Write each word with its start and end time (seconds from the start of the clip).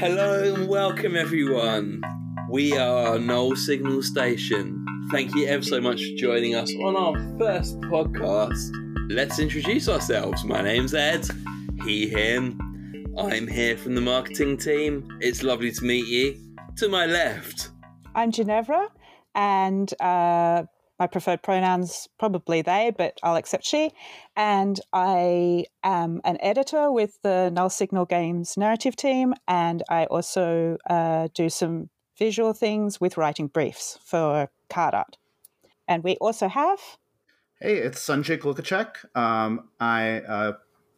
Hello 0.00 0.54
and 0.54 0.66
welcome, 0.66 1.14
everyone. 1.14 2.00
We 2.48 2.74
are 2.74 3.18
Null 3.18 3.54
Signal 3.54 4.02
Station. 4.02 4.82
Thank 5.10 5.34
you 5.34 5.46
ever 5.46 5.62
so 5.62 5.78
much 5.78 6.02
for 6.02 6.16
joining 6.16 6.54
us 6.54 6.72
on 6.82 6.96
our 6.96 7.12
first 7.38 7.78
podcast. 7.82 8.70
Let's 9.10 9.38
introduce 9.38 9.90
ourselves. 9.90 10.42
My 10.42 10.62
name's 10.62 10.94
Ed, 10.94 11.26
he, 11.84 12.08
him. 12.08 12.58
I'm 13.18 13.46
here 13.46 13.76
from 13.76 13.94
the 13.94 14.00
marketing 14.00 14.56
team. 14.56 15.06
It's 15.20 15.42
lovely 15.42 15.70
to 15.70 15.84
meet 15.84 16.06
you. 16.06 16.56
To 16.78 16.88
my 16.88 17.04
left, 17.04 17.68
I'm 18.14 18.32
Ginevra, 18.32 18.88
and 19.34 19.92
uh, 20.00 20.62
my 21.00 21.06
preferred 21.06 21.42
pronouns 21.42 22.08
probably 22.18 22.60
they, 22.60 22.92
but 22.96 23.18
I'll 23.22 23.36
accept 23.36 23.64
she. 23.64 23.90
And 24.36 24.78
I 24.92 25.64
am 25.82 26.20
an 26.24 26.36
editor 26.40 26.92
with 26.92 27.18
the 27.22 27.50
Null 27.50 27.70
Signal 27.70 28.04
Games 28.04 28.58
narrative 28.58 28.94
team, 28.94 29.32
and 29.48 29.82
I 29.88 30.04
also 30.04 30.76
uh, 30.88 31.28
do 31.34 31.48
some 31.48 31.88
visual 32.18 32.52
things 32.52 33.00
with 33.00 33.16
writing 33.16 33.46
briefs 33.46 33.98
for 34.04 34.50
card 34.68 34.94
art. 34.94 35.16
And 35.88 36.04
we 36.04 36.16
also 36.16 36.48
have. 36.48 36.78
Hey, 37.58 37.78
it's 37.78 38.06
Sanjay 38.06 38.38
Kulkachek. 38.38 39.16
Um, 39.16 39.70
I 39.80 40.20
uh, 40.20 40.52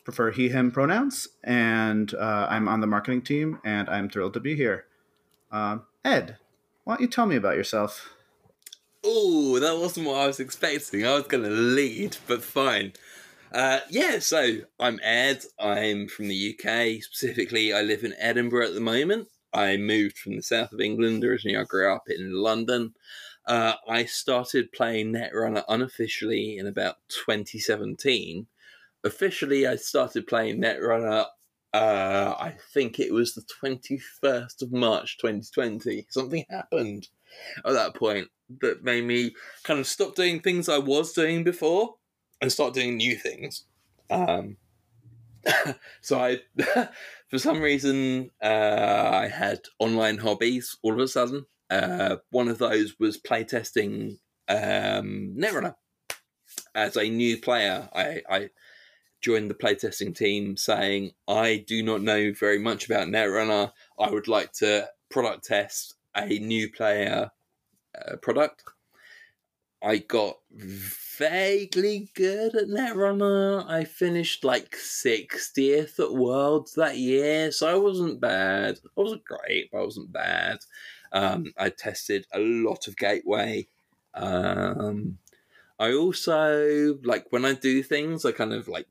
prefer 0.05 0.33
he, 0.33 0.49
him 0.49 0.73
pronouns, 0.73 1.29
and 1.45 2.13
uh, 2.15 2.49
I'm 2.51 2.67
on 2.67 2.81
the 2.81 2.89
marketing 2.89 3.23
team, 3.23 3.61
and 3.65 3.89
I'm 3.89 4.11
thrilled 4.11 4.35
to 4.35 4.41
be 4.41 4.57
here. 4.57 4.85
Um, 5.53 5.85
Ed, 6.05 6.39
why 6.83 6.95
don't 6.95 7.03
you 7.03 7.07
tell 7.07 7.27
me 7.27 7.37
about 7.37 7.57
yourself? 7.57 8.11
Oh, 9.05 9.59
that 9.59 9.79
wasn't 9.79 10.07
what 10.07 10.21
I 10.21 10.27
was 10.27 10.39
expecting. 10.39 11.05
I 11.05 11.15
was 11.15 11.27
going 11.27 11.45
to 11.45 11.51
lead, 11.51 12.17
but 12.27 12.43
fine. 12.43 12.93
Uh, 13.51 13.81
yeah, 13.91 14.19
so 14.21 14.61
I'm 14.79 15.01
Ed. 15.03 15.45
I'm 15.59 16.09
from 16.09 16.29
the 16.29 16.55
UK. 16.57 17.03
Specifically, 17.03 17.73
I 17.73 17.83
live 17.83 18.05
in 18.05 18.15
Edinburgh 18.19 18.69
at 18.69 18.75
the 18.75 18.81
moment. 18.81 19.29
I 19.53 19.77
moved 19.77 20.19
from 20.19 20.37
the 20.37 20.43
south 20.43 20.73
of 20.73 20.81
England. 20.81 21.25
Originally, 21.25 21.57
I 21.59 21.65
grew 21.65 21.93
up 21.93 22.05
in 22.09 22.33
London. 22.33 22.95
Uh, 23.47 23.75
I 23.89 24.05
started 24.05 24.73
playing 24.73 25.13
Netrunner 25.13 25.65
unofficially 25.69 26.57
in 26.57 26.67
about 26.67 26.97
2017. 27.09 28.47
Officially, 29.05 29.67
I 29.67 29.77
started 29.77 30.29
playing 30.29 30.63
Netrunner 30.63 31.27
uh, 31.73 32.35
I 32.39 32.55
think 32.75 32.99
it 32.99 33.13
was 33.13 33.35
the 33.35 33.45
21st 33.63 34.63
of 34.63 34.73
March 34.73 35.19
2020. 35.19 36.07
Something 36.11 36.45
happened 36.51 37.09
at 37.65 37.73
that 37.73 37.95
point 37.95 38.29
that 38.61 38.85
made 38.85 39.05
me 39.05 39.35
kind 39.65 39.81
of 39.81 39.87
stop 39.87 40.15
doing 40.15 40.41
things 40.41 40.69
I 40.69 40.79
was 40.79 41.13
doing 41.13 41.45
before 41.45 41.95
and 42.41 42.53
start 42.53 42.75
doing 42.75 42.97
new 42.97 43.17
things. 43.17 43.65
Um, 44.11 44.59
so 46.03 46.19
I, 46.19 46.41
for 47.29 47.39
some 47.39 47.61
reason, 47.63 48.31
uh, 48.43 49.11
I 49.13 49.29
had 49.29 49.61
online 49.79 50.19
hobbies 50.19 50.77
all 50.83 50.93
of 50.93 50.99
a 50.99 51.09
sudden. 51.09 51.47
Uh, 51.71 52.17
one 52.31 52.49
of 52.49 52.59
those 52.59 52.97
was 53.01 53.19
playtesting 53.19 54.19
um, 54.49 55.35
Netrunner. 55.39 55.77
As 56.75 56.97
a 56.97 57.09
new 57.09 57.39
player, 57.39 57.89
I, 57.95 58.23
I 58.29 58.51
joined 59.23 59.49
the 59.51 59.55
playtesting 59.55 60.15
team 60.15 60.57
saying, 60.57 61.13
I 61.27 61.65
do 61.67 61.83
not 61.83 62.03
know 62.03 62.33
very 62.33 62.59
much 62.59 62.87
about 62.87 63.09
Netrunner. 63.09 63.73
I 63.99 64.11
would 64.11 64.29
like 64.29 64.53
to 64.55 64.89
product 65.11 65.45
test 65.45 65.95
a 66.17 66.27
new 66.27 66.71
player 66.71 67.31
uh, 67.97 68.17
product. 68.17 68.65
I 69.85 69.99
got 69.99 70.39
vaguely 70.51 72.09
good 72.15 72.55
at 72.55 72.69
Netrunner. 72.69 73.69
I 73.69 73.85
finished 73.85 74.45
like 74.45 74.77
60th 74.77 75.99
at 75.99 76.13
Worlds 76.13 76.75
that 76.75 76.99
year, 76.99 77.51
so 77.51 77.69
I 77.69 77.75
wasn't 77.75 78.21
bad. 78.21 78.79
I 78.85 79.01
wasn't 79.01 79.25
great, 79.25 79.71
but 79.71 79.79
I 79.79 79.85
wasn't 79.85 80.13
bad. 80.13 80.59
Um, 81.13 81.53
I 81.59 81.71
tested 81.71 82.27
a 82.33 82.39
lot 82.39 82.87
of 82.87 82.97
Gateway. 82.97 83.67
Um, 84.15 85.19
I 85.79 85.93
also 85.95 86.99
like 87.03 87.27
when 87.31 87.45
I 87.45 87.55
do 87.55 87.83
things, 87.83 88.25
I 88.25 88.33
kind 88.33 88.53
of 88.53 88.69
like 88.69 88.87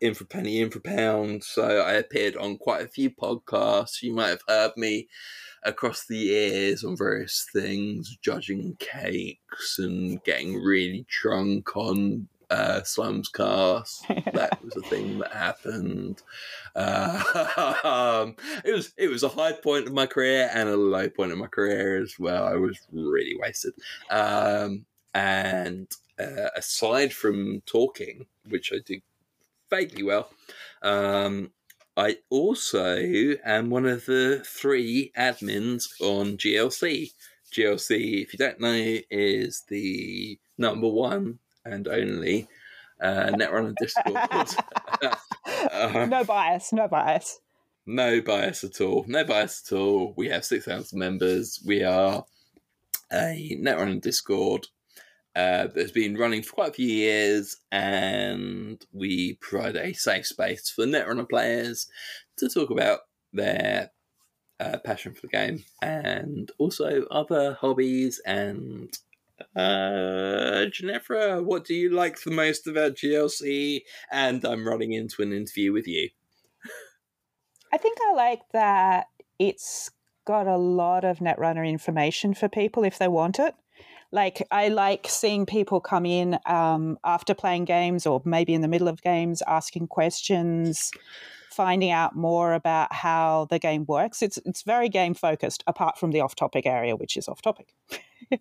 in 0.00 0.14
for 0.14 0.24
penny, 0.24 0.60
in 0.60 0.70
for 0.70 0.80
pound. 0.80 1.44
So 1.44 1.80
I 1.80 1.94
appeared 1.94 2.36
on 2.36 2.58
quite 2.58 2.84
a 2.84 2.88
few 2.88 3.10
podcasts. 3.10 4.02
You 4.02 4.14
might 4.14 4.28
have 4.28 4.42
heard 4.48 4.72
me 4.76 5.08
across 5.62 6.06
the 6.06 6.16
years 6.16 6.84
on 6.84 6.96
various 6.96 7.46
things, 7.52 8.16
judging 8.22 8.76
cakes 8.78 9.78
and 9.78 10.22
getting 10.24 10.54
really 10.62 11.06
drunk 11.08 11.76
on 11.76 12.28
uh, 12.50 12.82
Slums 12.82 13.28
Cast. 13.28 14.06
that 14.08 14.58
was 14.64 14.76
a 14.76 14.82
thing 14.82 15.18
that 15.18 15.32
happened. 15.32 16.22
Uh, 16.74 17.74
um, 17.84 18.36
it 18.64 18.72
was 18.72 18.92
it 18.96 19.08
was 19.08 19.22
a 19.22 19.28
high 19.28 19.52
point 19.52 19.86
of 19.86 19.92
my 19.92 20.06
career 20.06 20.50
and 20.52 20.68
a 20.68 20.76
low 20.76 21.08
point 21.08 21.32
of 21.32 21.38
my 21.38 21.46
career 21.46 22.00
as 22.02 22.14
well. 22.18 22.44
I 22.44 22.54
was 22.54 22.78
really 22.92 23.36
wasted. 23.38 23.74
Um, 24.10 24.86
and 25.14 25.90
uh, 26.18 26.50
aside 26.56 27.12
from 27.12 27.62
talking, 27.66 28.26
which 28.48 28.72
I 28.72 28.78
do 28.84 29.00
vaguely 29.70 30.02
well. 30.02 30.30
Um, 30.82 31.50
I 31.96 32.18
also 32.30 33.34
am 33.44 33.70
one 33.70 33.86
of 33.86 34.06
the 34.06 34.42
three 34.46 35.10
admins 35.16 35.88
on 36.00 36.36
GLC. 36.36 37.12
GLC, 37.52 38.22
if 38.22 38.32
you 38.32 38.38
don't 38.38 38.60
know, 38.60 38.98
is 39.10 39.64
the 39.68 40.38
number 40.56 40.88
one 40.88 41.38
and 41.64 41.88
only 41.88 42.46
uh, 43.00 43.30
Netrunner 43.30 43.74
Discord. 43.80 44.16
uh, 45.72 46.06
no 46.06 46.24
bias, 46.24 46.72
no 46.72 46.88
bias. 46.88 47.40
No 47.86 48.20
bias 48.20 48.64
at 48.64 48.80
all. 48.80 49.04
No 49.08 49.24
bias 49.24 49.64
at 49.66 49.76
all. 49.76 50.14
We 50.16 50.28
have 50.28 50.44
6,000 50.44 50.98
members. 50.98 51.60
We 51.64 51.82
are 51.82 52.24
a 53.10 53.58
Netrunner 53.60 54.00
Discord 54.00 54.66
uh, 55.38 55.68
that's 55.72 55.92
been 55.92 56.16
running 56.16 56.42
for 56.42 56.54
quite 56.54 56.70
a 56.70 56.72
few 56.72 56.88
years, 56.88 57.56
and 57.70 58.84
we 58.92 59.34
provide 59.34 59.76
a 59.76 59.92
safe 59.92 60.26
space 60.26 60.68
for 60.68 60.84
Netrunner 60.84 61.28
players 61.28 61.86
to 62.38 62.48
talk 62.48 62.70
about 62.70 63.00
their 63.32 63.92
uh, 64.58 64.78
passion 64.84 65.14
for 65.14 65.20
the 65.22 65.28
game 65.28 65.64
and 65.80 66.50
also 66.58 67.04
other 67.12 67.56
hobbies 67.60 68.20
and 68.26 68.98
uh, 69.54 70.66
Ginevra, 70.72 71.40
what 71.40 71.64
do 71.64 71.74
you 71.74 71.90
like 71.90 72.20
the 72.20 72.32
most 72.32 72.66
about 72.66 72.96
GLC? 72.96 73.82
And 74.10 74.44
I'm 74.44 74.66
running 74.66 74.92
into 74.92 75.22
an 75.22 75.32
interview 75.32 75.72
with 75.72 75.86
you. 75.86 76.10
I 77.72 77.76
think 77.76 77.98
I 78.10 78.14
like 78.14 78.40
that 78.52 79.06
it's 79.38 79.92
got 80.24 80.48
a 80.48 80.56
lot 80.56 81.04
of 81.04 81.18
Netrunner 81.18 81.68
information 81.68 82.34
for 82.34 82.48
people 82.48 82.82
if 82.82 82.98
they 82.98 83.06
want 83.06 83.38
it. 83.38 83.54
Like 84.10 84.46
I 84.50 84.68
like 84.68 85.06
seeing 85.08 85.44
people 85.44 85.80
come 85.80 86.06
in 86.06 86.38
um, 86.46 86.98
after 87.04 87.34
playing 87.34 87.66
games 87.66 88.06
or 88.06 88.22
maybe 88.24 88.54
in 88.54 88.62
the 88.62 88.68
middle 88.68 88.88
of 88.88 89.02
games, 89.02 89.42
asking 89.46 89.88
questions, 89.88 90.90
finding 91.50 91.90
out 91.90 92.16
more 92.16 92.54
about 92.54 92.92
how 92.92 93.46
the 93.50 93.58
game 93.58 93.84
works. 93.86 94.22
It's 94.22 94.38
it's 94.46 94.62
very 94.62 94.88
game 94.88 95.14
focused, 95.14 95.62
apart 95.66 95.98
from 95.98 96.12
the 96.12 96.20
off 96.20 96.34
topic 96.34 96.66
area, 96.66 96.96
which 96.96 97.16
is 97.16 97.28
off 97.28 97.42
topic. 97.42 97.74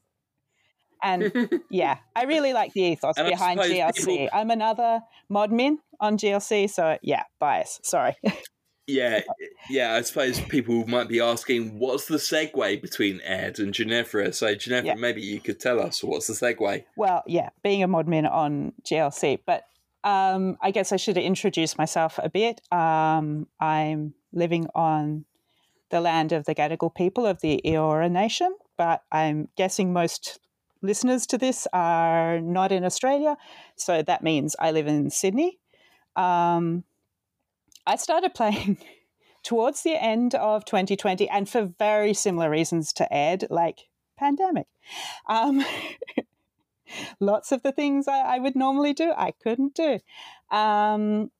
and 1.03 1.50
yeah, 1.69 1.97
I 2.16 2.23
really 2.23 2.53
like 2.53 2.73
the 2.73 2.81
ethos 2.81 3.17
and 3.17 3.27
behind 3.27 3.59
GLC. 3.59 4.06
People... 4.06 4.29
I'm 4.33 4.51
another 4.51 5.01
modmin 5.31 5.77
on 6.00 6.17
GLC, 6.17 6.69
so 6.69 6.97
yeah, 7.01 7.23
bias. 7.39 7.79
Sorry. 7.83 8.16
Yeah, 8.87 9.21
yeah. 9.69 9.95
I 9.95 10.01
suppose 10.01 10.39
people 10.39 10.87
might 10.87 11.09
be 11.09 11.19
asking, 11.19 11.77
what's 11.77 12.07
the 12.07 12.15
segue 12.15 12.81
between 12.81 13.19
Ed 13.21 13.59
and 13.59 13.73
Ginevra? 13.73 14.31
So, 14.31 14.55
Ginevra, 14.55 14.87
yeah. 14.87 14.95
maybe 14.95 15.21
you 15.21 15.41
could 15.41 15.59
tell 15.59 15.81
us 15.81 16.01
what's 16.01 16.27
the 16.27 16.33
segue. 16.33 16.85
Well, 16.95 17.23
yeah, 17.27 17.49
being 17.63 17.83
a 17.83 17.87
modmin 17.87 18.31
on 18.31 18.71
GLC, 18.83 19.39
but 19.45 19.67
um, 20.06 20.57
I 20.62 20.71
guess 20.71 20.94
I 20.94 20.95
should 20.95 21.17
introduce 21.17 21.77
myself 21.77 22.17
a 22.23 22.29
bit. 22.29 22.62
Um, 22.71 23.47
I'm 23.59 24.13
living 24.31 24.67
on 24.73 25.25
the 25.89 26.00
land 26.00 26.31
of 26.31 26.45
the 26.45 26.56
Gadigal 26.56 26.95
people 26.95 27.25
of 27.25 27.41
the 27.41 27.62
Eora 27.65 28.09
Nation, 28.09 28.56
but 28.77 29.03
I'm 29.12 29.50
guessing 29.57 29.91
most 29.91 30.39
listeners 30.81 31.25
to 31.27 31.38
this 31.38 31.67
are 31.73 32.39
not 32.39 32.71
in 32.71 32.85
Australia, 32.85 33.35
so 33.75 34.01
that 34.01 34.23
means 34.23 34.56
I 34.59 34.71
live 34.71 34.88
in 34.88 35.09
Sydney. 35.09 35.59
Um, 36.15 36.83
I 37.88 37.95
started 37.95 38.34
playing 38.34 38.78
towards 39.44 39.81
the 39.81 39.95
end 39.95 40.36
of 40.36 40.66
2020 40.66 41.30
and 41.30 41.48
for 41.48 41.72
very 41.80 42.13
similar 42.13 42.50
reasons 42.50 42.92
to 42.94 43.12
Ed, 43.12 43.48
like 43.50 43.88
pandemic. 44.19 44.68
Um, 45.28 45.66
lots 47.22 47.54
of 47.54 47.63
the 47.63 47.72
things 47.72 48.07
I, 48.10 48.36
I, 48.36 48.39
would 48.39 48.56
normally 48.57 48.94
do, 48.94 49.13
I 49.16 49.31
couldn't 49.31 49.74
do. 49.74 50.00
Um, 50.51 51.31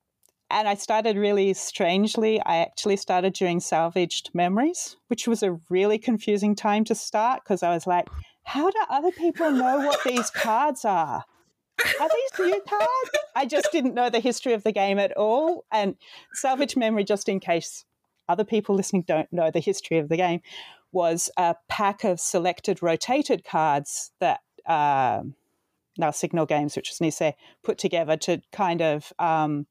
and 0.50 0.70
I 0.70 0.76
started 0.76 1.18
really 1.18 1.54
strangely. 1.54 2.42
I 2.42 2.58
actually 2.58 2.96
started 2.96 3.34
doing 3.34 3.60
salvaged 3.60 4.30
memories, 4.34 4.96
which 5.08 5.28
was 5.28 5.44
a 5.44 5.60
really 5.70 5.98
confusing 5.98 6.56
time 6.56 6.86
to 6.86 6.96
start 6.96 7.42
because 7.44 7.62
I 7.62 7.74
was 7.74 7.86
like, 7.86 8.08
how 8.44 8.70
do 8.70 8.80
other 8.90 9.12
people 9.12 9.52
know 9.52 9.80
what 9.80 10.00
these 10.06 10.30
cards 10.32 10.86
are? 10.86 11.26
Are 12.00 12.10
these 12.10 12.48
new 12.48 12.62
cards? 12.68 13.12
I 13.36 13.46
just 13.46 13.72
didn't 13.72 13.94
know 13.94 14.10
the 14.10 14.20
history 14.20 14.54
of 14.54 14.64
the 14.64 14.72
game 14.72 14.98
at 14.98 15.16
all. 15.16 15.66
And 15.72 15.96
salvage 16.34 16.76
memory, 16.76 17.04
just 17.04 17.30
in 17.30 17.40
case 17.40 17.86
other 18.28 18.44
people 18.44 18.76
listening 18.76 19.04
don't 19.08 19.32
know 19.32 19.52
the 19.52 19.60
history 19.60 20.00
of 20.00 20.10
the 20.10 20.18
game, 20.18 20.42
was 20.92 21.30
a 21.38 21.56
pack 21.70 22.04
of 22.04 22.20
selected 22.20 22.82
rotated 22.82 23.44
cards 23.44 24.12
that 24.20 24.40
uh, 24.66 25.22
Null 25.98 26.14
Signal 26.14 26.46
Games, 26.46 26.76
which 26.76 26.92
is 26.92 27.00
Nisei, 27.00 27.34
put 27.64 27.78
together 27.78 28.18
to 28.18 28.42
kind 28.52 28.82
of 28.82 29.14
um, 29.20 29.68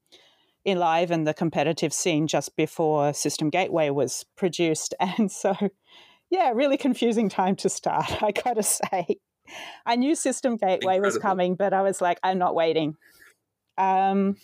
enliven 0.64 1.24
the 1.24 1.34
competitive 1.34 1.92
scene 1.92 2.26
just 2.26 2.56
before 2.56 3.12
System 3.12 3.50
Gateway 3.50 3.90
was 3.90 4.24
produced. 4.36 4.94
And 5.18 5.30
so, 5.30 5.54
yeah, 6.30 6.52
really 6.54 6.76
confusing 6.76 7.28
time 7.28 7.56
to 7.56 7.68
start, 7.68 8.22
I 8.22 8.32
gotta 8.32 8.62
say. 8.62 9.18
I 9.84 9.96
knew 9.96 10.14
System 10.14 10.56
Gateway 10.56 10.96
Incredible. 10.96 11.06
was 11.06 11.18
coming, 11.18 11.54
but 11.54 11.72
I 11.72 11.82
was 11.82 12.00
like, 12.00 12.18
I'm 12.22 12.38
not 12.38 12.54
waiting. 12.54 12.96
Um, 13.78 14.36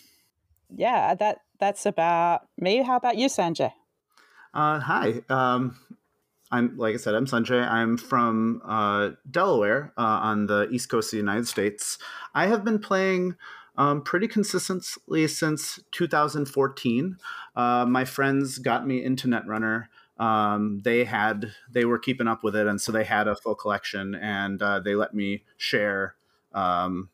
yeah, 0.75 1.15
that 1.15 1.39
that's 1.59 1.85
about 1.85 2.47
me. 2.57 2.83
How 2.83 2.97
about 2.97 3.17
you, 3.17 3.27
Sanjay? 3.27 3.71
Uh, 4.53 4.79
hi. 4.79 5.21
Um, 5.29 5.77
I'm 6.51 6.77
like 6.77 6.93
I 6.93 6.97
said, 6.97 7.15
I'm 7.15 7.25
Sanjay. 7.25 7.67
I'm 7.67 7.97
from 7.97 8.61
uh, 8.63 9.11
Delaware 9.29 9.91
uh, 9.97 10.01
on 10.01 10.45
the 10.45 10.69
east 10.69 10.89
coast 10.89 11.07
of 11.07 11.11
the 11.11 11.17
United 11.17 11.47
States. 11.47 11.97
I 12.35 12.47
have 12.47 12.63
been 12.63 12.79
playing 12.79 13.35
um, 13.75 14.03
pretty 14.03 14.27
consistently 14.27 15.27
since 15.27 15.79
2014. 15.91 17.17
Uh, 17.55 17.85
my 17.87 18.05
friends 18.05 18.59
got 18.59 18.85
me 18.85 19.03
into 19.03 19.27
Netrunner. 19.27 19.87
Um, 20.17 20.81
they 20.83 21.05
had 21.05 21.53
they 21.71 21.85
were 21.85 21.99
keeping 21.99 22.27
up 22.27 22.43
with 22.43 22.55
it, 22.55 22.67
and 22.67 22.79
so 22.79 22.91
they 22.91 23.03
had 23.03 23.27
a 23.27 23.35
full 23.35 23.55
collection, 23.55 24.15
and 24.15 24.61
uh, 24.61 24.79
they 24.79 24.95
let 24.95 25.13
me 25.13 25.43
share 25.57 26.15
um, 26.53 27.09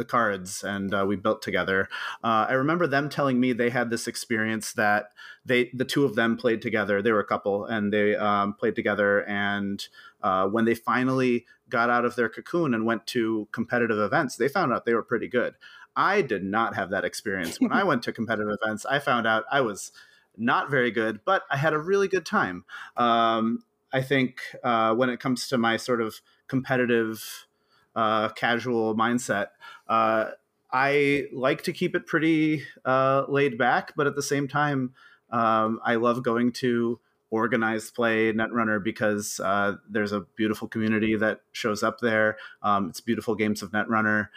the 0.00 0.04
cards 0.06 0.64
and 0.64 0.94
uh, 0.94 1.04
we 1.06 1.14
built 1.14 1.42
together. 1.42 1.86
Uh, 2.24 2.46
I 2.48 2.54
remember 2.54 2.86
them 2.86 3.10
telling 3.10 3.38
me 3.38 3.52
they 3.52 3.68
had 3.68 3.90
this 3.90 4.08
experience 4.08 4.72
that 4.72 5.10
they 5.44 5.70
the 5.74 5.84
two 5.84 6.06
of 6.06 6.16
them 6.16 6.38
played 6.38 6.62
together. 6.62 7.02
They 7.02 7.12
were 7.12 7.20
a 7.20 7.24
couple 7.24 7.66
and 7.66 7.92
they 7.92 8.16
um, 8.16 8.54
played 8.54 8.74
together. 8.74 9.22
And 9.28 9.86
uh, 10.22 10.48
when 10.48 10.64
they 10.64 10.74
finally 10.74 11.44
got 11.68 11.90
out 11.90 12.06
of 12.06 12.16
their 12.16 12.30
cocoon 12.30 12.72
and 12.72 12.86
went 12.86 13.06
to 13.08 13.46
competitive 13.52 13.98
events, 13.98 14.36
they 14.36 14.48
found 14.48 14.72
out 14.72 14.86
they 14.86 14.94
were 14.94 15.02
pretty 15.02 15.28
good. 15.28 15.54
I 15.94 16.22
did 16.22 16.44
not 16.44 16.74
have 16.76 16.88
that 16.90 17.04
experience. 17.04 17.60
When 17.60 17.72
I 17.72 17.84
went 17.90 18.02
to 18.04 18.12
competitive 18.12 18.56
events, 18.62 18.86
I 18.86 19.00
found 19.00 19.26
out 19.26 19.44
I 19.52 19.60
was 19.60 19.92
not 20.36 20.70
very 20.70 20.90
good, 20.90 21.20
but 21.24 21.42
I 21.50 21.56
had 21.56 21.72
a 21.72 21.78
really 21.78 22.08
good 22.08 22.26
time. 22.26 22.64
Um, 22.96 23.64
I 23.92 24.02
think 24.02 24.40
uh, 24.62 24.94
when 24.94 25.10
it 25.10 25.20
comes 25.20 25.48
to 25.48 25.58
my 25.58 25.76
sort 25.76 26.00
of 26.00 26.20
competitive 26.48 27.46
uh, 27.94 28.28
casual 28.30 28.96
mindset. 28.96 29.48
Uh, 29.88 30.30
I 30.72 31.26
like 31.32 31.62
to 31.62 31.72
keep 31.72 31.94
it 31.94 32.06
pretty 32.06 32.62
uh, 32.84 33.24
laid 33.28 33.58
back, 33.58 33.92
but 33.96 34.06
at 34.06 34.14
the 34.14 34.22
same 34.22 34.46
time, 34.46 34.94
um, 35.30 35.80
I 35.84 35.96
love 35.96 36.22
going 36.22 36.52
to 36.52 37.00
organized 37.30 37.94
play 37.94 38.32
Netrunner 38.32 38.82
because 38.82 39.40
uh, 39.40 39.76
there's 39.88 40.12
a 40.12 40.20
beautiful 40.36 40.68
community 40.68 41.16
that 41.16 41.40
shows 41.52 41.82
up 41.82 42.00
there. 42.00 42.36
Um, 42.62 42.88
it's 42.88 43.00
beautiful 43.00 43.34
games 43.34 43.62
of 43.62 43.70
Netrunner. 43.70 44.28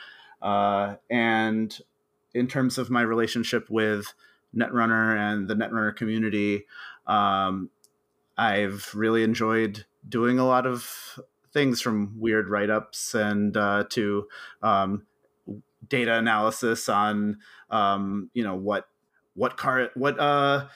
Uh, 0.42 0.96
and 1.10 1.80
in 2.34 2.48
terms 2.48 2.78
of 2.78 2.90
my 2.90 3.02
relationship 3.02 3.70
with 3.70 4.14
Netrunner 4.56 5.18
and 5.18 5.48
the 5.48 5.56
Netrunner 5.56 5.96
community, 5.96 6.66
um, 7.08 7.70
I've 8.38 8.94
really 8.94 9.24
enjoyed 9.24 9.86
doing 10.08 10.40
a 10.40 10.46
lot 10.46 10.66
of 10.66 11.20
things 11.54 11.82
from 11.82 12.20
weird 12.20 12.50
write 12.50 12.70
ups 12.70 13.14
and 13.14 13.56
uh, 13.56 13.86
to 13.90 14.28
um, 14.62 15.06
data 15.88 16.16
analysis 16.16 16.90
on 16.90 17.38
um, 17.70 18.30
you 18.34 18.44
know 18.44 18.56
what 18.56 18.88
what 19.36 19.58
card 19.58 19.90
what 19.96 20.20
uh, 20.20 20.68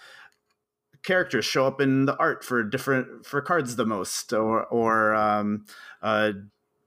characters 1.04 1.46
show 1.46 1.66
up 1.66 1.82
in 1.82 2.06
the 2.06 2.16
art 2.18 2.44
for 2.44 2.64
different 2.64 3.26
for 3.26 3.42
cards 3.42 3.76
the 3.76 3.86
most 3.86 4.34
or 4.34 4.66
or 4.66 5.16
um, 5.16 5.66
a 6.02 6.34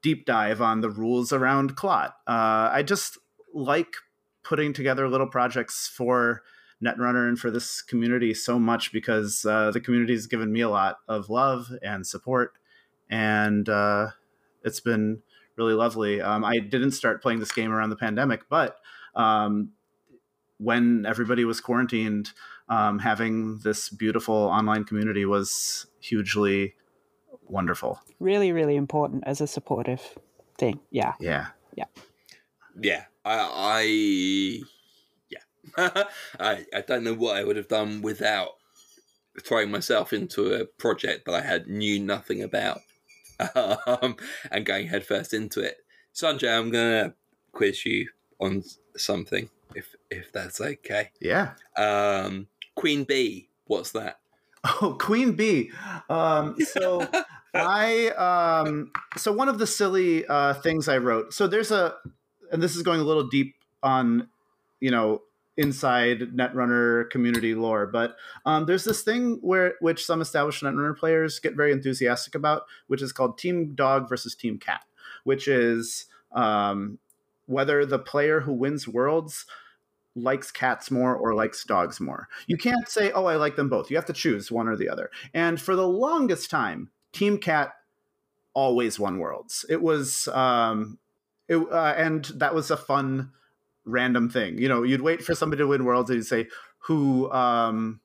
deep 0.03 0.25
dive 0.25 0.61
on 0.61 0.81
the 0.81 0.91
rules 0.91 1.33
around 1.33 1.77
clot. 1.77 2.17
Uh, 2.27 2.71
I 2.73 2.83
just 2.83 3.19
like 3.53 3.95
putting 4.43 4.73
together 4.73 5.09
little 5.09 5.27
projects 5.27 5.89
for 5.89 6.43
Netrunner 6.85 7.29
and 7.29 7.39
for 7.39 7.51
this 7.51 7.83
community 7.83 8.33
so 8.35 8.59
much 8.59 8.93
because 8.93 9.45
uh, 9.45 9.71
the 9.71 9.81
community 9.81 10.15
has 10.15 10.27
given 10.27 10.53
me 10.53 10.61
a 10.61 10.69
lot 10.69 10.99
of 11.09 11.29
love 11.29 11.71
and 11.83 12.07
support 12.07 12.55
and 13.11 13.69
uh, 13.69 14.09
it's 14.65 14.81
been 14.81 15.23
really 15.57 15.75
lovely. 15.75 16.21
Um, 16.21 16.45
I 16.45 16.59
didn't 16.59 16.93
start 16.93 17.23
playing 17.23 17.41
this 17.41 17.53
game 17.53 17.73
around 17.73 17.91
the 17.91 17.97
pandemic, 17.97 18.49
but 18.49 18.77
um, 19.15 19.73
when 20.59 21.05
everybody 21.07 21.45
was 21.45 21.61
quarantined, 21.61 22.31
um, 22.69 23.01
having 23.01 23.59
this 23.59 23.89
beautiful 23.89 24.35
online 24.35 24.85
community 24.85 25.25
was 25.25 25.87
hugely 26.01 26.75
wonderful. 27.49 28.01
Really, 28.21 28.53
really 28.53 28.77
important 28.77 29.25
as 29.27 29.41
a 29.41 29.47
supportive 29.47 30.19
thing. 30.57 30.81
Yeah. 30.91 31.15
Yeah. 31.19 31.49
Yeah. 31.75 31.87
Yeah. 32.81 33.05
I, 33.25 33.35
I 33.35 33.81
yeah. 33.83 34.65
I, 36.39 36.67
I 36.75 36.81
don't 36.87 37.05
know 37.05 37.15
what 37.15 37.37
I 37.37 37.45
would 37.45 37.57
have 37.57 37.69
done 37.69 38.03
without 38.03 38.51
throwing 39.43 39.71
myself 39.71 40.13
into 40.13 40.53
a 40.53 40.65
project 40.65 41.27
that 41.27 41.35
I 41.35 41.41
had 41.41 41.69
knew 41.69 41.99
nothing 41.99 42.43
about 42.43 42.81
um, 43.55 44.17
and 44.51 44.67
going 44.67 44.89
headfirst 44.89 45.33
into 45.33 45.61
it. 45.61 45.79
Sanjay, 46.15 46.59
I'm 46.59 46.71
gonna 46.71 47.15
quiz 47.53 47.87
you 47.87 48.09
on 48.41 48.65
something, 48.97 49.49
if 49.75 49.95
if 50.11 50.33
that's 50.33 50.61
okay. 50.61 51.11
Yeah. 51.21 51.53
Um, 51.77 52.49
Queen 52.75 53.05
Bee, 53.05 53.49
what's 53.67 53.93
that? 53.93 54.19
Oh, 54.83 54.95
Queen 55.01 55.33
Bee. 55.33 55.71
Um, 56.11 56.55
so 56.61 57.09
I 57.55 58.09
um, 58.09 58.93
so 59.17 59.33
one 59.33 59.49
of 59.49 59.59
the 59.59 59.67
silly 59.67 60.27
uh, 60.27 60.53
things 60.55 60.87
I 60.87 60.99
wrote. 60.99 61.33
So 61.33 61.47
there's 61.47 61.71
a, 61.71 61.95
and 62.53 62.63
this 62.63 62.77
is 62.77 62.83
going 62.83 63.01
a 63.01 63.05
little 63.05 63.27
deep 63.27 63.55
on, 63.83 64.29
you 64.81 64.91
know, 64.91 65.23
inside 65.61 66.21
Netrunner 66.35 67.11
community 67.11 67.55
lore. 67.55 67.87
But 67.87 68.17
um, 68.47 68.65
there's 68.65 68.85
this 68.85 69.03
thing 69.03 69.39
where 69.43 69.75
which 69.81 70.05
some 70.05 70.23
established 70.23 70.63
Netrunner 70.63 70.97
players 70.97 71.39
get 71.39 71.55
very 71.55 71.71
enthusiastic 71.71 72.35
about, 72.35 72.63
which 72.87 73.03
is 73.03 73.13
called 73.13 73.37
Team 73.37 73.75
Dog 73.75 74.09
versus 74.09 74.35
Team 74.35 74.59
Cat, 74.59 74.85
which 75.25 75.47
is 75.47 76.07
um, 76.33 76.99
whether 77.47 77.85
the 77.85 77.99
player 77.99 78.41
who 78.41 78.55
wins 78.55 78.89
worlds 78.89 79.45
likes 80.17 80.51
cats 80.51 80.91
more 80.91 81.15
or 81.15 81.35
likes 81.35 81.63
dogs 81.65 82.01
more. 82.01 82.29
You 82.47 82.57
can't 82.57 82.89
say, 82.89 83.13
"Oh, 83.13 83.27
I 83.27 83.37
like 83.37 83.57
them 83.57 83.69
both." 83.69 83.91
You 83.91 83.97
have 83.97 84.07
to 84.07 84.15
choose 84.15 84.51
one 84.51 84.67
or 84.67 84.77
the 84.77 84.89
other. 84.89 85.11
And 85.35 85.61
for 85.61 85.77
the 85.77 85.87
longest 85.87 86.51
time, 86.51 86.91
Team 87.13 87.37
Cat 87.37 87.75
always 88.55 88.99
won 88.99 89.19
worlds. 89.19 89.67
It 89.69 89.83
was 89.83 90.27
um, 90.29 90.99
it, 91.49 91.57
uh, 91.57 91.95
and 91.99 92.25
that 92.37 92.55
was 92.55 92.71
a 92.71 92.79
fun 92.79 93.33
random 93.85 94.29
thing. 94.29 94.59
You 94.59 94.69
know, 94.69 94.83
you'd 94.83 95.01
wait 95.01 95.23
for 95.23 95.35
somebody 95.35 95.61
to 95.61 95.67
win 95.67 95.85
worlds 95.85 96.11
and 96.11 96.19
you'd 96.19 96.27
say, 96.27 96.49
who, 96.85 97.31
um, 97.33 98.01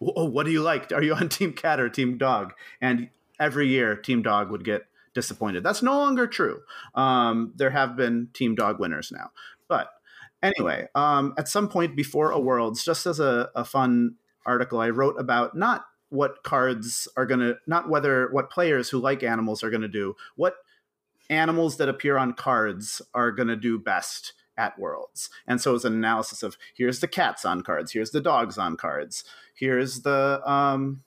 oh, 0.00 0.24
what 0.24 0.46
do 0.46 0.52
you 0.52 0.62
like? 0.62 0.92
Are 0.92 1.02
you 1.02 1.14
on 1.14 1.28
Team 1.30 1.52
Cat 1.52 1.80
or 1.80 1.88
Team 1.88 2.18
Dog? 2.18 2.52
And 2.80 3.10
every 3.38 3.68
year, 3.68 3.96
Team 3.96 4.22
Dog 4.22 4.50
would 4.50 4.64
get 4.64 4.86
disappointed. 5.14 5.62
That's 5.62 5.82
no 5.82 5.96
longer 5.96 6.26
true. 6.26 6.60
Um, 6.94 7.52
there 7.56 7.70
have 7.70 7.96
been 7.96 8.28
Team 8.34 8.54
Dog 8.54 8.78
winners 8.78 9.10
now. 9.12 9.30
But 9.68 9.88
anyway, 10.42 10.88
um, 10.94 11.34
at 11.38 11.48
some 11.48 11.68
point 11.68 11.96
before 11.96 12.30
a 12.30 12.38
Worlds, 12.38 12.84
just 12.84 13.06
as 13.06 13.20
a, 13.20 13.50
a 13.54 13.64
fun 13.64 14.16
article, 14.44 14.80
I 14.80 14.90
wrote 14.90 15.18
about 15.18 15.56
not 15.56 15.86
what 16.10 16.44
cards 16.44 17.08
are 17.16 17.26
going 17.26 17.40
to, 17.40 17.56
not 17.66 17.88
whether 17.88 18.28
what 18.30 18.50
players 18.50 18.90
who 18.90 18.98
like 18.98 19.22
animals 19.22 19.64
are 19.64 19.70
going 19.70 19.82
to 19.82 19.88
do, 19.88 20.14
what 20.36 20.54
animals 21.28 21.78
that 21.78 21.88
appear 21.88 22.16
on 22.16 22.32
cards 22.32 23.02
are 23.12 23.32
going 23.32 23.48
to 23.48 23.56
do 23.56 23.78
best 23.78 24.32
at 24.56 24.78
Worlds. 24.78 25.30
And 25.46 25.60
so 25.60 25.74
it's 25.74 25.84
an 25.84 25.94
analysis 25.94 26.42
of 26.42 26.56
here's 26.74 27.00
the 27.00 27.08
cats 27.08 27.44
on 27.44 27.62
cards, 27.62 27.92
here's 27.92 28.10
the 28.10 28.20
dogs 28.20 28.58
on 28.58 28.76
cards, 28.76 29.24
here's 29.54 30.02
the 30.02 30.40
um, 30.50 31.02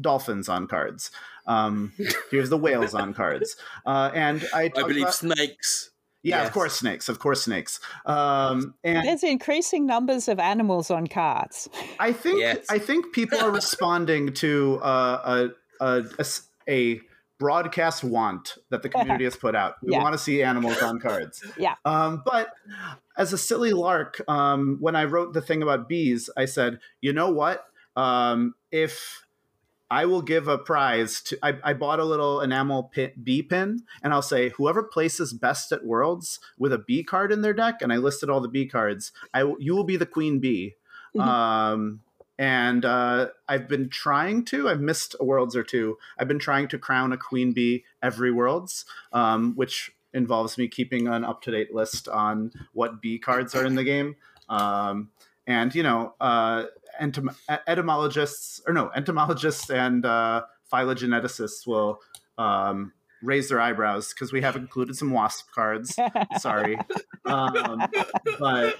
dolphins 0.00 0.48
on 0.48 0.66
cards, 0.66 1.10
um, 1.46 1.92
here's 2.30 2.50
the 2.50 2.58
whales 2.58 2.94
on 2.94 3.14
cards. 3.14 3.56
Uh, 3.84 4.10
and 4.14 4.46
I, 4.54 4.64
I 4.64 4.68
believe 4.68 5.02
about, 5.02 5.14
snakes. 5.14 5.90
Yeah, 6.22 6.38
yes. 6.38 6.46
of 6.48 6.52
course, 6.54 6.74
snakes. 6.76 7.08
Of 7.08 7.18
course, 7.18 7.42
snakes. 7.42 7.80
Um, 8.06 8.74
and 8.84 9.06
there's 9.06 9.24
increasing 9.24 9.86
numbers 9.86 10.28
of 10.28 10.38
animals 10.38 10.88
on 10.88 11.08
cards. 11.08 11.68
I 11.98 12.12
think 12.12 12.38
yes. 12.38 12.64
I 12.70 12.78
think 12.78 13.12
people 13.12 13.38
are 13.38 13.50
responding 13.62 14.32
to 14.34 14.78
uh, 14.82 15.50
a, 15.80 15.84
a, 15.84 16.04
a, 16.20 16.24
a 16.68 17.00
broadcast 17.42 18.04
want 18.04 18.56
that 18.70 18.82
the 18.82 18.88
community 18.88 19.24
has 19.24 19.34
put 19.34 19.56
out. 19.56 19.74
We 19.82 19.90
yeah. 19.90 20.00
want 20.00 20.12
to 20.12 20.18
see 20.18 20.44
animals 20.44 20.80
on 20.80 21.00
cards. 21.08 21.44
yeah. 21.58 21.74
Um, 21.84 22.22
but 22.24 22.52
as 23.16 23.32
a 23.32 23.38
silly 23.38 23.72
lark, 23.72 24.22
um, 24.28 24.76
when 24.78 24.94
I 24.94 25.06
wrote 25.06 25.32
the 25.32 25.40
thing 25.40 25.60
about 25.60 25.88
bees, 25.88 26.30
I 26.36 26.44
said, 26.44 26.78
you 27.00 27.12
know 27.12 27.32
what? 27.32 27.64
Um, 27.96 28.54
if 28.70 29.26
I 29.90 30.04
will 30.04 30.22
give 30.22 30.46
a 30.46 30.56
prize 30.56 31.20
to, 31.22 31.38
I, 31.42 31.58
I 31.64 31.72
bought 31.72 31.98
a 31.98 32.04
little 32.04 32.40
enamel 32.40 32.84
pin, 32.84 33.10
bee 33.20 33.42
pin, 33.42 33.82
and 34.04 34.12
I'll 34.12 34.22
say 34.22 34.50
whoever 34.50 34.84
places 34.84 35.32
best 35.32 35.72
at 35.72 35.84
Worlds 35.84 36.38
with 36.56 36.72
a 36.72 36.78
bee 36.78 37.02
card 37.02 37.32
in 37.32 37.42
their 37.42 37.52
deck, 37.52 37.82
and 37.82 37.92
I 37.92 37.96
listed 37.96 38.30
all 38.30 38.40
the 38.40 38.46
bee 38.46 38.68
cards. 38.68 39.10
I 39.34 39.52
you 39.58 39.74
will 39.74 39.82
be 39.82 39.96
the 39.96 40.06
queen 40.06 40.38
bee. 40.38 40.76
Mm-hmm. 41.16 41.28
And 42.42 42.84
uh, 42.84 43.28
I've 43.48 43.68
been 43.68 43.88
trying 43.88 44.44
to. 44.46 44.68
I've 44.68 44.80
missed 44.80 45.14
a 45.20 45.24
worlds 45.24 45.54
or 45.54 45.62
two. 45.62 45.96
I've 46.18 46.26
been 46.26 46.40
trying 46.40 46.66
to 46.68 46.78
crown 46.78 47.12
a 47.12 47.16
queen 47.16 47.52
bee 47.52 47.84
every 48.02 48.32
worlds, 48.32 48.84
um, 49.12 49.54
which 49.54 49.92
involves 50.12 50.58
me 50.58 50.66
keeping 50.66 51.06
an 51.06 51.24
up 51.24 51.42
to 51.42 51.52
date 51.52 51.72
list 51.72 52.08
on 52.08 52.50
what 52.72 53.00
bee 53.00 53.20
cards 53.20 53.54
are 53.54 53.64
in 53.64 53.76
the 53.76 53.84
game. 53.84 54.16
Um, 54.48 55.10
and 55.46 55.72
you 55.72 55.84
know, 55.84 56.14
uh, 56.20 56.64
entom- 57.00 57.36
etymologists 57.68 58.60
or 58.66 58.74
no 58.74 58.90
entomologists 58.92 59.70
and 59.70 60.04
uh, 60.04 60.42
phylogeneticists 60.72 61.64
will 61.64 62.00
um, 62.38 62.92
raise 63.22 63.50
their 63.50 63.60
eyebrows 63.60 64.12
because 64.12 64.32
we 64.32 64.40
have 64.40 64.56
included 64.56 64.96
some 64.96 65.12
wasp 65.12 65.46
cards. 65.54 65.96
Sorry, 66.40 66.76
um, 67.24 67.86
but 68.40 68.74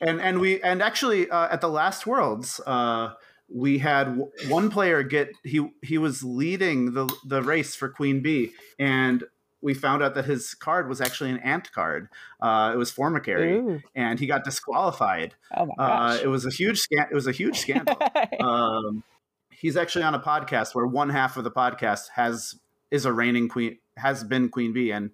and 0.00 0.20
and 0.20 0.40
we 0.40 0.62
and 0.62 0.82
actually 0.82 1.30
uh, 1.30 1.48
at 1.50 1.60
the 1.60 1.68
last 1.68 2.06
worlds. 2.06 2.60
Uh, 2.66 3.12
we 3.52 3.78
had 3.78 4.04
w- 4.04 4.30
one 4.48 4.70
player 4.70 5.02
get 5.02 5.28
he 5.42 5.68
he 5.82 5.98
was 5.98 6.22
leading 6.22 6.92
the 6.94 7.12
the 7.26 7.42
race 7.42 7.74
for 7.74 7.88
queen 7.88 8.22
bee 8.22 8.52
and 8.78 9.24
we 9.62 9.74
found 9.74 10.02
out 10.02 10.14
that 10.14 10.24
his 10.24 10.54
card 10.54 10.88
was 10.88 11.00
actually 11.00 11.30
an 11.30 11.38
ant 11.38 11.70
card. 11.72 12.08
Uh, 12.40 12.72
it 12.74 12.78
was 12.78 12.90
Formicary, 12.90 13.56
Ooh. 13.56 13.80
and 13.94 14.18
he 14.18 14.26
got 14.26 14.44
disqualified. 14.44 15.34
Oh 15.54 15.66
my 15.66 15.84
Uh, 15.84 16.18
it 16.22 16.28
was 16.28 16.46
a 16.46 16.50
huge 16.50 16.78
scan. 16.78 17.06
It 17.10 17.14
was 17.14 17.26
a 17.26 17.32
huge 17.32 17.58
scandal. 17.58 17.96
um, 18.40 19.02
he's 19.50 19.76
actually 19.76 20.04
on 20.04 20.14
a 20.14 20.20
podcast 20.20 20.74
where 20.74 20.86
one 20.86 21.10
half 21.10 21.36
of 21.36 21.44
the 21.44 21.50
podcast 21.50 22.08
has 22.14 22.54
is 22.90 23.04
a 23.04 23.12
reigning 23.12 23.48
queen, 23.48 23.78
has 23.96 24.24
been 24.24 24.48
queen 24.48 24.72
bee, 24.72 24.90
and 24.90 25.10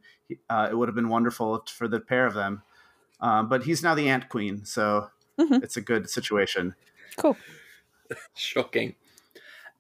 uh, 0.49 0.69
it 0.71 0.75
would 0.75 0.89
have 0.89 0.95
been 0.95 1.09
wonderful 1.09 1.65
for 1.69 1.89
the 1.89 2.01
pair 2.01 2.27
of 2.27 2.35
them. 2.35 2.63
Um, 3.21 3.49
but 3.49 3.65
he's 3.65 3.83
now 3.83 3.95
the 3.95 4.09
ant 4.09 4.29
queen, 4.29 4.65
so 4.65 5.11
Mhm. 5.39 5.63
it's 5.63 5.77
a 5.77 5.81
good 5.81 6.09
situation. 6.11 6.75
cool. 7.17 7.37
Shocking. 8.35 8.95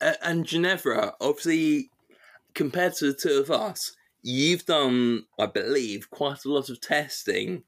Uh, 0.01 0.15
and 0.23 0.45
Ginevra, 0.47 1.15
obviously, 1.21 1.91
compared 2.55 2.95
to 2.95 3.07
the 3.07 3.15
two 3.15 3.39
of 3.41 3.51
us, 3.51 3.95
you've 4.23 4.65
done, 4.67 5.25
I 5.39 5.47
believe, 5.47 6.11
quite 6.11 6.45
a 6.45 6.49
lot 6.51 6.69
of 6.71 6.81
testing 6.81 7.63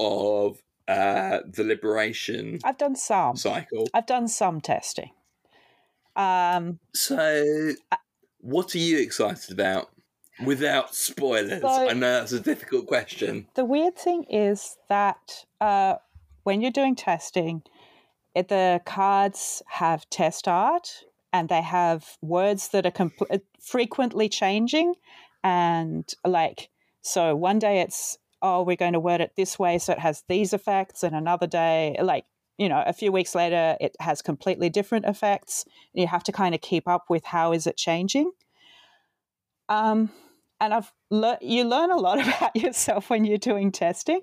of 0.00 0.58
uh, 0.88 1.38
the 1.48 1.64
liberation 1.64 2.58
I've 2.64 2.76
done 2.78 2.94
some. 2.96 3.36
cycle. 3.36 3.88
I've 3.94 4.06
done 4.06 4.28
some 4.28 4.60
testing. 4.60 5.10
Um, 6.16 6.78
So, 6.92 7.72
what 8.40 8.74
are 8.74 8.78
you 8.78 8.98
excited 8.98 9.50
about? 9.50 9.90
Without 10.44 10.94
spoilers, 10.94 11.60
So- 11.62 11.88
I 11.88 11.92
know 11.92 12.18
that's 12.20 12.32
a 12.32 12.40
difficult 12.40 12.86
question. 12.86 13.46
the 13.54 13.64
weird 13.64 13.96
thing 13.96 14.24
is 14.24 14.76
that 14.88 15.44
uh, 15.60 15.96
when 16.42 16.60
you're 16.60 16.70
doing 16.70 16.96
testing, 16.96 17.62
it, 18.34 18.48
the 18.48 18.80
cards 18.84 19.62
have 19.68 20.08
test 20.10 20.48
art 20.48 21.04
and 21.32 21.48
they 21.48 21.62
have 21.62 22.16
words 22.20 22.68
that 22.68 22.84
are 22.86 22.90
compl- 22.90 23.40
frequently 23.60 24.28
changing. 24.28 24.94
And 25.44 26.12
like, 26.24 26.70
so 27.00 27.36
one 27.36 27.58
day 27.58 27.80
it's, 27.80 28.18
oh, 28.42 28.62
we're 28.62 28.76
going 28.76 28.92
to 28.94 29.00
word 29.00 29.20
it 29.20 29.32
this 29.36 29.58
way, 29.58 29.78
so 29.78 29.92
it 29.92 29.98
has 30.00 30.24
these 30.28 30.52
effects. 30.52 31.02
And 31.04 31.14
another 31.14 31.46
day, 31.46 31.96
like, 32.02 32.24
you 32.58 32.68
know, 32.68 32.82
a 32.86 32.92
few 32.92 33.12
weeks 33.12 33.34
later, 33.34 33.76
it 33.80 33.94
has 34.00 34.20
completely 34.22 34.68
different 34.68 35.04
effects. 35.06 35.64
You 35.92 36.06
have 36.08 36.24
to 36.24 36.32
kind 36.32 36.54
of 36.54 36.60
keep 36.60 36.88
up 36.88 37.04
with 37.08 37.24
how 37.24 37.52
is 37.52 37.66
it 37.66 37.76
changing. 37.76 38.32
Um, 39.68 40.10
and 40.64 40.74
I've 40.74 40.92
lear- 41.10 41.38
you 41.40 41.64
learn 41.64 41.90
a 41.90 41.96
lot 41.96 42.18
about 42.26 42.56
yourself 42.56 43.10
when 43.10 43.24
you're 43.24 43.38
doing 43.38 43.70
testing. 43.72 44.20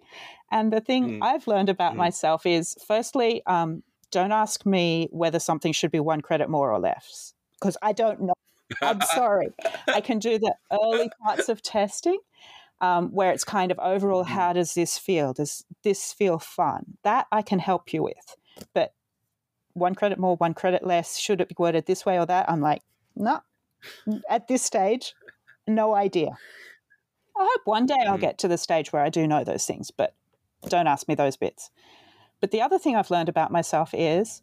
And 0.51 0.71
the 0.73 0.81
thing 0.81 1.19
Mm. 1.19 1.23
I've 1.23 1.47
learned 1.47 1.69
about 1.69 1.93
Mm. 1.93 1.97
myself 1.97 2.45
is, 2.45 2.75
firstly, 2.85 3.41
um, 3.45 3.83
don't 4.11 4.31
ask 4.31 4.65
me 4.65 5.07
whether 5.11 5.39
something 5.39 5.71
should 5.71 5.91
be 5.91 5.99
one 5.99 6.21
credit 6.21 6.49
more 6.49 6.71
or 6.71 6.79
less 6.79 7.33
because 7.53 7.77
I 7.81 7.93
don't 7.93 8.21
know. 8.21 8.33
I'm 8.81 8.99
sorry. 9.15 9.49
I 9.87 10.01
can 10.01 10.19
do 10.19 10.37
the 10.39 10.53
early 10.71 11.09
parts 11.23 11.47
of 11.49 11.61
testing 11.61 12.19
um, 12.81 13.09
where 13.11 13.31
it's 13.31 13.43
kind 13.43 13.71
of 13.71 13.79
overall, 13.79 14.23
how 14.23 14.53
does 14.53 14.73
this 14.73 14.97
feel? 14.97 15.33
Does 15.33 15.63
this 15.83 16.11
feel 16.13 16.39
fun? 16.39 16.97
That 17.03 17.27
I 17.31 17.41
can 17.43 17.59
help 17.59 17.93
you 17.93 18.03
with. 18.03 18.35
But 18.73 18.93
one 19.73 19.95
credit 19.95 20.17
more, 20.19 20.35
one 20.37 20.53
credit 20.53 20.83
less, 20.85 21.17
should 21.17 21.39
it 21.41 21.47
be 21.49 21.55
worded 21.57 21.85
this 21.85 22.05
way 22.05 22.19
or 22.19 22.25
that? 22.25 22.49
I'm 22.49 22.59
like, 22.61 22.81
no. 23.15 23.39
At 24.29 24.47
this 24.47 24.63
stage, 24.63 25.13
no 25.67 25.95
idea. 25.95 26.37
I 27.37 27.47
hope 27.51 27.61
one 27.65 27.85
day 27.85 27.97
I'll 28.07 28.17
Mm. 28.17 28.21
get 28.21 28.37
to 28.39 28.47
the 28.47 28.57
stage 28.57 28.91
where 28.91 29.03
I 29.03 29.09
do 29.09 29.27
know 29.27 29.43
those 29.43 29.65
things, 29.65 29.91
but 29.91 30.15
don't 30.67 30.87
ask 30.87 31.07
me 31.07 31.15
those 31.15 31.37
bits. 31.37 31.71
But 32.39 32.51
the 32.51 32.61
other 32.61 32.77
thing 32.77 32.95
I've 32.95 33.11
learned 33.11 33.29
about 33.29 33.51
myself 33.51 33.93
is 33.93 34.41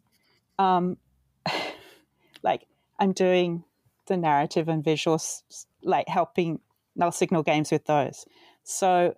um, 0.57 0.97
like 2.43 2.65
I'm 2.99 3.11
doing 3.13 3.63
the 4.07 4.17
narrative 4.17 4.67
and 4.67 4.83
visuals, 4.83 5.43
like 5.83 6.07
helping 6.07 6.59
null 6.95 7.11
signal 7.11 7.43
games 7.43 7.71
with 7.71 7.85
those. 7.85 8.25
So 8.63 9.15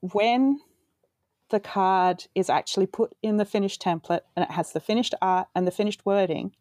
when 0.00 0.60
the 1.50 1.60
card 1.60 2.26
is 2.34 2.50
actually 2.50 2.86
put 2.86 3.14
in 3.22 3.38
the 3.38 3.44
finished 3.44 3.80
template 3.82 4.20
and 4.36 4.44
it 4.44 4.50
has 4.50 4.72
the 4.72 4.80
finished 4.80 5.14
art 5.22 5.48
and 5.54 5.66
the 5.66 5.70
finished 5.72 6.04
wording, 6.04 6.54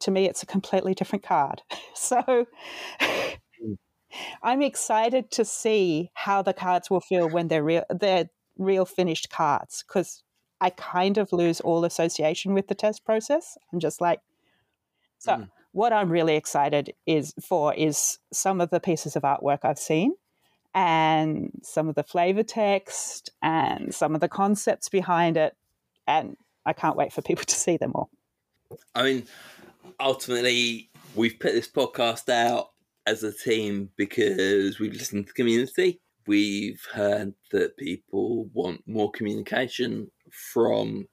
to 0.00 0.10
me, 0.10 0.24
it's 0.26 0.42
a 0.42 0.46
completely 0.46 0.94
different 0.94 1.22
card. 1.24 1.62
So 1.94 2.46
I'm 4.42 4.62
excited 4.62 5.30
to 5.32 5.44
see 5.44 6.10
how 6.14 6.42
the 6.42 6.52
cards 6.52 6.90
will 6.90 7.00
feel 7.00 7.28
when 7.28 7.48
they're 7.48 7.64
real, 7.64 7.84
they're 7.90 8.28
real 8.58 8.84
finished 8.84 9.30
cards 9.30 9.84
because 9.86 10.22
I 10.60 10.70
kind 10.70 11.18
of 11.18 11.32
lose 11.32 11.60
all 11.60 11.84
association 11.84 12.54
with 12.54 12.68
the 12.68 12.74
test 12.74 13.04
process. 13.04 13.58
I'm 13.72 13.80
just 13.80 14.00
like, 14.00 14.20
so 15.18 15.32
Mm. 15.36 15.50
what 15.72 15.92
I'm 15.92 16.10
really 16.10 16.36
excited 16.36 16.94
is 17.06 17.34
for 17.40 17.74
is 17.74 18.18
some 18.32 18.60
of 18.60 18.70
the 18.70 18.80
pieces 18.80 19.16
of 19.16 19.22
artwork 19.22 19.60
I've 19.64 19.78
seen 19.78 20.14
and 20.74 21.50
some 21.62 21.88
of 21.88 21.94
the 21.94 22.02
flavor 22.02 22.42
text 22.42 23.30
and 23.42 23.94
some 23.94 24.14
of 24.14 24.20
the 24.20 24.28
concepts 24.28 24.88
behind 24.88 25.36
it. 25.36 25.56
And 26.06 26.36
I 26.66 26.72
can't 26.72 26.96
wait 26.96 27.12
for 27.12 27.22
people 27.22 27.44
to 27.44 27.54
see 27.54 27.76
them 27.76 27.92
all. 27.94 28.10
I 28.94 29.02
mean, 29.02 29.26
ultimately, 30.00 30.90
we've 31.14 31.38
put 31.38 31.52
this 31.52 31.68
podcast 31.68 32.28
out 32.28 32.71
as 33.06 33.22
a 33.22 33.32
team 33.32 33.90
because 33.96 34.78
we've 34.78 34.92
listened 34.92 35.26
to 35.26 35.32
the 35.32 35.34
community. 35.34 36.00
We've 36.26 36.84
heard 36.92 37.34
that 37.50 37.76
people 37.76 38.46
want 38.52 38.82
more 38.86 39.10
communication 39.10 40.10
from 40.30 41.08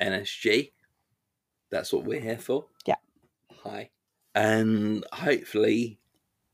NSG. 0.00 0.72
That's 1.70 1.92
what 1.92 2.04
we're 2.04 2.20
here 2.20 2.38
for. 2.38 2.66
Yeah. 2.86 2.96
Hi. 3.64 3.90
And 4.34 5.04
hopefully, 5.12 5.98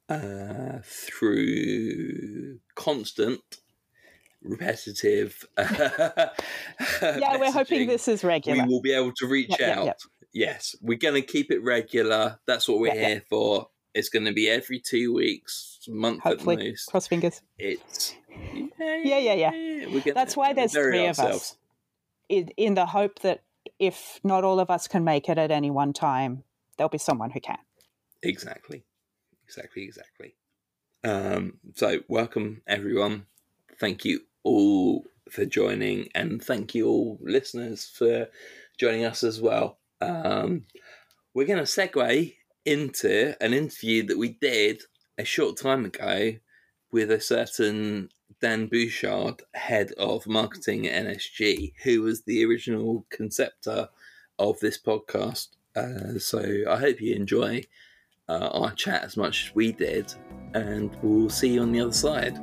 uh, 0.08 0.78
through 0.84 2.60
constant, 2.74 3.40
repetitive. 4.42 5.44
Yeah, 7.02 7.38
we're 7.38 7.50
hoping 7.52 7.86
this 7.88 8.08
is 8.08 8.22
regular. 8.24 8.62
we 8.62 8.68
will 8.68 8.80
be 8.80 8.92
able 8.92 9.12
to 9.16 9.26
reach 9.26 9.50
Yep, 9.50 9.58
yep, 9.60 9.76
out. 9.78 9.84
yep. 9.86 9.98
Yes, 10.32 10.76
we're 10.82 10.98
going 10.98 11.14
to 11.14 11.22
keep 11.22 11.50
it 11.50 11.62
regular. 11.62 12.38
That's 12.46 12.68
what 12.68 12.78
we're 12.78 12.92
here 12.94 13.22
for. 13.28 13.68
It's 13.96 14.10
going 14.10 14.26
to 14.26 14.32
be 14.32 14.46
every 14.46 14.78
two 14.78 15.14
weeks, 15.14 15.78
month 15.88 16.22
Hopefully. 16.22 16.56
at 16.56 16.64
most. 16.64 16.86
Cross 16.90 17.08
fingers. 17.08 17.40
It's 17.58 18.14
Yeah, 18.78 19.18
yeah, 19.18 19.32
yeah. 19.32 19.86
Gonna 19.86 20.12
That's 20.12 20.36
why 20.36 20.52
there's 20.52 20.74
three 20.74 21.06
of 21.06 21.18
us. 21.18 21.56
In, 22.28 22.48
in 22.58 22.74
the 22.74 22.84
hope 22.84 23.20
that 23.20 23.42
if 23.78 24.20
not 24.22 24.44
all 24.44 24.60
of 24.60 24.68
us 24.68 24.86
can 24.86 25.02
make 25.02 25.30
it 25.30 25.38
at 25.38 25.50
any 25.50 25.70
one 25.70 25.94
time, 25.94 26.44
there'll 26.76 26.90
be 26.90 26.98
someone 26.98 27.30
who 27.30 27.40
can. 27.40 27.56
Exactly, 28.22 28.84
exactly, 29.46 29.84
exactly. 29.84 30.34
Um, 31.02 31.54
so, 31.74 32.00
welcome 32.06 32.60
everyone. 32.66 33.24
Thank 33.80 34.04
you 34.04 34.20
all 34.42 35.06
for 35.30 35.46
joining, 35.46 36.10
and 36.14 36.44
thank 36.44 36.74
you 36.74 36.86
all 36.86 37.18
listeners 37.22 37.86
for 37.86 38.28
joining 38.78 39.06
us 39.06 39.24
as 39.24 39.40
well. 39.40 39.78
Um, 40.02 40.64
we're 41.32 41.46
going 41.46 41.58
to 41.58 41.64
segue 41.64 42.35
into 42.66 43.35
an 43.40 43.54
interview 43.54 44.04
that 44.06 44.18
we 44.18 44.30
did 44.40 44.82
a 45.16 45.25
short 45.25 45.56
time 45.56 45.85
ago 45.85 46.32
with 46.90 47.11
a 47.11 47.20
certain 47.20 48.11
Dan 48.40 48.66
Bouchard, 48.66 49.42
head 49.54 49.92
of 49.92 50.26
marketing 50.26 50.87
at 50.87 51.06
NSG, 51.06 51.73
who 51.85 52.02
was 52.02 52.23
the 52.23 52.44
original 52.44 53.06
conceptor 53.08 53.88
of 54.38 54.58
this 54.61 54.78
podcast. 54.78 55.49
Uh, 55.75 56.18
so 56.18 56.64
I 56.68 56.76
hope 56.76 57.00
you 57.00 57.14
enjoy 57.14 57.62
uh, 58.28 58.50
our 58.52 58.73
chat 58.73 59.04
as 59.04 59.16
much 59.16 59.46
as 59.46 59.54
we 59.54 59.73
did, 59.73 60.12
and 60.54 60.94
we'll 61.02 61.30
see 61.30 61.54
you 61.54 61.62
on 61.62 61.73
the 61.73 61.80
other 61.80 61.92
side. 61.92 62.37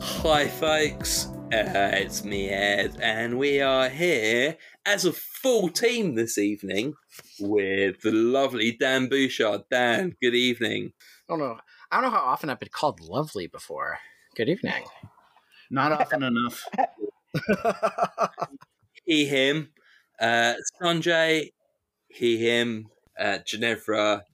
Hi, 0.00 0.48
folks. 0.48 1.28
Uh, 1.50 1.88
it's 1.94 2.24
me, 2.24 2.50
Ed, 2.50 2.98
and 3.00 3.38
we 3.38 3.62
are 3.62 3.88
here 3.88 4.58
as 4.84 5.06
a 5.06 5.14
full 5.14 5.70
team 5.70 6.14
this 6.14 6.36
evening 6.36 6.92
with 7.40 8.02
the 8.02 8.12
lovely 8.12 8.72
Dan 8.72 9.08
Bouchard. 9.08 9.62
Dan, 9.70 10.14
good 10.20 10.34
evening. 10.34 10.92
I 11.26 11.32
don't 11.32 11.38
know. 11.38 11.56
I 11.90 12.02
don't 12.02 12.10
know 12.10 12.18
how 12.18 12.26
often 12.26 12.50
I've 12.50 12.60
been 12.60 12.68
called 12.70 13.00
lovely 13.00 13.46
before. 13.46 13.98
Good 14.36 14.50
evening. 14.50 14.84
Not 15.70 15.92
often 15.92 16.22
enough. 16.22 16.66
he, 19.06 19.24
him. 19.24 19.70
Uh, 20.20 20.52
Sanjay, 20.78 21.52
he, 22.08 22.36
him. 22.36 22.88
Uh, 23.18 23.38
Ginevra, 23.38 24.24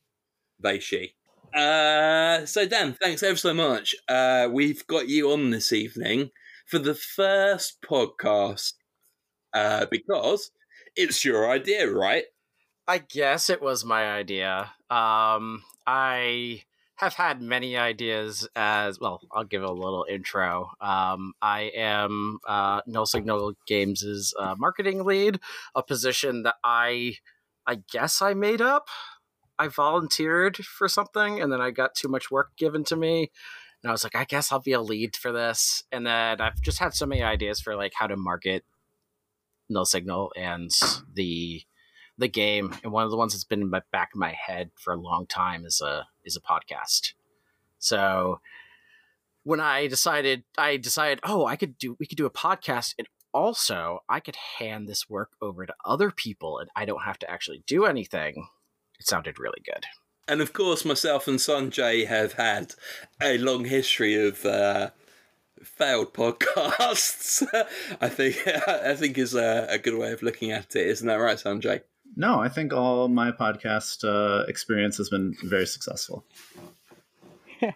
they, 0.58 0.80
she. 0.80 1.14
Uh, 1.54 2.44
so, 2.44 2.66
Dan, 2.66 2.94
thanks 3.00 3.22
ever 3.22 3.36
so 3.36 3.54
much. 3.54 3.94
Uh, 4.08 4.48
we've 4.50 4.84
got 4.88 5.06
you 5.08 5.30
on 5.30 5.50
this 5.50 5.72
evening 5.72 6.30
for 6.64 6.78
the 6.78 6.94
first 6.94 7.78
podcast 7.82 8.74
uh, 9.52 9.86
because 9.90 10.50
it's 10.96 11.24
your 11.24 11.50
idea, 11.50 11.90
right? 11.90 12.24
I 12.86 12.98
guess 12.98 13.48
it 13.48 13.62
was 13.62 13.84
my 13.84 14.12
idea. 14.12 14.72
Um, 14.90 15.62
I 15.86 16.62
have 16.96 17.14
had 17.14 17.40
many 17.40 17.76
ideas 17.76 18.48
as 18.54 19.00
well. 19.00 19.20
I'll 19.32 19.44
give 19.44 19.62
a 19.62 19.72
little 19.72 20.06
intro. 20.08 20.70
Um, 20.80 21.32
I 21.42 21.72
am 21.74 22.38
uh, 22.46 22.82
Null 22.86 23.06
Signal 23.06 23.54
Games' 23.66 24.34
uh, 24.38 24.54
marketing 24.56 25.04
lead, 25.04 25.40
a 25.74 25.82
position 25.82 26.44
that 26.44 26.56
I, 26.62 27.16
I 27.66 27.80
guess 27.90 28.22
I 28.22 28.34
made 28.34 28.60
up. 28.60 28.88
I 29.58 29.68
volunteered 29.68 30.56
for 30.56 30.88
something, 30.88 31.40
and 31.40 31.52
then 31.52 31.60
I 31.60 31.70
got 31.70 31.94
too 31.94 32.08
much 32.08 32.30
work 32.30 32.50
given 32.56 32.84
to 32.84 32.96
me, 32.96 33.30
and 33.84 33.90
I 33.90 33.92
was 33.92 34.02
like, 34.02 34.16
I 34.16 34.24
guess 34.24 34.50
I'll 34.50 34.60
be 34.60 34.72
a 34.72 34.80
lead 34.80 35.14
for 35.14 35.30
this. 35.30 35.82
And 35.92 36.06
then 36.06 36.40
I've 36.40 36.58
just 36.62 36.78
had 36.78 36.94
so 36.94 37.04
many 37.04 37.22
ideas 37.22 37.60
for 37.60 37.76
like 37.76 37.92
how 37.94 38.06
to 38.06 38.16
market 38.16 38.64
Null 39.68 39.84
Signal 39.84 40.32
and 40.34 40.70
the 41.12 41.62
the 42.16 42.28
game, 42.28 42.74
and 42.82 42.92
one 42.92 43.04
of 43.04 43.10
the 43.10 43.16
ones 43.16 43.34
that's 43.34 43.44
been 43.44 43.60
in 43.60 43.70
my 43.70 43.82
back 43.92 44.10
of 44.14 44.20
my 44.20 44.32
head 44.32 44.70
for 44.76 44.94
a 44.94 45.00
long 45.00 45.26
time 45.26 45.66
is 45.66 45.82
a 45.82 46.06
is 46.24 46.34
a 46.34 46.40
podcast. 46.40 47.12
So 47.78 48.40
when 49.42 49.60
I 49.60 49.86
decided, 49.86 50.44
I 50.56 50.78
decided, 50.78 51.20
oh, 51.22 51.44
I 51.44 51.56
could 51.56 51.76
do, 51.76 51.96
we 52.00 52.06
could 52.06 52.16
do 52.16 52.24
a 52.24 52.30
podcast, 52.30 52.94
and 52.96 53.06
also 53.32 53.98
I 54.08 54.20
could 54.20 54.36
hand 54.58 54.88
this 54.88 55.10
work 55.10 55.32
over 55.42 55.66
to 55.66 55.74
other 55.84 56.10
people, 56.10 56.58
and 56.58 56.70
I 56.74 56.86
don't 56.86 57.02
have 57.02 57.18
to 57.18 57.30
actually 57.30 57.62
do 57.66 57.84
anything. 57.84 58.46
It 58.98 59.06
sounded 59.06 59.38
really 59.38 59.60
good. 59.62 59.84
And 60.26 60.40
of 60.40 60.52
course, 60.52 60.84
myself 60.84 61.28
and 61.28 61.38
Sanjay 61.38 62.06
have 62.06 62.34
had 62.34 62.74
a 63.22 63.38
long 63.38 63.66
history 63.66 64.26
of 64.26 64.44
uh, 64.46 64.90
failed 65.62 66.14
podcasts. 66.14 67.46
I 68.00 68.08
think 68.08 68.36
I 68.66 68.94
think 68.94 69.18
is 69.18 69.34
a, 69.34 69.66
a, 69.68 69.78
good 69.78 69.98
way 69.98 70.12
of 70.12 70.22
looking 70.22 70.50
at 70.50 70.74
it, 70.76 70.86
isn't 70.86 71.06
that 71.06 71.16
right, 71.16 71.36
Sanjay? 71.36 71.82
No, 72.16 72.40
I 72.40 72.48
think 72.48 72.72
all 72.72 73.08
my 73.08 73.32
podcast 73.32 74.04
uh, 74.04 74.44
experience 74.46 74.96
has 74.98 75.10
been 75.10 75.34
very 75.42 75.66
successful. 75.66 76.24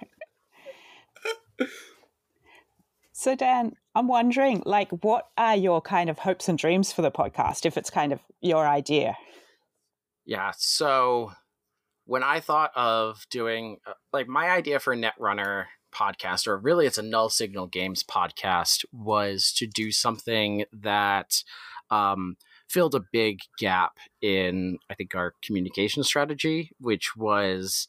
so, 3.13 3.35
Dan, 3.35 3.75
I'm 3.97 4.07
wondering, 4.07 4.63
like, 4.65 4.91
what 5.03 5.29
are 5.37 5.57
your 5.57 5.81
kind 5.81 6.09
of 6.09 6.21
hopes 6.21 6.49
and 6.49 6.57
dreams 6.57 6.93
for 6.93 7.03
the 7.03 7.11
podcast 7.11 7.67
if 7.67 7.77
it's 7.77 7.91
kind 7.91 8.13
of 8.13 8.21
your 8.41 8.65
idea? 8.69 9.17
Yeah. 10.25 10.53
So, 10.57 11.33
when 12.09 12.23
I 12.23 12.41
thought 12.41 12.73
of 12.75 13.27
doing, 13.31 13.77
uh, 13.87 13.93
like, 14.15 14.29
my 14.29 14.49
idea 14.49 14.81
for 14.81 14.97
Netrunner 14.97 15.67
podcast, 15.95 16.47
or 16.47 16.57
really 16.57 16.87
it's 16.87 16.97
a 16.97 17.03
Null 17.03 17.29
Signal 17.29 17.67
Games 17.67 18.03
podcast, 18.03 18.87
was 18.93 19.53
to 19.59 19.67
do 19.67 19.93
something 19.93 20.65
that 20.73 21.43
um, 21.91 22.37
filled 22.67 22.95
a 22.95 23.05
big 23.13 23.41
gap 23.59 23.93
in 24.23 24.79
I 24.89 24.95
think 24.95 25.15
our 25.15 25.35
communication 25.45 26.03
strategy, 26.03 26.71
which 26.81 27.15
was 27.15 27.87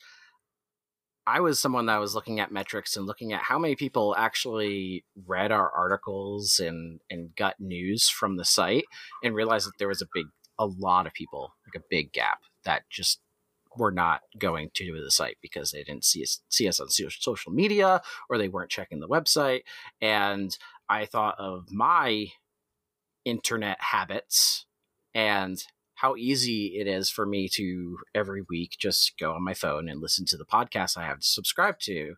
I 1.25 1.39
was 1.39 1.57
someone 1.57 1.85
that 1.85 2.01
was 2.01 2.13
looking 2.13 2.41
at 2.41 2.51
metrics 2.51 2.97
and 2.97 3.05
looking 3.05 3.31
at 3.31 3.43
how 3.43 3.57
many 3.57 3.77
people 3.77 4.15
actually 4.17 5.05
read 5.27 5.53
our 5.53 5.71
articles 5.71 6.59
and 6.59 6.99
and 7.09 7.33
got 7.37 7.59
news 7.59 8.09
from 8.09 8.35
the 8.35 8.45
site 8.45 8.85
and 9.23 9.33
realized 9.33 9.67
that 9.67 9.77
there 9.79 9.87
was 9.87 10.01
a 10.01 10.07
big 10.13 10.25
a 10.57 10.65
lot 10.65 11.07
of 11.07 11.13
people 11.13 11.53
like 11.65 11.81
a 11.81 11.85
big 11.89 12.11
gap 12.11 12.39
that 12.65 12.81
just 12.89 13.21
were 13.79 13.91
not 13.91 14.21
going 14.37 14.69
to 14.75 15.01
the 15.03 15.11
site 15.11 15.37
because 15.41 15.71
they 15.71 15.83
didn't 15.83 16.05
see 16.05 16.21
us, 16.21 16.41
see 16.49 16.67
us 16.67 16.79
on 16.79 16.89
social 16.89 17.51
media 17.51 18.01
or 18.29 18.37
they 18.37 18.49
weren't 18.49 18.69
checking 18.69 18.99
the 18.99 19.07
website 19.07 19.61
and 20.01 20.57
i 20.89 21.05
thought 21.05 21.35
of 21.39 21.71
my 21.71 22.27
internet 23.25 23.81
habits 23.81 24.65
and 25.13 25.63
how 25.99 26.15
easy 26.15 26.77
it 26.79 26.87
is 26.87 27.09
for 27.09 27.25
me 27.25 27.49
to 27.49 27.97
every 28.15 28.41
week 28.49 28.77
just 28.79 29.17
go 29.19 29.33
on 29.33 29.43
my 29.43 29.53
phone 29.53 29.89
and 29.89 30.01
listen 30.01 30.25
to 30.25 30.37
the 30.37 30.45
podcast 30.45 30.97
I 30.97 31.05
have 31.05 31.19
to 31.19 31.27
subscribe 31.27 31.77
to. 31.81 32.15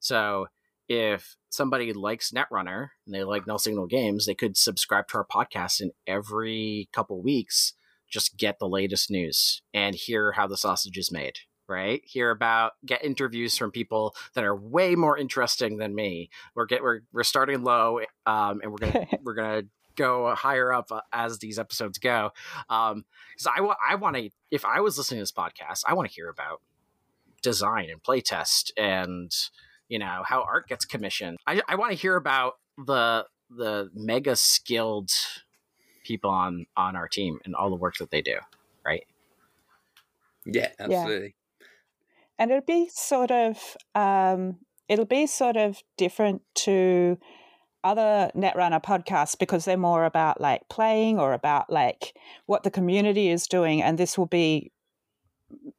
So 0.00 0.48
if 0.88 1.36
somebody 1.48 1.92
likes 1.92 2.32
Netrunner 2.32 2.88
and 3.06 3.14
they 3.14 3.22
like 3.22 3.46
Null 3.46 3.60
Signal 3.60 3.86
Games, 3.86 4.26
they 4.26 4.34
could 4.34 4.56
subscribe 4.56 5.06
to 5.08 5.18
our 5.18 5.24
podcast 5.24 5.80
and 5.80 5.92
every 6.08 6.88
couple 6.92 7.22
weeks 7.22 7.74
just 8.10 8.36
get 8.36 8.58
the 8.58 8.68
latest 8.68 9.10
news 9.10 9.62
and 9.72 9.94
hear 9.94 10.32
how 10.32 10.46
the 10.46 10.56
sausage 10.56 10.98
is 10.98 11.10
made. 11.10 11.38
Right, 11.68 12.02
hear 12.04 12.32
about 12.32 12.72
get 12.84 13.04
interviews 13.04 13.56
from 13.56 13.70
people 13.70 14.16
that 14.34 14.42
are 14.42 14.56
way 14.56 14.96
more 14.96 15.16
interesting 15.16 15.76
than 15.76 15.94
me. 15.94 16.28
We're 16.56 16.66
get 16.66 16.82
we're 16.82 17.02
we're 17.12 17.22
starting 17.22 17.62
low, 17.62 18.00
um, 18.26 18.60
and 18.60 18.72
we're 18.72 18.78
gonna 18.78 19.06
we're 19.22 19.34
gonna 19.34 19.62
go 19.94 20.34
higher 20.34 20.72
up 20.72 20.90
uh, 20.90 21.02
as 21.12 21.38
these 21.38 21.60
episodes 21.60 21.98
go. 21.98 22.30
Um, 22.68 23.04
because 23.32 23.46
I, 23.46 23.56
w- 23.56 23.74
I 23.88 23.94
want 23.96 24.16
to, 24.16 24.30
if 24.50 24.64
I 24.64 24.80
was 24.80 24.96
listening 24.96 25.18
to 25.18 25.22
this 25.22 25.32
podcast, 25.32 25.82
I 25.86 25.94
want 25.94 26.08
to 26.08 26.14
hear 26.14 26.28
about 26.28 26.60
design 27.42 27.88
and 27.90 28.02
playtest 28.02 28.70
and 28.76 29.30
you 29.88 29.98
know 29.98 30.22
how 30.24 30.42
art 30.42 30.68
gets 30.68 30.84
commissioned. 30.84 31.38
I, 31.46 31.60
I 31.68 31.76
want 31.76 31.92
to 31.92 31.98
hear 31.98 32.16
about 32.16 32.54
the 32.86 33.26
the 33.50 33.90
mega 33.94 34.36
skilled 34.36 35.10
people 36.10 36.30
on 36.30 36.66
on 36.76 36.96
our 36.96 37.06
team 37.06 37.38
and 37.44 37.54
all 37.54 37.70
the 37.70 37.76
work 37.76 37.96
that 37.98 38.10
they 38.10 38.20
do. 38.20 38.36
Right. 38.84 39.06
Yeah, 40.44 40.70
absolutely. 40.80 41.34
Yeah. 41.60 41.66
And 42.38 42.50
it'll 42.50 42.64
be 42.64 42.88
sort 42.92 43.30
of 43.30 43.76
um, 43.94 44.58
it'll 44.88 45.04
be 45.04 45.26
sort 45.26 45.56
of 45.56 45.82
different 45.96 46.42
to 46.66 47.16
other 47.84 48.30
netrunner 48.34 48.82
podcasts 48.82 49.38
because 49.38 49.64
they're 49.64 49.76
more 49.76 50.04
about 50.04 50.40
like 50.40 50.68
playing 50.68 51.18
or 51.18 51.32
about 51.32 51.70
like 51.70 52.14
what 52.46 52.62
the 52.64 52.70
community 52.70 53.28
is 53.28 53.46
doing 53.46 53.82
and 53.82 53.96
this 53.96 54.18
will 54.18 54.26
be 54.26 54.70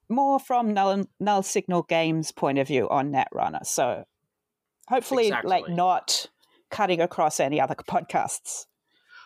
more 0.10 0.39
from 0.39 0.74
null, 0.74 1.04
null 1.20 1.44
signal 1.44 1.84
games 1.84 2.32
point 2.32 2.58
of 2.58 2.67
view 2.67 2.89
on 2.89 3.12
netrunner 3.12 3.63
so 3.63 4.04
hopefully 4.88 5.28
exactly. 5.28 5.50
like 5.50 5.70
not 5.70 6.26
cutting 6.72 7.02
across 7.02 7.39
any 7.39 7.62
other 7.62 7.76
podcasts 7.88 8.65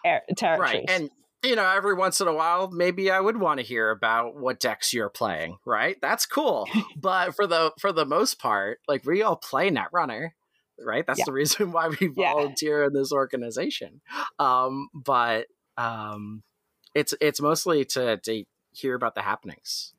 er, 0.05 0.21
right 0.57 0.85
and 0.87 1.09
you 1.43 1.55
know 1.55 1.69
every 1.69 1.93
once 1.93 2.21
in 2.21 2.27
a 2.27 2.33
while 2.33 2.69
maybe 2.71 3.09
i 3.11 3.19
would 3.19 3.37
want 3.37 3.59
to 3.59 3.65
hear 3.65 3.89
about 3.91 4.35
what 4.35 4.59
decks 4.59 4.93
you're 4.93 5.09
playing 5.09 5.57
right 5.65 5.97
that's 6.01 6.25
cool 6.25 6.67
but 6.97 7.35
for 7.35 7.47
the 7.47 7.71
for 7.79 7.91
the 7.91 8.05
most 8.05 8.39
part 8.39 8.79
like 8.87 9.05
we 9.05 9.21
all 9.21 9.35
play 9.35 9.69
netrunner 9.69 10.29
right? 10.83 11.05
That's 11.05 11.19
yeah. 11.19 11.25
the 11.25 11.33
reason 11.33 11.71
why 11.71 11.89
we 11.99 12.07
volunteer 12.07 12.81
yeah. 12.81 12.87
in 12.87 12.93
this 12.93 13.11
organization. 13.11 14.01
Um, 14.39 14.89
but 14.93 15.47
um, 15.77 16.43
it's 16.93 17.13
it's 17.21 17.41
mostly 17.41 17.85
to 17.85 18.17
to 18.17 18.43
hear 18.71 18.95
about 18.95 19.15
the 19.15 19.21
happenings. 19.21 19.93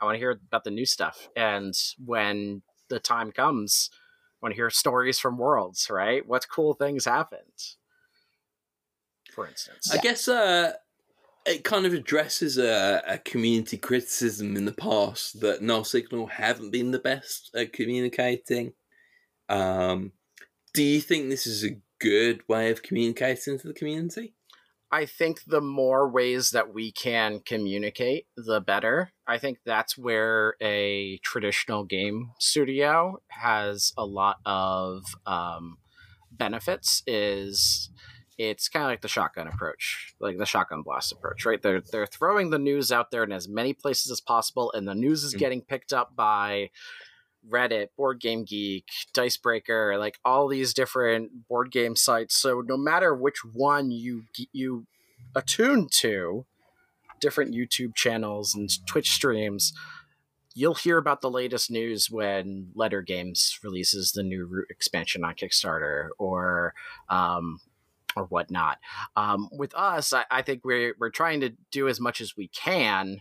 I 0.00 0.04
want 0.04 0.14
to 0.14 0.20
hear 0.20 0.30
about 0.30 0.64
the 0.64 0.70
new 0.70 0.86
stuff, 0.86 1.28
and 1.36 1.74
when 2.04 2.62
the 2.88 3.00
time 3.00 3.32
comes, 3.32 3.90
I 3.92 4.46
want 4.46 4.52
to 4.52 4.56
hear 4.56 4.70
stories 4.70 5.18
from 5.18 5.38
worlds. 5.38 5.88
Right? 5.90 6.26
What 6.26 6.48
cool 6.48 6.74
things 6.74 7.04
happened? 7.04 7.76
For 9.38 9.46
instance, 9.46 9.94
I 9.94 9.98
guess 9.98 10.26
uh, 10.26 10.72
it 11.46 11.62
kind 11.62 11.86
of 11.86 11.94
addresses 11.94 12.58
a, 12.58 13.00
a, 13.06 13.18
community 13.18 13.76
criticism 13.76 14.56
in 14.56 14.64
the 14.64 14.72
past 14.72 15.40
that 15.42 15.62
Null 15.62 15.84
Signal 15.84 16.26
haven't 16.26 16.72
been 16.72 16.90
the 16.90 16.98
best 16.98 17.52
at 17.54 17.72
communicating. 17.72 18.72
Um, 19.48 20.10
do 20.74 20.82
you 20.82 21.00
think 21.00 21.28
this 21.28 21.46
is 21.46 21.62
a 21.62 21.80
good 22.00 22.40
way 22.48 22.72
of 22.72 22.82
communicating 22.82 23.60
to 23.60 23.68
the 23.68 23.74
community? 23.74 24.34
I 24.90 25.06
think 25.06 25.44
the 25.46 25.60
more 25.60 26.08
ways 26.08 26.50
that 26.50 26.74
we 26.74 26.90
can 26.90 27.38
communicate, 27.46 28.26
the 28.36 28.60
better. 28.60 29.12
I 29.24 29.38
think 29.38 29.58
that's 29.64 29.96
where 29.96 30.56
a 30.60 31.18
traditional 31.18 31.84
game 31.84 32.32
studio 32.40 33.20
has 33.28 33.92
a 33.96 34.04
lot 34.04 34.38
of 34.44 35.04
um, 35.26 35.76
benefits. 36.32 37.04
Is 37.06 37.90
it's 38.38 38.68
kind 38.68 38.84
of 38.84 38.88
like 38.88 39.00
the 39.00 39.08
shotgun 39.08 39.48
approach, 39.48 40.14
like 40.20 40.38
the 40.38 40.46
shotgun 40.46 40.82
blast 40.82 41.12
approach, 41.12 41.44
right? 41.44 41.60
They're 41.60 41.80
they're 41.80 42.06
throwing 42.06 42.50
the 42.50 42.58
news 42.58 42.92
out 42.92 43.10
there 43.10 43.24
in 43.24 43.32
as 43.32 43.48
many 43.48 43.74
places 43.74 44.10
as 44.12 44.20
possible, 44.20 44.72
and 44.72 44.86
the 44.86 44.94
news 44.94 45.24
is 45.24 45.32
mm-hmm. 45.32 45.40
getting 45.40 45.60
picked 45.62 45.92
up 45.92 46.14
by 46.14 46.70
Reddit, 47.48 47.88
Board 47.96 48.20
Game 48.20 48.44
Geek, 48.44 48.86
Dicebreaker, 49.12 49.98
like 49.98 50.18
all 50.24 50.48
these 50.48 50.72
different 50.72 51.48
board 51.48 51.72
game 51.72 51.96
sites. 51.96 52.36
So 52.36 52.62
no 52.64 52.76
matter 52.76 53.14
which 53.14 53.44
one 53.44 53.90
you 53.90 54.24
you 54.52 54.86
attune 55.34 55.88
to, 56.00 56.46
different 57.20 57.54
YouTube 57.54 57.94
channels 57.96 58.54
and 58.54 58.70
Twitch 58.86 59.10
streams, 59.10 59.72
you'll 60.54 60.74
hear 60.74 60.98
about 60.98 61.22
the 61.22 61.30
latest 61.30 61.70
news 61.70 62.10
when 62.10 62.68
Leder 62.76 63.04
Games 63.04 63.58
releases 63.62 64.12
the 64.12 64.22
new 64.22 64.46
Root 64.46 64.68
expansion 64.70 65.24
on 65.24 65.34
Kickstarter 65.34 66.08
or 66.18 66.74
um, 67.08 67.60
or 68.16 68.24
whatnot. 68.24 68.78
Um, 69.16 69.48
with 69.52 69.74
us, 69.74 70.12
I, 70.12 70.24
I, 70.30 70.42
think 70.42 70.64
we're 70.64 70.94
we're 70.98 71.10
trying 71.10 71.40
to 71.40 71.50
do 71.70 71.88
as 71.88 72.00
much 72.00 72.20
as 72.20 72.36
we 72.36 72.48
can, 72.48 73.20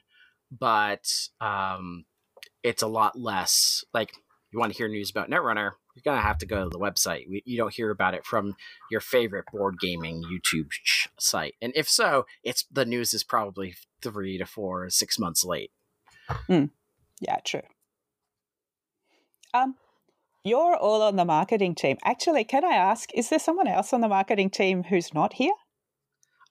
but 0.52 1.08
um, 1.42 2.06
it's 2.64 2.82
a 2.82 2.88
lot 2.88 3.18
less. 3.18 3.84
Like 3.94 4.14
you 4.52 4.60
want 4.60 4.72
to 4.72 4.78
hear 4.78 4.88
news 4.88 5.10
about 5.10 5.30
Netrunner, 5.30 5.72
you're 5.96 6.04
gonna 6.04 6.22
have 6.22 6.38
to 6.40 6.46
go 6.46 6.64
to 6.64 6.70
the 6.70 6.80
website. 6.80 7.30
We, 7.30 7.44
you 7.46 7.58
don't 7.58 7.74
hear 7.74 7.92
about 7.92 8.14
it 8.14 8.26
from 8.26 8.56
your 8.90 9.02
favorite 9.02 9.46
board 9.52 9.80
gaming 9.80 10.24
YouTube 10.24 10.68
sh- 10.72 11.08
site, 11.20 11.56
and 11.62 11.74
if 11.76 11.90
so, 11.90 12.26
it's 12.44 12.66
the 12.72 12.86
news 12.86 13.14
is 13.14 13.24
probably 13.24 13.76
three 14.02 14.38
to 14.38 14.46
four, 14.46 14.90
six 14.90 15.20
months 15.20 15.44
late. 15.44 15.72
Mm. 16.50 16.70
Yeah, 17.20 17.38
true. 17.44 17.62
Um, 19.54 19.76
you're 20.44 20.76
all 20.76 21.02
on 21.02 21.16
the 21.16 21.26
marketing 21.26 21.76
team. 21.76 21.98
Actually, 22.04 22.44
can 22.44 22.64
I 22.64 22.74
ask, 22.74 23.10
is 23.14 23.30
there 23.30 23.40
someone 23.40 23.68
else 23.68 23.94
on 23.94 24.02
the 24.02 24.08
marketing 24.08 24.50
team 24.50 24.84
who's 24.84 25.14
not 25.14 25.34
here? 25.34 25.54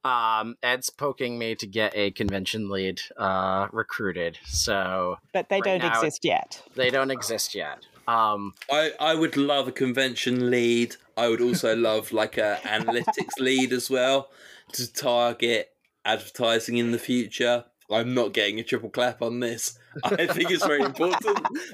Um, 0.05 0.57
Ed's 0.63 0.91
poking 0.91 1.39
me 1.39 1.57
to 1.57 1.67
get 1.67 1.93
a 1.97 2.13
convention 2.13 2.69
lead 2.69 3.01
uh, 3.17 3.67
recruited. 3.73 4.39
So, 4.45 5.17
but 5.33 5.49
they 5.49 5.57
right 5.57 5.81
don't 5.81 5.85
exist 5.85 6.25
yet. 6.25 6.63
They 6.77 6.91
don't 6.91 7.11
exist 7.11 7.55
yet. 7.57 7.85
Um, 8.07 8.55
I 8.71 8.93
I 9.01 9.17
would 9.17 9.37
love 9.37 9.67
a 9.67 9.73
convention 9.73 10.49
lead. 10.49 10.95
I 11.17 11.29
would 11.29 11.41
also 11.41 11.75
love 11.75 12.13
like 12.13 12.39
a 12.39 12.61
analytics 12.63 13.41
lead 13.41 13.73
as 13.73 13.91
well 13.91 14.29
to 14.75 14.93
target 14.93 15.71
advertising 16.05 16.77
in 16.77 16.93
the 16.93 17.01
future. 17.01 17.65
I'm 17.91 18.15
not 18.15 18.33
getting 18.33 18.61
a 18.61 18.65
triple 18.65 18.91
clap 18.91 19.23
on 19.23 19.41
this. 19.41 19.77
I 20.05 20.27
think 20.27 20.51
it's 20.51 20.67
very 20.67 20.83
important 20.83 21.25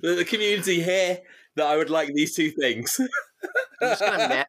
that 0.03 0.15
the 0.17 0.25
community 0.25 0.83
here 0.83 1.21
that 1.57 1.67
I 1.67 1.77
would 1.77 1.91
like 1.91 2.13
these 2.15 2.35
two 2.35 2.51
things. 2.51 3.01
ma- 3.81 4.45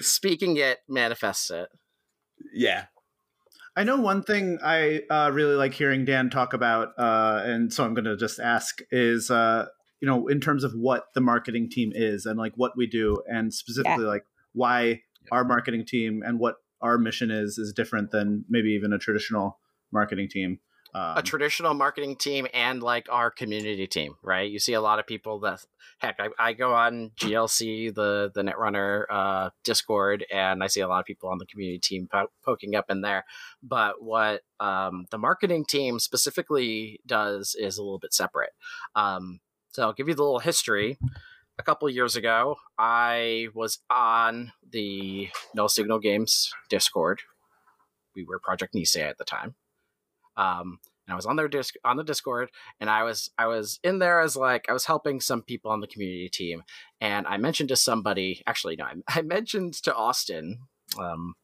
speaking 0.00 0.56
it 0.56 0.78
manifests 0.88 1.50
it. 1.50 1.68
Yeah. 2.52 2.86
I 3.76 3.84
know 3.84 3.98
one 3.98 4.22
thing 4.22 4.58
I 4.62 5.02
uh, 5.10 5.30
really 5.32 5.54
like 5.54 5.74
hearing 5.74 6.04
Dan 6.04 6.28
talk 6.28 6.52
about, 6.52 6.88
uh, 6.98 7.42
and 7.44 7.72
so 7.72 7.84
I'm 7.84 7.94
going 7.94 8.04
to 8.04 8.16
just 8.16 8.40
ask 8.40 8.80
is, 8.90 9.30
uh, 9.30 9.66
you 10.00 10.08
know, 10.08 10.26
in 10.26 10.40
terms 10.40 10.64
of 10.64 10.72
what 10.72 11.04
the 11.14 11.20
marketing 11.20 11.70
team 11.70 11.92
is 11.94 12.26
and 12.26 12.38
like 12.38 12.52
what 12.56 12.72
we 12.76 12.86
do, 12.86 13.16
and 13.26 13.54
specifically 13.54 14.04
yeah. 14.04 14.10
like 14.10 14.24
why 14.52 14.82
yeah. 14.82 14.96
our 15.30 15.44
marketing 15.44 15.84
team 15.86 16.22
and 16.26 16.40
what 16.40 16.56
our 16.82 16.98
mission 16.98 17.30
is 17.30 17.58
is 17.58 17.72
different 17.72 18.10
than 18.10 18.44
maybe 18.48 18.70
even 18.70 18.92
a 18.92 18.98
traditional 18.98 19.58
marketing 19.92 20.28
team. 20.28 20.58
Um, 20.94 21.18
a 21.18 21.22
traditional 21.22 21.74
marketing 21.74 22.16
team 22.16 22.46
and 22.52 22.82
like 22.82 23.06
our 23.10 23.30
community 23.30 23.86
team, 23.86 24.14
right? 24.22 24.50
You 24.50 24.58
see 24.58 24.72
a 24.72 24.80
lot 24.80 24.98
of 24.98 25.06
people 25.06 25.38
that 25.40 25.64
heck, 26.00 26.18
I, 26.18 26.28
I 26.38 26.52
go 26.52 26.74
on 26.74 27.12
GLC, 27.16 27.94
the 27.94 28.30
the 28.34 28.42
Netrunner 28.42 29.04
uh, 29.08 29.50
Discord, 29.64 30.24
and 30.32 30.64
I 30.64 30.66
see 30.66 30.80
a 30.80 30.88
lot 30.88 31.00
of 31.00 31.06
people 31.06 31.28
on 31.28 31.38
the 31.38 31.46
community 31.46 31.78
team 31.78 32.08
po- 32.10 32.30
poking 32.44 32.74
up 32.74 32.86
in 32.90 33.02
there. 33.02 33.24
But 33.62 34.02
what 34.02 34.42
um, 34.58 35.06
the 35.10 35.18
marketing 35.18 35.64
team 35.64 36.00
specifically 36.00 37.00
does 37.06 37.54
is 37.58 37.78
a 37.78 37.82
little 37.82 37.98
bit 37.98 38.12
separate. 38.12 38.50
Um, 38.96 39.40
so 39.72 39.84
I'll 39.84 39.92
give 39.92 40.08
you 40.08 40.14
the 40.14 40.22
little 40.22 40.40
history. 40.40 40.98
A 41.58 41.62
couple 41.62 41.88
years 41.90 42.16
ago, 42.16 42.56
I 42.78 43.48
was 43.54 43.80
on 43.90 44.52
the 44.68 45.28
Null 45.54 45.68
Signal 45.68 45.98
Games 45.98 46.50
Discord. 46.70 47.20
We 48.16 48.24
were 48.24 48.40
Project 48.40 48.74
Nisei 48.74 49.02
at 49.02 49.18
the 49.18 49.24
time 49.24 49.54
um, 50.36 50.78
and 51.06 51.14
I 51.14 51.16
was 51.16 51.26
on 51.26 51.36
their 51.36 51.48
disc 51.48 51.74
on 51.84 51.96
the 51.96 52.04
Discord, 52.04 52.50
and 52.80 52.88
I 52.88 53.02
was 53.02 53.30
I 53.36 53.46
was 53.46 53.80
in 53.82 53.98
there 53.98 54.20
as 54.20 54.36
like 54.36 54.66
I 54.68 54.72
was 54.72 54.86
helping 54.86 55.20
some 55.20 55.42
people 55.42 55.70
on 55.70 55.80
the 55.80 55.86
community 55.86 56.28
team, 56.28 56.62
and 57.00 57.26
I 57.26 57.36
mentioned 57.36 57.70
to 57.70 57.76
somebody, 57.76 58.42
actually 58.46 58.76
no, 58.76 58.84
I, 58.84 58.94
I 59.18 59.22
mentioned 59.22 59.74
to 59.82 59.94
Austin, 59.94 60.60
um, 60.98 61.34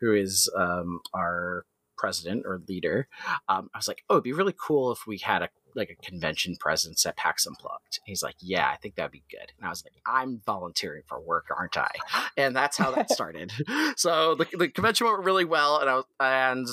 who 0.00 0.14
is 0.14 0.50
um, 0.56 1.00
our 1.14 1.64
president 1.96 2.44
or 2.46 2.60
leader. 2.68 3.08
Um, 3.48 3.70
I 3.74 3.78
was 3.78 3.88
like, 3.88 4.04
oh, 4.08 4.14
it'd 4.14 4.24
be 4.24 4.32
really 4.32 4.54
cool 4.56 4.92
if 4.92 5.06
we 5.06 5.18
had 5.18 5.42
a 5.42 5.48
like 5.74 5.90
a 5.90 6.06
convention 6.06 6.56
presence 6.56 7.06
at 7.06 7.16
PAX 7.16 7.46
Unplugged. 7.46 8.00
He's 8.04 8.22
like, 8.22 8.36
yeah, 8.40 8.68
I 8.68 8.76
think 8.76 8.96
that'd 8.96 9.12
be 9.12 9.24
good. 9.30 9.52
And 9.56 9.66
I 9.66 9.70
was 9.70 9.84
like, 9.84 9.94
I'm 10.06 10.40
volunteering 10.44 11.02
for 11.06 11.20
work, 11.20 11.46
aren't 11.56 11.76
I? 11.76 11.90
And 12.36 12.54
that's 12.54 12.76
how 12.76 12.90
that 12.92 13.10
started. 13.12 13.52
so 13.96 14.34
the, 14.34 14.46
the 14.56 14.68
convention 14.68 15.06
went 15.06 15.24
really 15.24 15.44
well, 15.44 15.78
and 15.78 15.88
I 15.88 15.94
was, 15.94 16.04
and 16.20 16.68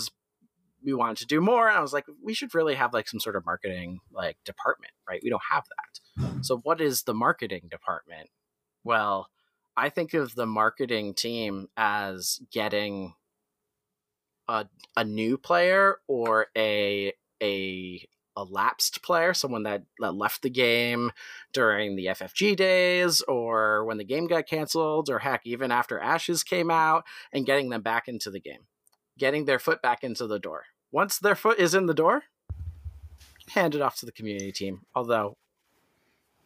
we 0.86 0.94
wanted 0.94 1.18
to 1.18 1.26
do 1.26 1.42
more 1.42 1.68
and 1.68 1.78
i 1.78 1.82
was 1.82 1.94
like 1.94 2.06
we 2.24 2.34
should 2.34 2.54
really 2.56 2.76
have 2.76 2.94
like 2.94 3.08
some 3.08 3.20
sort 3.20 3.36
of 3.36 3.46
marketing 3.46 4.00
like 4.12 4.38
department 4.46 4.92
right? 5.08 5.22
We 5.24 5.30
don't 5.30 5.42
have 5.52 5.64
that. 5.66 6.46
So 6.46 6.58
what 6.58 6.82
is 6.82 7.04
the 7.04 7.14
marketing 7.14 7.68
department? 7.70 8.30
Well 8.84 9.28
i 9.78 9.90
think 9.90 10.14
of 10.14 10.36
the 10.36 10.46
marketing 10.46 11.14
team 11.14 11.68
as 11.76 12.40
getting 12.52 13.14
a, 14.48 14.66
a 14.96 15.04
new 15.04 15.38
player 15.38 15.98
or 16.08 16.48
a 16.56 17.14
a 17.44 18.08
a 18.38 18.44
lapsed 18.44 19.02
player, 19.02 19.34
someone 19.34 19.64
that, 19.64 19.84
that 20.00 20.14
left 20.14 20.42
the 20.42 20.50
game 20.50 21.12
during 21.54 21.96
the 21.96 22.08
FFG 22.08 22.58
days 22.58 23.22
or 23.30 23.86
when 23.86 23.98
the 23.98 24.04
game 24.04 24.28
got 24.28 24.46
canceled, 24.46 25.10
or 25.10 25.20
heck, 25.20 25.40
even 25.46 25.72
after 25.72 25.98
Ashes 26.02 26.44
came 26.44 26.70
out, 26.70 27.06
and 27.32 27.46
getting 27.46 27.70
them 27.70 27.82
back 27.82 28.10
into 28.10 28.30
the 28.30 28.42
game, 28.42 28.68
getting 29.18 29.46
their 29.46 29.58
foot 29.58 29.82
back 29.82 30.04
into 30.04 30.28
the 30.28 30.38
door 30.38 30.66
once 30.96 31.20
their 31.20 31.36
foot 31.36 31.60
is 31.60 31.76
in 31.76 31.88
the 31.88 31.94
door, 31.94 32.24
hand 33.50 33.76
it 33.76 33.82
off 33.82 33.98
to 33.98 34.06
the 34.06 34.14
community 34.14 34.54
team. 34.54 34.86
Although, 34.96 35.36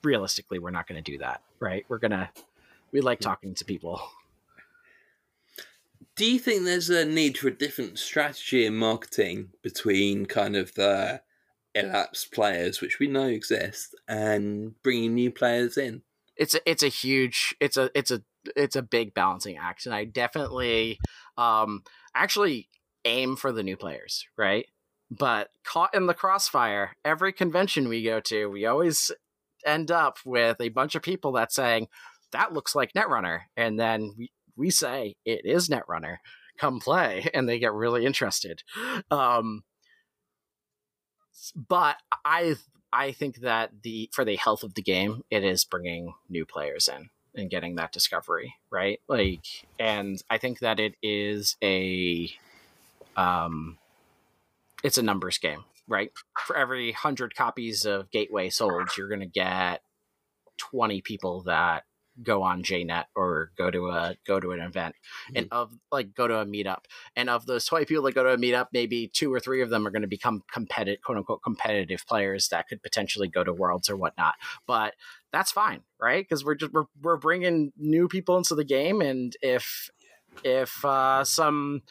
realistically, 0.03 0.57
we're 0.57 0.71
not 0.71 0.87
going 0.87 1.01
to 1.01 1.11
do 1.11 1.19
that, 1.19 1.43
right? 1.59 1.85
We're 1.87 1.99
gonna 1.99 2.31
we 2.91 2.99
like 3.01 3.19
talking 3.19 3.53
to 3.53 3.63
people. 3.63 4.01
Do 6.15 6.29
you 6.29 6.39
think 6.39 6.65
there's 6.65 6.89
a 6.89 7.05
need 7.05 7.37
for 7.37 7.49
a 7.49 7.51
different 7.51 7.99
strategy 7.99 8.65
in 8.65 8.75
marketing 8.75 9.51
between 9.61 10.25
kind 10.25 10.55
of 10.55 10.73
the 10.73 11.21
elapsed 11.75 12.33
players, 12.33 12.81
which 12.81 12.97
we 12.97 13.07
know 13.07 13.27
exist, 13.27 13.93
and 14.07 14.73
bringing 14.81 15.13
new 15.13 15.29
players 15.29 15.77
in? 15.77 16.01
It's 16.35 16.55
a, 16.55 16.69
it's 16.69 16.81
a 16.81 16.87
huge 16.87 17.55
it's 17.59 17.77
a 17.77 17.91
it's 17.93 18.09
a 18.09 18.23
it's 18.55 18.75
a 18.75 18.81
big 18.81 19.13
balancing 19.13 19.57
act, 19.57 19.85
and 19.85 19.93
I 19.93 20.05
definitely 20.05 20.99
um 21.37 21.83
actually 22.15 22.67
aim 23.05 23.35
for 23.35 23.51
the 23.51 23.63
new 23.63 23.77
players, 23.77 24.25
right? 24.37 24.65
But 25.11 25.49
caught 25.63 25.95
in 25.95 26.05
the 26.05 26.13
crossfire, 26.13 26.91
every 27.03 27.33
convention 27.33 27.89
we 27.89 28.03
go 28.03 28.19
to, 28.21 28.47
we 28.47 28.65
always 28.65 29.11
end 29.65 29.91
up 29.91 30.19
with 30.25 30.61
a 30.61 30.69
bunch 30.69 30.95
of 30.95 31.01
people 31.01 31.31
that 31.33 31.51
saying, 31.51 31.87
that 32.31 32.53
looks 32.53 32.75
like 32.75 32.93
Netrunner. 32.93 33.41
And 33.57 33.79
then 33.79 34.13
we, 34.17 34.31
we 34.55 34.69
say, 34.69 35.15
it 35.25 35.41
is 35.45 35.69
Netrunner. 35.69 36.17
Come 36.59 36.79
play. 36.79 37.29
And 37.33 37.49
they 37.49 37.57
get 37.57 37.73
really 37.73 38.05
interested. 38.05 38.63
Um, 39.09 39.63
but 41.55 41.97
I 42.25 42.55
I 42.91 43.11
think 43.11 43.37
that 43.41 43.71
the 43.83 44.09
for 44.13 44.25
the 44.25 44.35
health 44.35 44.63
of 44.63 44.73
the 44.73 44.81
game, 44.81 45.23
it 45.29 45.43
is 45.43 45.63
bringing 45.63 46.13
new 46.29 46.45
players 46.45 46.87
in 46.87 47.09
and 47.35 47.49
getting 47.49 47.75
that 47.75 47.91
discovery, 47.91 48.55
right? 48.71 48.99
Like, 49.07 49.45
and 49.79 50.21
I 50.29 50.37
think 50.37 50.59
that 50.59 50.79
it 50.79 50.95
is 51.01 51.55
a 51.63 52.31
um, 53.19 53.77
it's 54.83 54.97
a 54.97 55.03
numbers 55.03 55.37
game, 55.37 55.65
right? 55.87 56.11
For 56.45 56.55
every 56.55 56.91
hundred 56.91 57.35
copies 57.35 57.85
of 57.85 58.11
Gateway 58.11 58.49
sold, 58.49 58.89
you're 58.97 59.09
going 59.09 59.19
to 59.19 59.25
get 59.25 59.81
twenty 60.57 61.01
people 61.01 61.43
that 61.43 61.83
go 62.21 62.43
on 62.43 62.63
JNet 62.63 63.05
or 63.15 63.51
go 63.57 63.71
to 63.71 63.87
a 63.89 64.15
go 64.27 64.39
to 64.39 64.51
an 64.51 64.59
event. 64.59 64.95
Mm-hmm. 64.95 65.37
and 65.37 65.47
of 65.51 65.73
like 65.91 66.13
go 66.13 66.27
to 66.27 66.39
a 66.39 66.45
meetup. 66.45 66.83
And 67.15 67.29
of 67.29 67.45
those 67.45 67.65
20 67.65 67.85
people 67.85 68.03
that 68.03 68.15
go 68.15 68.23
to 68.23 68.33
a 68.33 68.37
meetup 68.37 68.67
maybe 68.73 69.07
two 69.07 69.33
or 69.33 69.39
three 69.39 69.61
of 69.61 69.69
them 69.69 69.87
are 69.87 69.91
going 69.91 70.01
to 70.01 70.07
become 70.07 70.43
competitive 70.51 71.01
quote 71.01 71.17
unquote 71.17 71.43
competitive 71.43 72.05
players 72.07 72.49
that 72.49 72.67
could 72.67 72.83
potentially 72.83 73.29
go 73.29 73.43
to 73.43 73.53
worlds 73.53 73.89
or 73.89 73.95
whatnot. 73.95 74.35
But 74.67 74.95
that's 75.31 75.51
fine 75.51 75.81
right? 75.99 76.25
Because 76.27 76.43
we're 76.43 76.55
just 76.55 76.73
we're, 76.73 76.85
we're 77.01 77.17
bringing 77.17 77.73
new 77.77 78.07
people 78.07 78.37
into 78.37 78.55
the 78.55 78.63
game. 78.63 79.01
And 79.01 79.35
if 79.41 79.89
if 80.43 80.83
uh, 80.85 81.23
some 81.23 81.81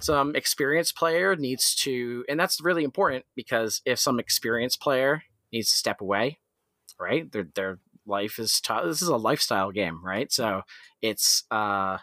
some 0.00 0.34
experienced 0.36 0.96
player 0.96 1.36
needs 1.36 1.74
to 1.74 2.24
and 2.28 2.38
that's 2.38 2.60
really 2.60 2.84
important 2.84 3.24
because 3.34 3.82
if 3.84 3.98
some 3.98 4.18
experienced 4.20 4.80
player 4.80 5.22
needs 5.52 5.70
to 5.70 5.76
step 5.76 6.00
away 6.00 6.38
right 7.00 7.30
their 7.32 7.48
their 7.54 7.78
life 8.06 8.38
is 8.38 8.60
tough 8.60 8.84
this 8.84 9.02
is 9.02 9.08
a 9.08 9.16
lifestyle 9.16 9.70
game 9.70 10.00
right? 10.04 10.32
So 10.32 10.62
it's 11.02 11.44
uh 11.50 11.98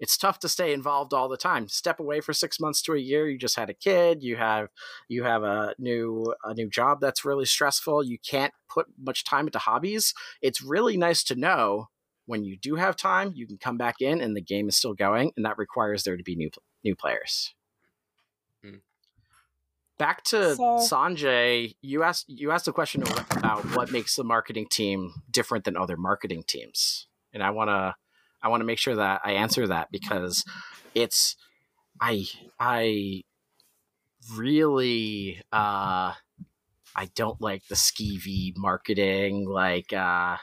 it's 0.00 0.16
tough 0.16 0.38
to 0.38 0.48
stay 0.48 0.72
involved 0.72 1.12
all 1.12 1.28
the 1.28 1.36
time. 1.36 1.66
Step 1.68 1.98
away 1.98 2.20
for 2.20 2.32
six 2.32 2.60
months 2.60 2.80
to 2.82 2.94
a 2.94 2.98
year 2.98 3.28
you 3.28 3.36
just 3.36 3.56
had 3.56 3.68
a 3.68 3.74
kid 3.74 4.22
you 4.22 4.36
have 4.36 4.68
you 5.08 5.24
have 5.24 5.42
a 5.42 5.74
new 5.78 6.32
a 6.44 6.54
new 6.54 6.70
job 6.70 7.00
that's 7.00 7.24
really 7.24 7.44
stressful 7.44 8.04
you 8.04 8.18
can't 8.18 8.52
put 8.72 8.86
much 8.98 9.24
time 9.24 9.46
into 9.46 9.58
hobbies. 9.58 10.14
It's 10.40 10.62
really 10.62 10.96
nice 10.96 11.24
to 11.24 11.34
know 11.34 11.88
when 12.28 12.44
you 12.44 12.56
do 12.56 12.76
have 12.76 12.94
time 12.94 13.32
you 13.34 13.46
can 13.46 13.56
come 13.58 13.76
back 13.78 13.96
in 14.00 14.20
and 14.20 14.36
the 14.36 14.40
game 14.40 14.68
is 14.68 14.76
still 14.76 14.94
going 14.94 15.32
and 15.36 15.44
that 15.46 15.56
requires 15.58 16.04
there 16.04 16.16
to 16.16 16.22
be 16.22 16.36
new 16.36 16.50
new 16.84 16.94
players. 16.94 17.54
Hmm. 18.62 18.76
back 19.98 20.22
to 20.24 20.54
So- 20.54 20.76
Sanjay, 20.78 21.74
you 21.80 22.02
asked 22.02 22.26
you 22.28 22.50
asked 22.50 22.68
a 22.68 22.72
question 22.72 23.02
about 23.30 23.64
what 23.74 23.90
makes 23.90 24.14
the 24.14 24.24
marketing 24.24 24.66
team 24.70 25.14
different 25.30 25.64
than 25.64 25.76
other 25.76 25.96
marketing 25.96 26.44
teams, 26.46 27.06
and 27.32 27.42
I 27.42 27.50
wanna 27.50 27.96
I 28.42 28.48
want 28.48 28.60
to 28.60 28.64
make 28.66 28.78
sure 28.78 28.94
that 28.96 29.22
I 29.24 29.32
answer 29.32 29.66
that 29.66 29.90
because 29.90 30.44
it's 30.94 31.34
I 32.00 32.26
I 32.60 33.24
really 34.36 35.40
uh 35.52 36.12
I 36.94 37.04
don't 37.14 37.40
like 37.40 37.66
the 37.68 37.74
skeevy 37.74 38.56
marketing 38.56 39.48
like 39.48 39.92
uh 39.92 40.36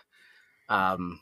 um 0.70 1.20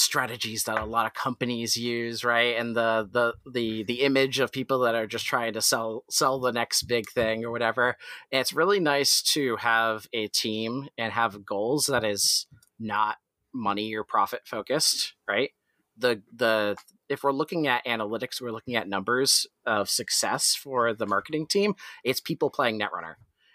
strategies 0.00 0.64
that 0.64 0.78
a 0.78 0.84
lot 0.84 1.06
of 1.06 1.14
companies 1.14 1.76
use 1.76 2.24
right? 2.24 2.56
And 2.56 2.76
the 2.76 3.08
the 3.10 3.34
the 3.50 3.84
the 3.84 4.02
image 4.02 4.38
of 4.40 4.52
people 4.52 4.80
that 4.80 4.94
are 4.94 5.06
just 5.06 5.26
trying 5.26 5.52
to 5.52 5.60
sell 5.60 6.04
sell 6.10 6.40
the 6.40 6.52
next 6.52 6.84
big 6.84 7.08
thing 7.10 7.44
or 7.44 7.50
whatever. 7.50 7.96
And 8.32 8.40
it's 8.40 8.52
really 8.52 8.80
nice 8.80 9.22
to 9.34 9.56
have 9.56 10.06
a 10.12 10.28
team 10.28 10.88
and 10.96 11.12
have 11.12 11.44
goals 11.44 11.86
that 11.86 12.04
is 12.04 12.46
not 12.78 13.16
money 13.52 13.94
or 13.94 14.04
profit 14.04 14.42
focused 14.44 15.14
right? 15.28 15.50
The 15.96 16.22
the 16.34 16.76
if 17.08 17.22
we're 17.24 17.32
looking 17.32 17.66
at 17.66 17.84
analytics 17.84 18.40
we're 18.40 18.52
looking 18.52 18.76
at 18.76 18.88
numbers 18.88 19.46
of 19.66 19.90
success 19.90 20.54
for 20.54 20.94
the 20.94 21.06
marketing 21.06 21.46
team 21.46 21.74
it's 22.04 22.20
people 22.20 22.50
playing 22.50 22.80
netrunner. 22.80 23.14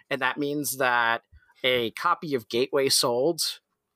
And 0.10 0.22
that 0.22 0.38
means 0.38 0.78
that 0.78 1.24
a 1.64 1.92
copy 1.92 2.36
of 2.36 2.50
gateway 2.50 2.90
sold 2.90 3.42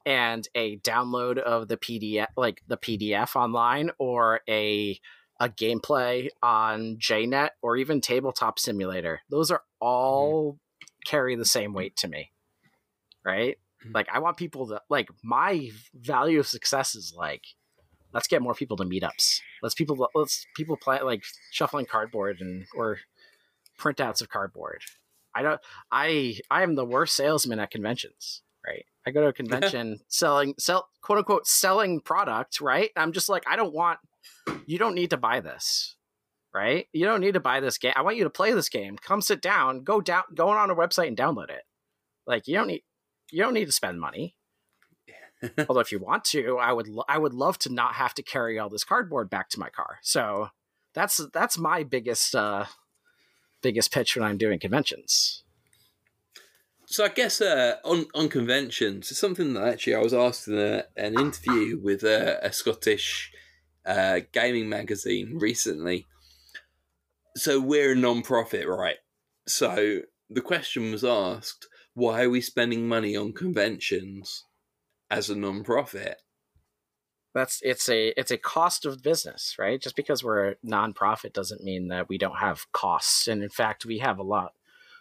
and 0.09 0.47
a 0.55 0.77
download 0.79 1.37
of 1.37 1.67
the 1.67 1.77
pdf 1.77 2.27
like 2.35 2.61
the 2.67 2.77
pdf 2.77 3.35
online 3.35 3.91
or 3.99 4.41
a 4.49 4.99
a 5.39 5.47
gameplay 5.47 6.27
on 6.43 6.97
jnet 6.97 7.51
or 7.61 7.77
even 7.77 8.01
tabletop 8.01 8.59
simulator. 8.59 9.21
Those 9.29 9.51
are 9.51 9.61
all 9.79 10.57
carry 11.05 11.35
the 11.35 11.45
same 11.45 11.73
weight 11.73 11.95
to 11.97 12.07
me 12.09 12.31
right? 13.23 13.57
Mhm. 13.85 13.93
like 13.93 14.07
i 14.11 14.19
want 14.19 14.35
people 14.37 14.67
to 14.67 14.81
like 14.89 15.09
my 15.23 15.69
value 15.93 16.39
of 16.39 16.47
success 16.47 16.95
is 16.95 17.13
like 17.15 17.43
let's 18.13 18.27
get 18.27 18.41
more 18.41 18.53
people 18.55 18.75
to 18.77 18.83
meetups. 18.83 19.39
Let's 19.61 19.75
people 19.75 20.09
let's 20.15 20.45
people 20.55 20.77
play 20.77 20.99
like 21.01 21.23
shuffling 21.51 21.85
cardboard 21.85 22.41
and 22.41 22.65
or 22.75 22.99
printouts 23.79 24.21
of 24.21 24.29
cardboard. 24.29 24.81
I 25.35 25.43
don't 25.43 25.61
i 25.91 26.39
i 26.49 26.63
am 26.63 26.75
the 26.75 26.85
worst 26.85 27.15
salesman 27.15 27.59
at 27.59 27.71
conventions 27.71 28.41
right. 28.65 28.85
I 29.05 29.11
go 29.11 29.21
to 29.21 29.27
a 29.27 29.33
convention 29.41 29.99
selling 30.07 30.55
sell 30.57 30.87
quote 31.01 31.19
unquote 31.19 31.47
selling 31.47 32.01
product 32.01 32.61
right? 32.61 32.91
I'm 32.95 33.11
just 33.11 33.29
like 33.29 33.43
i 33.47 33.55
don't 33.55 33.73
want 33.73 33.99
you 34.65 34.77
don't 34.77 34.95
need 34.95 35.11
to 35.11 35.17
buy 35.17 35.39
this 35.39 35.95
right? 36.53 36.87
You 36.93 37.05
don't 37.05 37.21
need 37.21 37.35
to 37.35 37.39
buy 37.39 37.59
this 37.59 37.77
game 37.77 37.93
i 37.95 38.01
want 38.01 38.17
you 38.17 38.23
to 38.23 38.29
play 38.29 38.53
this 38.53 38.69
game. 38.69 38.97
Come 38.97 39.21
sit 39.21 39.41
down 39.41 39.83
go 39.83 40.01
down 40.01 40.23
go 40.33 40.49
on 40.49 40.69
a 40.69 40.75
website 40.75 41.07
and 41.07 41.17
download 41.17 41.49
it. 41.49 41.63
Like 42.25 42.47
you 42.47 42.55
don't 42.55 42.67
need 42.67 42.83
you 43.31 43.43
don't 43.43 43.53
need 43.53 43.65
to 43.65 43.71
spend 43.71 43.99
money. 43.99 44.35
Although 45.69 45.79
if 45.79 45.91
you 45.91 45.99
want 45.99 46.25
to 46.25 46.57
i 46.57 46.71
would 46.71 46.87
lo- 46.87 47.05
i 47.07 47.17
would 47.17 47.33
love 47.33 47.57
to 47.59 47.73
not 47.73 47.95
have 47.95 48.13
to 48.15 48.23
carry 48.23 48.59
all 48.59 48.69
this 48.69 48.83
cardboard 48.83 49.29
back 49.29 49.49
to 49.49 49.59
my 49.59 49.69
car. 49.69 49.99
So 50.01 50.49
that's 50.93 51.21
that's 51.33 51.57
my 51.57 51.83
biggest 51.83 52.35
uh 52.35 52.65
biggest 53.61 53.91
pitch 53.91 54.15
when 54.15 54.23
i'm 54.25 54.37
doing 54.37 54.59
conventions 54.59 55.43
So 56.91 57.05
I 57.05 57.09
guess 57.09 57.39
uh, 57.39 57.75
on 57.85 58.07
on 58.15 58.29
conventions, 58.29 59.11
it's 59.11 59.19
something 59.19 59.53
that 59.53 59.67
actually 59.67 59.93
I 59.93 60.01
was 60.01 60.13
asked 60.13 60.47
in 60.47 60.57
a, 60.57 60.85
an 60.97 61.19
interview 61.19 61.79
with 61.79 62.03
a, 62.03 62.43
a 62.43 62.51
Scottish 62.51 63.31
uh, 63.85 64.21
gaming 64.31 64.69
magazine 64.69 65.37
recently. 65.39 66.07
So 67.35 67.59
we're 67.59 67.91
a 67.91 67.95
non-profit, 67.95 68.67
right? 68.67 68.97
So 69.47 69.99
the 70.31 70.41
question 70.41 70.91
was 70.91 71.03
asked, 71.03 71.67
why 71.93 72.23
are 72.23 72.29
we 72.29 72.41
spending 72.41 72.87
money 72.87 73.15
on 73.15 73.33
conventions 73.33 74.45
as 75.11 75.29
a 75.29 75.35
non-profit? 75.35 76.17
that's 77.35 77.59
it's 77.61 77.87
a 77.87 78.07
it's 78.19 78.31
a 78.31 78.37
cost 78.37 78.87
of 78.87 79.03
business 79.03 79.55
right 79.59 79.79
just 79.79 79.95
because 79.95 80.23
we're 80.23 80.49
a 80.49 80.55
nonprofit 80.65 81.31
doesn't 81.31 81.63
mean 81.63 81.89
that 81.89 82.09
we 82.09 82.17
don't 82.17 82.39
have 82.39 82.65
costs 82.71 83.27
and 83.27 83.43
in 83.43 83.49
fact 83.49 83.85
we 83.85 83.99
have 83.99 84.17
a 84.17 84.23
lot 84.23 84.53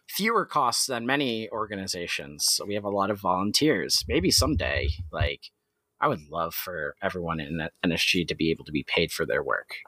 fewer 0.09 0.44
costs 0.44 0.87
than 0.87 1.07
many 1.07 1.49
organizations. 1.51 2.47
So 2.49 2.64
we 2.64 2.75
have 2.75 2.85
a 2.85 2.90
lot 2.90 3.11
of 3.11 3.21
volunteers. 3.21 4.05
Maybe 4.09 4.31
someday 4.31 4.88
like 5.12 5.51
i 6.01 6.07
would 6.07 6.31
love 6.31 6.55
for 6.55 6.94
everyone 7.03 7.40
in 7.40 7.61
nsg 7.85 8.29
to 8.29 8.35
be 8.37 8.53
able 8.53 8.64
to 8.64 8.71
be 8.71 8.85
paid 8.85 9.11
for 9.11 9.27
their 9.27 9.42
work 9.42 9.79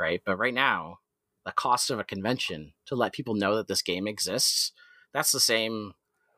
right? 0.00 0.22
But 0.24 0.38
right 0.38 0.54
now 0.54 0.98
the 1.44 1.52
cost 1.52 1.90
of 1.90 1.98
a 1.98 2.04
convention 2.04 2.72
to 2.86 2.94
let 2.94 3.12
people 3.12 3.34
know 3.34 3.56
that 3.56 3.68
this 3.68 3.82
game 3.82 4.08
exists 4.08 4.72
that's 5.12 5.32
the 5.32 5.40
same 5.40 5.92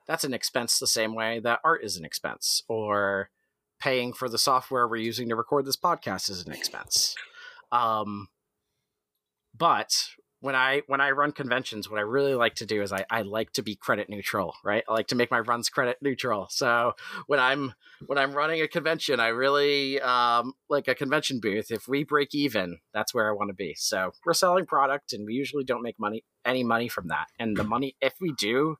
that's 0.06 0.24
an 0.24 0.34
expense 0.34 0.78
the 0.78 0.86
same 0.86 1.14
way 1.14 1.38
that 1.40 1.60
art 1.64 1.84
is 1.84 1.96
an 1.96 2.04
expense 2.04 2.62
or 2.68 3.30
paying 3.78 4.12
for 4.12 4.28
the 4.28 4.38
software 4.38 4.86
we're 4.86 4.96
using 4.96 5.28
to 5.28 5.36
record 5.36 5.64
this 5.64 5.76
podcast 5.76 6.30
is 6.30 6.46
an 6.46 6.52
expense. 6.52 7.16
Um, 7.72 8.28
but 9.56 10.08
when 10.42 10.56
I 10.56 10.82
when 10.88 11.00
I 11.00 11.12
run 11.12 11.30
conventions, 11.30 11.88
what 11.88 11.98
I 11.98 12.02
really 12.02 12.34
like 12.34 12.56
to 12.56 12.66
do 12.66 12.82
is 12.82 12.92
I, 12.92 13.06
I 13.08 13.22
like 13.22 13.52
to 13.52 13.62
be 13.62 13.76
credit 13.76 14.10
neutral, 14.10 14.56
right? 14.64 14.82
I 14.88 14.92
like 14.92 15.06
to 15.08 15.14
make 15.14 15.30
my 15.30 15.38
runs 15.38 15.68
credit 15.68 15.98
neutral. 16.02 16.48
So 16.50 16.94
when 17.28 17.38
I'm 17.38 17.74
when 18.06 18.18
I'm 18.18 18.32
running 18.32 18.60
a 18.60 18.66
convention, 18.66 19.20
I 19.20 19.28
really 19.28 20.00
um, 20.00 20.54
like 20.68 20.88
a 20.88 20.96
convention 20.96 21.38
booth. 21.38 21.70
If 21.70 21.86
we 21.86 22.02
break 22.02 22.34
even, 22.34 22.78
that's 22.92 23.14
where 23.14 23.28
I 23.28 23.32
want 23.32 23.50
to 23.50 23.54
be. 23.54 23.74
So 23.78 24.10
we're 24.26 24.34
selling 24.34 24.66
product, 24.66 25.12
and 25.12 25.24
we 25.24 25.34
usually 25.34 25.62
don't 25.62 25.80
make 25.80 26.00
money 26.00 26.24
any 26.44 26.64
money 26.64 26.88
from 26.88 27.06
that. 27.06 27.28
And 27.38 27.56
the 27.56 27.64
money, 27.64 27.94
if 28.00 28.14
we 28.20 28.32
do, 28.32 28.78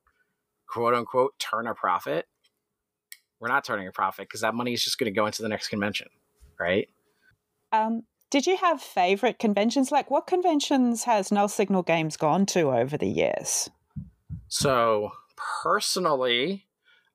quote 0.67 0.95
unquote, 0.95 1.39
turn 1.39 1.69
a 1.69 1.75
profit, 1.75 2.27
we're 3.39 3.49
not 3.49 3.65
turning 3.65 3.87
a 3.87 3.93
profit 3.93 4.27
because 4.27 4.41
that 4.41 4.57
money 4.57 4.73
is 4.73 4.83
just 4.83 4.99
going 4.99 5.13
to 5.13 5.17
go 5.17 5.27
into 5.27 5.43
the 5.43 5.49
next 5.49 5.69
convention, 5.69 6.09
right? 6.59 6.89
Um, 7.71 8.03
did 8.33 8.47
you 8.47 8.57
have 8.57 8.81
favorite 8.81 9.39
conventions? 9.39 9.93
Like, 9.93 10.11
what 10.11 10.27
conventions 10.27 11.05
has 11.05 11.31
Null 11.31 11.49
Signal 11.49 11.83
Games 11.83 12.17
gone 12.17 12.47
to 12.47 12.73
over 12.73 12.97
the 12.97 13.07
years? 13.07 13.69
So 14.49 15.13
personally, 15.37 16.65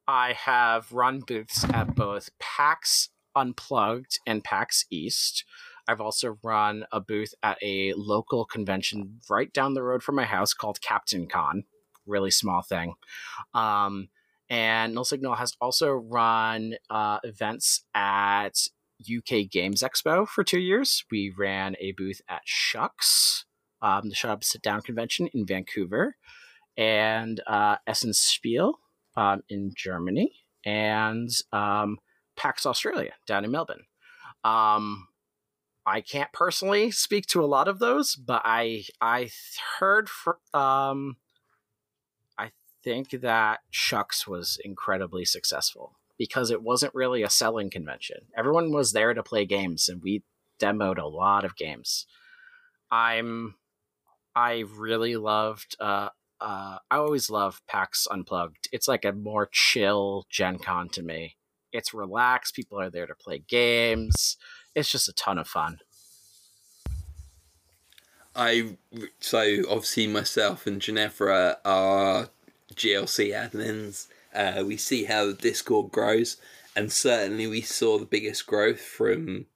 I 0.08 0.34
have 0.34 0.92
run 0.92 1.22
booths 1.22 1.66
at 1.74 1.96
both 1.96 2.30
PAX 2.38 3.10
Unplugged 3.36 4.20
and 4.28 4.44
PAX 4.44 4.86
East. 4.92 5.44
I've 5.88 6.02
also 6.02 6.38
run 6.44 6.86
a 6.92 7.02
booth 7.02 7.34
at 7.42 7.58
a 7.64 7.94
local 7.94 8.46
convention 8.46 9.20
right 9.28 9.52
down 9.52 9.74
the 9.74 9.82
road 9.82 10.04
from 10.04 10.16
my 10.16 10.26
house 10.26 10.54
called 10.54 10.82
Captain 10.82 11.28
Con. 11.28 11.64
Really 12.06 12.32
small 12.32 12.62
thing. 12.62 12.94
Um, 13.56 14.10
and 14.52 14.94
Null 14.94 15.04
Signal 15.04 15.34
has 15.34 15.54
also 15.60 15.90
run 15.94 16.76
uh, 16.92 17.18
events 17.24 17.86
at 17.96 18.68
UK 19.02 19.50
Games 19.50 19.84
Expo 19.84 20.28
for 20.28 20.44
two 20.44 20.60
years. 20.60 21.04
We 21.12 21.34
ran 21.36 21.76
a 21.80 21.94
booth 21.94 22.22
at 22.28 22.42
SHUX, 22.46 23.46
um, 23.82 24.10
the 24.10 24.16
Shut 24.16 24.32
Up 24.32 24.44
Sit 24.44 24.62
Down 24.62 24.82
convention 24.82 25.28
in 25.34 25.46
Vancouver, 25.46 26.16
and 26.76 27.42
uh, 27.48 27.78
Essen 27.86 28.14
Spiel 28.14 28.80
um, 29.16 29.42
in 29.50 29.72
Germany, 29.76 30.32
and 30.66 31.30
um, 31.52 31.98
PAX 32.36 32.66
Australia 32.66 33.14
down 33.26 33.46
in 33.46 33.52
Melbourne. 33.52 33.86
Um, 34.44 35.08
I 35.86 36.02
can't 36.02 36.32
personally 36.34 36.92
speak 36.92 37.28
to 37.28 37.44
a 37.44 37.48
lot 37.48 37.68
of 37.68 37.80
those, 37.80 38.16
but 38.16 38.42
I 38.44 38.84
I 39.02 39.30
heard 39.80 40.10
for, 40.10 40.40
um, 40.54 41.18
I 42.38 42.52
think 42.84 43.10
that 43.12 43.62
SHUX 43.72 44.28
was 44.28 44.60
incredibly 44.64 45.26
successful 45.26 45.97
because 46.18 46.52
it 46.52 46.62
wasn't 46.62 46.96
really 46.96 47.24
a 47.24 47.30
selling 47.30 47.70
convention. 47.70 48.26
Everyone 48.36 48.72
was 48.72 48.92
there 48.92 49.14
to 49.14 49.24
play 49.24 49.46
games, 49.46 49.90
and 49.90 50.02
we 50.02 50.24
demoed 50.60 50.98
a 50.98 51.08
lot 51.08 51.46
of 51.46 51.56
games. 51.56 52.06
I'm 52.92 53.56
I 54.36 54.66
really 54.76 55.16
loved. 55.16 55.76
Uh, 55.80 56.10
uh, 56.40 56.78
I 56.92 56.98
always 56.98 57.30
love 57.30 57.62
PAX 57.68 58.08
Unplugged. 58.10 58.70
It's 58.72 58.88
like 58.88 59.04
a 59.04 59.12
more 59.12 59.50
chill 59.52 60.26
Gen 60.30 60.60
Con 60.60 60.90
to 60.90 61.02
me. 61.02 61.38
It's 61.74 61.94
relaxed. 61.94 62.56
People 62.56 62.80
are 62.80 62.92
there 62.92 63.08
to 63.08 63.16
play 63.16 63.40
games. 63.40 64.38
It's 64.76 64.92
just 64.92 65.10
a 65.10 65.14
ton 65.14 65.40
of 65.40 65.48
fun. 65.48 65.80
I 68.36 68.78
so 69.20 69.64
obviously 69.68 70.06
myself 70.06 70.68
and 70.68 70.80
Ginevra 70.80 71.58
are 71.66 72.30
GLC 72.76 73.32
admins. 73.34 74.08
Uh, 74.38 74.64
we 74.64 74.78
see 74.78 75.06
how 75.06 75.26
the 75.26 75.34
Discord 75.34 75.92
grows, 75.92 76.38
and 76.76 76.92
certainly 76.92 77.48
we 77.48 77.62
saw 77.62 77.98
the 77.98 78.06
biggest 78.06 78.46
growth 78.46 78.80
from 78.80 79.48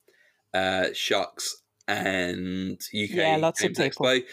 uh, 0.56 0.88
SHUX 0.92 1.58
and 1.88 2.82
UK 2.92 3.10
Yeah, 3.12 3.38
lots 3.38 3.64
of 3.64 3.74
Games 3.76 3.96
people. 3.96 4.08
Expo. 4.08 4.24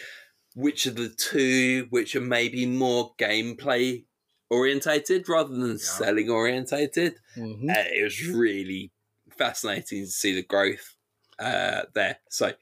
Which 0.54 0.86
are 0.86 0.92
the 0.92 1.10
two 1.10 1.86
which 1.90 2.16
are 2.16 2.22
maybe 2.22 2.64
more 2.64 3.14
gameplay 3.16 4.06
orientated 4.50 5.28
rather 5.28 5.54
than 5.54 5.78
selling 5.78 6.30
orientated? 6.30 7.16
Mhm. 7.36 7.70
Uh, 7.70 7.84
it 7.94 8.02
was 8.02 8.26
really 8.26 8.90
fascinating 9.36 10.04
to 10.04 10.10
see 10.10 10.34
the 10.34 10.42
growth 10.42 10.96
uh, 11.38 11.82
there. 11.94 12.20
So, 12.30 12.54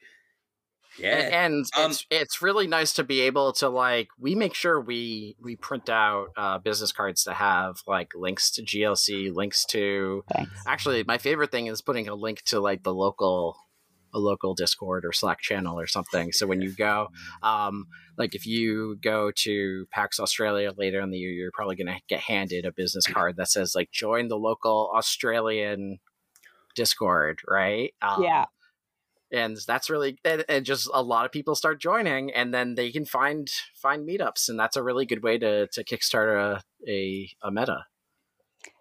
Yeah. 0.97 1.17
and, 1.17 1.33
and 1.33 1.65
Um, 1.75 1.91
it's 1.91 2.05
it's 2.09 2.41
really 2.41 2.67
nice 2.67 2.93
to 2.93 3.03
be 3.03 3.21
able 3.21 3.53
to 3.53 3.69
like 3.69 4.07
we 4.19 4.35
make 4.35 4.53
sure 4.53 4.79
we 4.81 5.35
we 5.41 5.55
print 5.55 5.89
out 5.89 6.29
uh, 6.37 6.57
business 6.57 6.91
cards 6.91 7.23
to 7.25 7.33
have 7.33 7.81
like 7.87 8.13
links 8.15 8.51
to 8.51 8.63
GLC, 8.63 9.33
links 9.33 9.65
to 9.65 10.23
Thanks. 10.33 10.51
actually 10.65 11.03
my 11.03 11.17
favorite 11.17 11.51
thing 11.51 11.67
is 11.67 11.81
putting 11.81 12.07
a 12.07 12.15
link 12.15 12.41
to 12.43 12.59
like 12.59 12.83
the 12.83 12.93
local 12.93 13.57
a 14.13 14.19
local 14.19 14.55
Discord 14.55 15.05
or 15.05 15.11
Slack 15.11 15.41
channel 15.41 15.79
or 15.79 15.87
something. 15.87 16.31
So 16.31 16.47
when 16.47 16.61
you 16.61 16.71
go, 16.71 17.09
um, 17.43 17.87
like 18.17 18.35
if 18.35 18.45
you 18.45 18.97
go 19.01 19.31
to 19.35 19.85
PAX 19.91 20.19
Australia 20.19 20.73
later 20.75 21.01
in 21.01 21.11
the 21.11 21.17
year, 21.17 21.31
you're 21.31 21.51
probably 21.53 21.75
going 21.75 21.87
to 21.87 22.01
get 22.07 22.21
handed 22.21 22.65
a 22.65 22.71
business 22.71 23.05
card 23.05 23.37
that 23.37 23.49
says 23.49 23.75
like 23.75 23.91
join 23.91 24.27
the 24.27 24.37
local 24.37 24.91
Australian 24.95 25.99
Discord, 26.75 27.41
right? 27.47 27.93
Um, 28.01 28.23
yeah. 28.23 28.45
And 29.31 29.57
that's 29.67 29.89
really 29.89 30.17
and, 30.23 30.45
and 30.47 30.65
just 30.65 30.89
a 30.93 31.01
lot 31.01 31.25
of 31.25 31.31
people 31.31 31.55
start 31.55 31.81
joining 31.81 32.31
and 32.33 32.53
then 32.53 32.75
they 32.75 32.91
can 32.91 33.05
find 33.05 33.49
find 33.75 34.07
meetups 34.07 34.49
and 34.49 34.59
that's 34.59 34.77
a 34.77 34.83
really 34.83 35.05
good 35.05 35.23
way 35.23 35.37
to 35.37 35.67
to 35.67 35.83
kickstart 35.83 36.35
a 36.35 36.61
a, 36.87 37.29
a 37.43 37.51
meta 37.51 37.85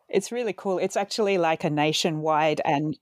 It's 0.09 0.31
really 0.31 0.53
cool. 0.53 0.79
It's 0.79 0.97
actually 0.97 1.39
like 1.39 1.65
a 1.65 1.71
nationwide 1.71 2.61
and 2.65 2.97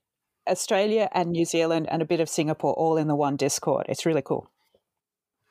Australia 0.47 1.09
and 1.11 1.31
New 1.31 1.45
Zealand 1.45 1.87
and 1.89 2.01
a 2.01 2.05
bit 2.05 2.19
of 2.19 2.29
Singapore 2.29 2.73
all 2.73 2.97
in 2.97 3.07
the 3.07 3.15
one 3.15 3.35
Discord. 3.35 3.85
It's 3.89 4.05
really 4.05 4.21
cool. 4.21 4.49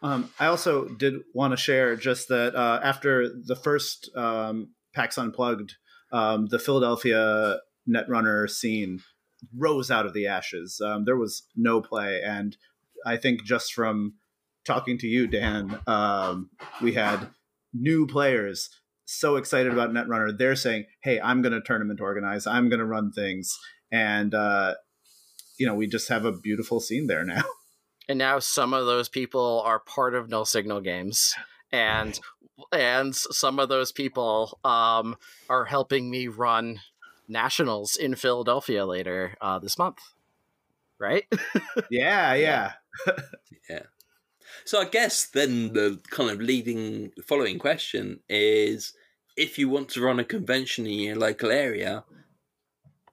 Um, 0.03 0.31
I 0.39 0.47
also 0.47 0.87
did 0.87 1.15
want 1.35 1.53
to 1.53 1.57
share 1.57 1.97
just 1.97 2.29
that 2.29 2.55
uh, 2.55 2.81
after 2.83 3.29
the 3.29 3.57
first 3.57 4.11
um, 4.15 4.75
PAX 4.95 5.17
Unplugged, 5.17 5.75
um, 6.13 6.47
the 6.47 6.59
Philadelphia 6.59 7.59
Netrunner 7.89 8.49
scene 8.49 9.01
rose 9.57 9.91
out 9.91 10.07
of 10.07 10.15
the 10.15 10.27
ashes. 10.27 10.81
Um, 10.85 11.05
there 11.05 11.17
was 11.17 11.43
no 11.57 11.81
play, 11.81 12.23
and 12.23 12.57
I 13.05 13.17
think 13.17 13.45
just 13.45 13.73
from 13.73 14.15
talking 14.65 14.99
to 14.99 15.07
you, 15.07 15.27
Dan, 15.27 15.79
um, 15.87 16.51
we 16.83 16.93
had 16.93 17.29
new 17.73 18.07
players 18.07 18.71
so 19.05 19.37
excited 19.37 19.73
about 19.73 19.91
Netrunner. 19.93 20.37
They're 20.37 20.57
saying, 20.57 20.87
"Hey, 21.03 21.21
I'm 21.21 21.43
going 21.43 21.53
to 21.53 21.61
tournament 21.61 22.01
organize. 22.01 22.47
I'm 22.47 22.69
going 22.69 22.81
to 22.81 22.87
run 22.87 23.13
things," 23.13 23.59
and 23.93 24.35
uh, 24.35 24.75
you 25.59 25.67
know, 25.67 25.75
we 25.75 25.87
just 25.87 26.09
have 26.09 26.25
a 26.25 26.33
beautiful 26.33 26.81
scene 26.81 27.07
there 27.07 27.25
now. 27.25 27.43
and 28.09 28.19
now 28.19 28.39
some 28.39 28.75
of 28.75 28.87
those 28.87 29.09
people 29.09 29.63
are 29.65 29.81
part 29.81 30.15
of 30.15 30.29
null 30.29 30.45
signal 30.45 30.81
games 30.81 31.35
and 31.73 32.21
and 32.73 33.15
some 33.15 33.59
of 33.59 33.69
those 33.69 33.93
people 33.93 34.59
um 34.65 35.17
are 35.49 35.65
helping 35.65 36.11
me 36.11 36.29
run 36.29 36.81
nationals 37.29 37.97
in 37.97 38.15
philadelphia 38.15 38.85
later 38.85 39.35
uh 39.41 39.59
this 39.59 39.79
month 39.79 39.99
right 40.99 41.25
yeah, 41.91 42.35
yeah. 42.35 42.73
Yeah. 43.69 43.83
So 44.65 44.81
I 44.81 44.87
guess 44.87 45.27
then 45.27 45.73
the 45.73 46.01
kind 46.11 46.31
of 46.31 46.41
leading 46.41 47.13
following 47.27 47.59
question 47.59 48.21
is 48.29 48.93
if 49.37 49.59
you 49.59 49.69
want 49.69 49.89
to 49.91 50.03
run 50.03 50.21
a 50.21 50.25
convention 50.25 50.87
in 50.87 50.99
your 50.99 51.17
local 51.17 51.51
area, 51.51 52.05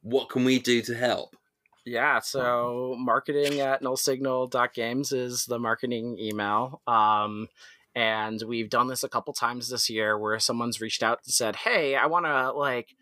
what 0.02 0.30
can 0.30 0.46
we 0.46 0.60
do 0.60 0.82
to 0.84 0.96
help? 0.96 1.36
Yeah, 1.84 2.20
so 2.20 2.96
marketing 3.00 3.60
at 3.60 3.82
nullsignal.games 3.82 5.12
is 5.12 5.46
the 5.46 5.58
marketing 5.58 6.18
email. 6.20 6.82
Um, 6.86 7.48
and 7.96 8.42
we've 8.48 8.70
done 8.70 8.88
this 8.88 9.04
a 9.04 9.10
couple 9.10 9.34
times 9.34 9.70
this 9.70 9.90
year 9.90 10.18
where 10.18 10.40
someone's 10.40 10.80
reached 10.80 11.02
out 11.02 11.22
and 11.26 11.34
said, 11.34 11.56
Hey, 11.56 11.96
I 11.96 12.06
want 12.06 12.26
to 12.26 12.52
like, 12.52 12.96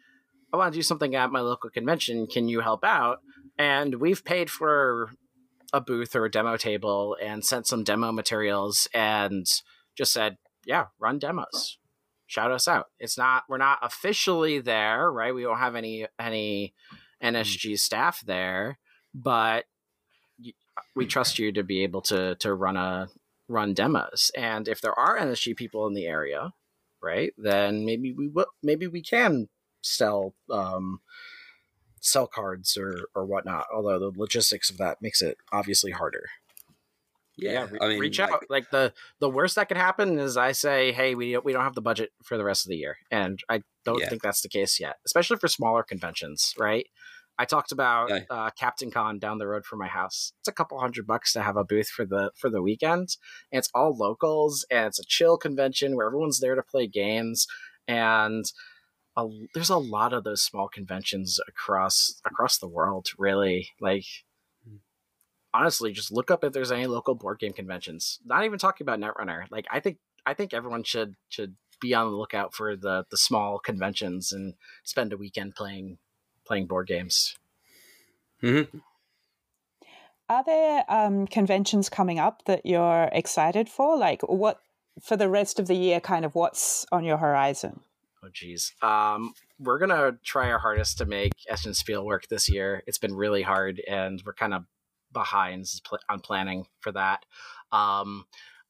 I 0.52 0.58
want 0.58 0.74
to 0.74 0.80
do 0.80 0.84
something 0.84 1.16
at 1.16 1.32
my 1.32 1.42
local 1.42 1.70
convention. 1.70 2.28
Can 2.28 2.48
you 2.48 2.62
help 2.62 2.84
out? 2.84 3.20
And 3.58 3.96
we've 3.96 4.24
paid 4.24 4.50
for 4.50 5.12
a 5.72 5.82
booth 5.82 6.16
or 6.16 6.26
a 6.26 6.32
demo 6.32 6.58
table 6.58 7.16
and 7.22 7.46
sent 7.46 7.68
some 7.68 7.84
demo 7.84 8.12
materials 8.12 8.88
and 8.94 9.46
just 9.96 10.12
said, 10.12 10.38
Yeah, 10.66 10.88
run 11.00 11.20
demos. 11.20 11.78
Shout 12.26 12.52
us 12.52 12.68
out. 12.68 12.88
It's 13.00 13.18
not, 13.18 13.44
we're 13.50 13.58
not 13.58 13.80
officially 13.82 14.60
there, 14.60 15.12
right? 15.12 15.34
We 15.34 15.44
don't 15.44 15.58
have 15.58 15.76
any, 15.76 16.06
any, 16.20 16.74
NSG 17.24 17.80
staff 17.80 18.22
there, 18.26 18.78
but 19.14 19.66
we 20.96 21.06
trust 21.06 21.40
you 21.40 21.52
to 21.52 21.64
be 21.64 21.84
able 21.84 22.02
to 22.02 22.36
to 22.36 22.54
run 22.54 22.78
a 22.78 23.10
run 23.48 23.74
demos. 23.74 24.32
And 24.36 24.68
if 24.68 24.82
there 24.82 24.98
are 24.98 25.20
NSG 25.20 25.56
people 25.56 25.88
in 25.88 25.94
the 25.94 26.06
area, 26.06 26.54
right, 27.02 27.34
then 27.38 27.86
maybe 27.86 28.14
we 28.14 28.28
will 28.28 28.48
maybe 28.64 28.88
we 28.88 29.02
can 29.02 29.50
sell 29.82 30.34
um, 30.52 31.00
sell 32.02 32.28
cards 32.28 32.78
or 32.78 33.08
or 33.16 33.26
whatnot. 33.26 33.68
Although 33.74 34.00
the 34.00 34.12
logistics 34.18 34.70
of 34.70 34.78
that 34.78 35.02
makes 35.02 35.22
it 35.22 35.38
obviously 35.52 35.92
harder. 35.92 36.26
Yeah, 37.38 37.68
re- 37.72 37.80
I 37.82 37.88
mean, 37.88 38.00
reach 38.00 38.20
like- 38.20 38.32
out. 38.32 38.44
Like 38.50 38.70
the 38.70 38.94
the 39.20 39.30
worst 39.30 39.56
that 39.56 39.68
could 39.70 39.78
happen 39.78 40.20
is 40.20 40.36
I 40.36 40.52
say, 40.52 40.92
hey, 40.92 41.16
we 41.16 41.38
we 41.38 41.54
don't 41.54 41.64
have 41.64 41.76
the 41.76 41.82
budget 41.82 42.12
for 42.24 42.38
the 42.38 42.44
rest 42.44 42.66
of 42.66 42.70
the 42.70 42.76
year, 42.78 42.98
and 43.12 43.40
I 43.50 43.64
don't 43.86 44.00
Yeah. 44.02 44.10
think 44.10 44.22
that's 44.22 44.42
the 44.42 44.50
case 44.50 44.80
yet, 44.80 44.98
especially 45.06 45.38
for 45.38 45.48
smaller 45.48 45.84
conventions, 45.84 46.54
right? 46.58 46.86
I 47.38 47.46
talked 47.46 47.72
about 47.72 48.12
Okay. 48.12 48.26
uh, 48.30 48.50
Captain 48.52 48.92
Con 48.92 49.18
down 49.18 49.38
the 49.38 49.48
road 49.48 49.66
from 49.66 49.80
my 49.80 49.88
house. 49.88 50.34
It's 50.40 50.50
a 50.50 50.52
couple 50.52 50.78
hundred 50.82 51.08
bucks 51.08 51.32
to 51.32 51.42
have 51.42 51.56
a 51.56 51.64
booth 51.64 51.88
for 51.88 52.06
the 52.06 52.32
for 52.36 52.50
the 52.50 52.62
weekend, 52.62 53.16
and 53.54 53.60
it's 53.60 53.70
all 53.74 53.96
locals, 53.96 54.66
and 54.70 54.88
it's 54.88 55.00
a 55.00 55.06
chill 55.08 55.38
convention 55.38 55.96
where 55.96 56.08
everyone's 56.08 56.42
there 56.42 56.56
to 56.56 56.64
play 56.64 56.88
games, 56.88 57.48
and 57.88 58.52
a, 59.20 59.48
there's 59.54 59.70
a 59.70 59.78
lot 59.78 60.14
of 60.14 60.24
those 60.24 60.42
small 60.42 60.68
conventions 60.68 61.40
across 61.48 62.22
across 62.26 62.58
the 62.58 62.68
world. 62.68 63.10
Really, 63.18 63.70
like 63.80 64.06
honestly, 65.54 65.92
just 65.92 66.12
look 66.12 66.32
up 66.32 66.44
if 66.44 66.54
there's 66.54 66.72
any 66.72 66.88
local 66.88 67.16
board 67.16 67.40
game 67.40 67.54
conventions. 67.54 68.20
Not 68.26 68.46
even 68.46 68.60
talking 68.60 68.86
about 68.86 69.00
Netrunner. 69.00 69.46
Like 69.50 69.66
I 69.72 69.80
think 69.80 69.98
I 70.26 70.34
think 70.34 70.54
everyone 70.54 70.84
should 70.84 71.16
should 71.30 71.56
be 71.82 71.94
on 71.94 72.10
the 72.12 72.18
lookout 72.18 72.54
for 72.54 72.76
the 72.76 73.06
the 73.10 73.18
small 73.18 73.60
conventions 73.60 74.32
and 74.32 74.56
spend 74.84 75.14
a 75.14 75.18
weekend 75.18 75.56
playing 75.56 75.98
playing 76.46 76.68
board 76.68 76.88
games. 76.88 77.38
Mhm. 78.42 78.82
Are 80.30 80.44
there 80.44 80.86
um, 80.88 81.26
conventions 81.26 81.90
coming 81.90 82.20
up 82.20 82.46
that 82.46 82.66
you're 82.66 83.10
excited 83.12 83.68
for? 83.68 83.98
Like 83.98 84.22
what 84.22 84.62
for 85.02 85.18
the 85.18 85.30
rest 85.30 85.60
of 85.60 85.68
the 85.68 85.76
year? 85.76 86.00
Kind 86.00 86.26
of 86.26 86.36
what's 86.36 86.86
on 86.92 87.04
your 87.04 87.18
horizon? 87.18 87.82
Oh 88.24 88.30
geez. 88.34 88.74
Um 88.82 89.34
we're 89.60 89.80
gonna 89.80 90.14
try 90.24 90.52
our 90.52 90.60
hardest 90.60 90.98
to 91.00 91.06
make 91.06 91.34
Essen 91.48 91.74
Spiel 91.74 92.06
work 92.06 92.28
this 92.28 92.50
year. 92.50 92.84
It's 92.88 92.98
been 92.98 93.16
really 93.16 93.42
hard 93.42 93.82
and 93.88 94.22
we're 94.26 94.34
kind 94.34 94.54
of 94.54 94.66
behind 95.12 95.66
on 96.10 96.20
planning 96.20 96.66
for 96.82 96.92
that. 96.92 97.26
Um 97.72 98.26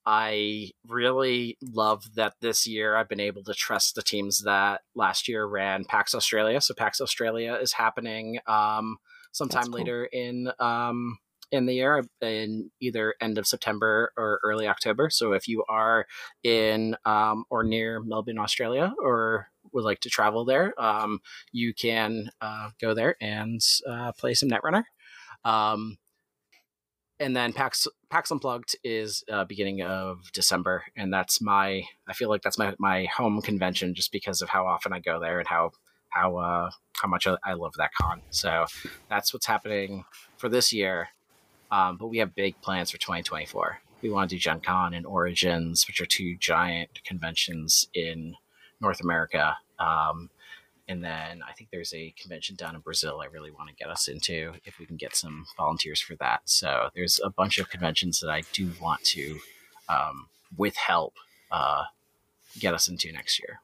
I 0.06 0.72
really 0.88 1.58
love 1.62 2.16
that 2.16 2.34
this 2.42 2.66
year 2.66 2.96
I've 2.96 3.10
been 3.10 3.20
able 3.20 3.44
to 3.44 3.54
trust 3.54 3.96
the 3.96 4.02
teams 4.02 4.40
that 4.44 4.82
last 4.96 5.28
year 5.28 5.46
ran 5.46 5.86
PAX 5.86 6.16
Australia. 6.16 6.62
So 6.62 6.74
PAX 6.74 7.00
Australia 7.00 7.60
is 7.62 7.74
happening 7.74 8.40
um, 8.48 8.98
sometime 9.32 9.66
cool. 9.66 9.74
later 9.74 10.06
in 10.06 10.52
um, 10.60 11.20
in 11.52 11.66
the 11.66 11.74
year, 11.74 12.04
in 12.22 12.72
either 12.80 13.16
end 13.22 13.38
of 13.38 13.48
September 13.48 14.12
or 14.18 14.40
early 14.44 14.68
October. 14.68 15.10
So 15.10 15.34
if 15.34 15.48
you 15.48 15.64
are 15.70 16.06
in 16.44 16.96
um, 17.06 17.46
or 17.50 17.64
near 17.64 18.02
Melbourne, 18.02 18.40
Australia, 18.40 18.94
or 19.02 19.48
would 19.74 19.84
like 19.84 20.00
to 20.02 20.10
travel 20.10 20.46
there, 20.46 20.80
um, 20.82 21.20
you 21.52 21.74
can 21.74 22.30
uh, 22.42 22.70
go 22.80 22.94
there 22.94 23.16
and 23.22 23.62
uh, 23.88 24.12
play 24.14 24.34
some 24.34 24.50
Netrunner. 24.50 24.84
Um, 25.44 25.98
and 27.20 27.36
then 27.36 27.52
PAX 27.52 27.88
PAX 28.10 28.32
Unplugged 28.32 28.76
is 28.84 29.24
uh, 29.32 29.44
beginning 29.44 29.82
of 29.82 30.32
December, 30.34 30.84
and 30.96 31.12
that's 31.12 31.42
my 31.42 31.84
I 32.08 32.14
feel 32.14 32.30
like 32.30 32.42
that's 32.42 32.58
my 32.58 32.74
my 32.80 33.06
home 33.06 33.42
convention 33.42 33.94
just 33.94 34.12
because 34.12 34.42
of 34.42 34.50
how 34.50 34.66
often 34.66 34.94
I 34.94 35.00
go 35.00 35.20
there 35.20 35.40
and 35.40 35.48
how 35.48 35.72
how 36.10 36.38
uh, 36.38 36.70
how 36.94 37.08
much 37.08 37.28
I, 37.28 37.36
I 37.44 37.54
love 37.54 37.74
that 37.78 37.92
con. 38.00 38.22
So 38.30 38.66
that's 39.10 39.34
what's 39.34 39.46
happening 39.46 40.06
for 40.38 40.50
this 40.50 40.72
year. 40.72 41.10
Um, 41.72 41.98
but 41.98 42.08
we 42.08 42.18
have 42.18 42.36
big 42.36 42.60
plans 42.62 42.92
for 42.92 42.98
2024. 42.98 43.80
We 44.02 44.10
want 44.10 44.30
to 44.30 44.36
do 44.36 44.40
Gen 44.40 44.62
Con 44.62 44.94
and 44.94 45.06
Origins, 45.06 45.86
which 45.88 46.02
are 46.02 46.06
two 46.06 46.36
giant 46.38 47.04
conventions 47.04 47.88
in 47.94 48.36
North 48.82 49.02
America. 49.02 49.58
Um, 49.78 50.30
and 50.88 51.04
then 51.04 51.44
I 51.48 51.54
think 51.54 51.70
there's 51.70 51.94
a 51.94 52.14
convention 52.20 52.56
down 52.56 52.74
in 52.74 52.82
Brazil 52.82 53.22
I 53.22 53.26
really 53.26 53.52
want 53.52 53.70
to 53.70 53.76
get 53.76 53.90
us 53.90 54.08
into 54.08 54.54
if 54.66 54.80
we 54.80 54.88
can 54.88 54.96
get 54.96 55.16
some 55.16 55.46
volunteers 55.56 56.02
for 56.02 56.16
that. 56.16 56.42
So 56.46 56.90
there's 56.96 57.20
a 57.24 57.30
bunch 57.30 57.60
of 57.60 57.70
conventions 57.70 58.20
that 58.22 58.30
I 58.30 58.42
do 58.54 58.72
want 58.82 59.04
to, 59.04 59.40
um, 59.88 60.28
with 60.58 60.76
help, 60.76 61.14
uh, 61.52 61.84
get 62.58 62.74
us 62.74 62.88
into 62.88 63.12
next 63.12 63.40
year. 63.40 63.62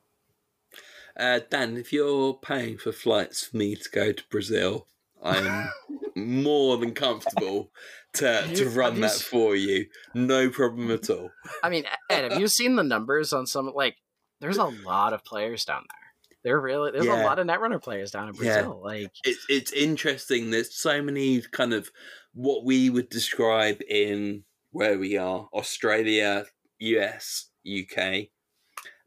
Uh, 1.18 1.40
Dan, 1.50 1.78
if 1.78 1.92
you're 1.92 2.34
paying 2.34 2.78
for 2.78 2.92
flights 2.92 3.46
for 3.46 3.58
me 3.58 3.76
to 3.76 3.90
go 3.90 4.12
to 4.12 4.24
Brazil, 4.30 4.86
I'm 5.26 5.70
more 6.16 6.78
than 6.78 6.94
comfortable 6.94 7.72
to, 8.14 8.46
You- 8.50 8.56
to 8.58 8.70
run 8.70 9.02
that 9.02 9.12
for 9.12 9.56
you. 9.56 9.88
No 10.14 10.50
problem 10.50 10.92
at 10.92 11.10
all. 11.10 11.32
I 11.64 11.70
mean, 11.70 11.86
Ed, 12.10 12.32
have 12.32 12.40
you 12.40 12.48
seen 12.48 12.76
the 12.76 12.84
numbers 12.84 13.34
on 13.34 13.46
some? 13.48 13.72
Like, 13.74 13.98
there's 14.40 14.58
a 14.58 14.66
lot 14.66 15.14
of 15.14 15.24
players 15.26 15.66
down 15.66 15.84
there. 15.90 16.00
There 16.44 16.62
really, 16.62 16.92
there's 16.92 17.06
Yeah. 17.06 17.24
a 17.24 17.26
lot 17.26 17.40
of 17.40 17.48
Netrunner 17.48 17.82
players 17.82 18.12
down 18.12 18.30
in 18.30 18.36
Yeah. 18.36 18.54
Brazil. 18.62 18.82
Like, 18.84 19.12
It's 19.24 19.46
it's 19.50 19.72
interesting. 19.74 20.52
There's 20.52 20.74
so 20.76 21.02
many 21.02 21.42
kind 21.42 21.74
of 21.74 21.92
what 22.34 22.64
we 22.64 22.90
would 22.90 23.10
describe 23.10 23.82
in 23.90 24.44
where 24.72 24.98
we 25.00 25.18
are, 25.18 25.50
Australia, 25.54 26.46
US, 26.80 27.50
UK, 27.66 28.30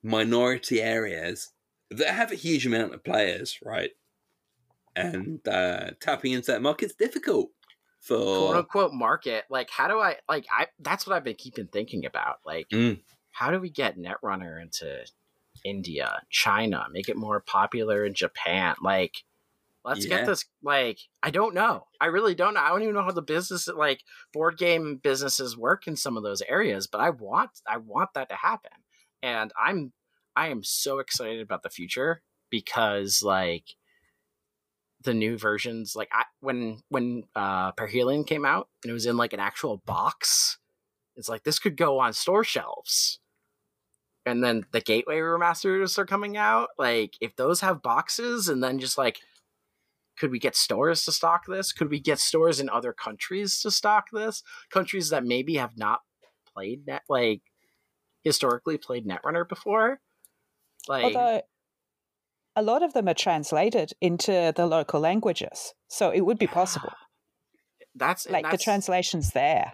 minority 0.02 0.80
areas 0.82 1.50
that 1.90 2.08
have 2.14 2.32
a 2.32 2.36
huge 2.36 2.66
amount 2.66 2.94
of 2.94 3.04
players, 3.04 3.58
right? 3.62 3.90
And 4.98 5.46
uh, 5.46 5.90
tapping 6.00 6.32
into 6.32 6.50
that 6.52 6.62
market's 6.62 6.94
difficult 6.94 7.50
for 8.00 8.36
quote 8.36 8.56
unquote 8.56 8.92
market. 8.92 9.44
Like, 9.50 9.70
how 9.70 9.88
do 9.88 9.98
I 9.98 10.16
like? 10.28 10.46
I 10.50 10.66
that's 10.80 11.06
what 11.06 11.16
I've 11.16 11.24
been 11.24 11.36
keeping 11.36 11.66
thinking 11.68 12.04
about. 12.06 12.38
Like, 12.44 12.68
Mm. 12.70 13.00
how 13.32 13.50
do 13.50 13.60
we 13.60 13.70
get 13.70 13.98
Netrunner 13.98 14.60
into 14.60 15.04
India, 15.64 16.22
China, 16.30 16.86
make 16.92 17.08
it 17.08 17.16
more 17.16 17.40
popular 17.40 18.04
in 18.04 18.14
Japan? 18.14 18.76
Like, 18.82 19.24
let's 19.84 20.04
Yeah. 20.04 20.16
get 20.18 20.26
this. 20.26 20.44
Like, 20.62 21.00
I 21.22 21.30
don't 21.30 21.54
know. 21.54 21.86
I 22.00 22.06
really 22.06 22.34
don't 22.34 22.54
know. 22.54 22.60
I 22.60 22.68
don't 22.70 22.82
even 22.82 22.94
know 22.94 23.02
how 23.02 23.12
the 23.12 23.22
business, 23.22 23.68
like 23.68 24.02
board 24.32 24.58
game 24.58 24.96
businesses, 24.96 25.56
work 25.56 25.86
in 25.86 25.96
some 25.96 26.16
of 26.16 26.22
those 26.22 26.42
areas. 26.42 26.86
But 26.86 27.00
I 27.00 27.10
want, 27.10 27.50
I 27.66 27.78
want 27.78 28.14
that 28.14 28.28
to 28.30 28.36
happen, 28.36 28.72
and 29.22 29.52
I'm, 29.60 29.92
I 30.36 30.48
am 30.48 30.62
so 30.62 30.98
excited 31.00 31.40
about 31.40 31.62
the 31.62 31.70
future 31.70 32.22
because 32.50 33.22
like 33.22 33.64
the 35.04 35.14
new 35.14 35.38
versions 35.38 35.94
like 35.94 36.08
I, 36.12 36.24
when 36.40 36.82
when 36.88 37.24
uh 37.36 37.72
Parhelion 37.72 38.26
came 38.26 38.44
out 38.44 38.68
and 38.82 38.90
it 38.90 38.94
was 38.94 39.06
in 39.06 39.16
like 39.16 39.32
an 39.32 39.40
actual 39.40 39.78
box 39.86 40.58
it's 41.18 41.28
like 41.28 41.42
this 41.42 41.58
could 41.58 41.76
go 41.76 41.98
on 41.98 42.12
store 42.12 42.44
shelves. 42.44 43.18
And 44.24 44.42
then 44.44 44.64
the 44.72 44.80
gateway 44.80 45.16
remasters 45.16 45.98
are 45.98 46.06
coming 46.06 46.36
out 46.36 46.68
like 46.78 47.16
if 47.20 47.34
those 47.34 47.60
have 47.60 47.82
boxes 47.82 48.48
and 48.48 48.62
then 48.62 48.78
just 48.78 48.96
like 48.96 49.18
could 50.18 50.30
we 50.30 50.38
get 50.38 50.56
stores 50.56 51.04
to 51.04 51.12
stock 51.12 51.46
this? 51.46 51.72
Could 51.72 51.90
we 51.90 52.00
get 52.00 52.18
stores 52.18 52.60
in 52.60 52.68
other 52.68 52.92
countries 52.92 53.60
to 53.60 53.70
stock 53.70 54.06
this? 54.12 54.42
Countries 54.70 55.10
that 55.10 55.24
maybe 55.24 55.56
have 55.56 55.76
not 55.76 56.00
played 56.52 56.86
net 56.86 57.02
like 57.08 57.42
historically 58.22 58.78
played 58.78 59.06
netrunner 59.06 59.48
before? 59.48 60.00
Like 60.86 61.04
Although 61.04 61.42
a 62.58 62.62
lot 62.62 62.82
of 62.82 62.92
them 62.92 63.08
are 63.08 63.14
translated 63.14 63.92
into 64.00 64.52
the 64.54 64.66
local 64.66 65.00
languages, 65.00 65.74
so 65.88 66.10
it 66.10 66.22
would 66.22 66.38
be 66.38 66.46
possible. 66.60 66.92
that's 67.94 68.26
and 68.26 68.32
Like 68.32 68.50
the 68.50 68.58
translation's 68.58 69.30
there. 69.32 69.72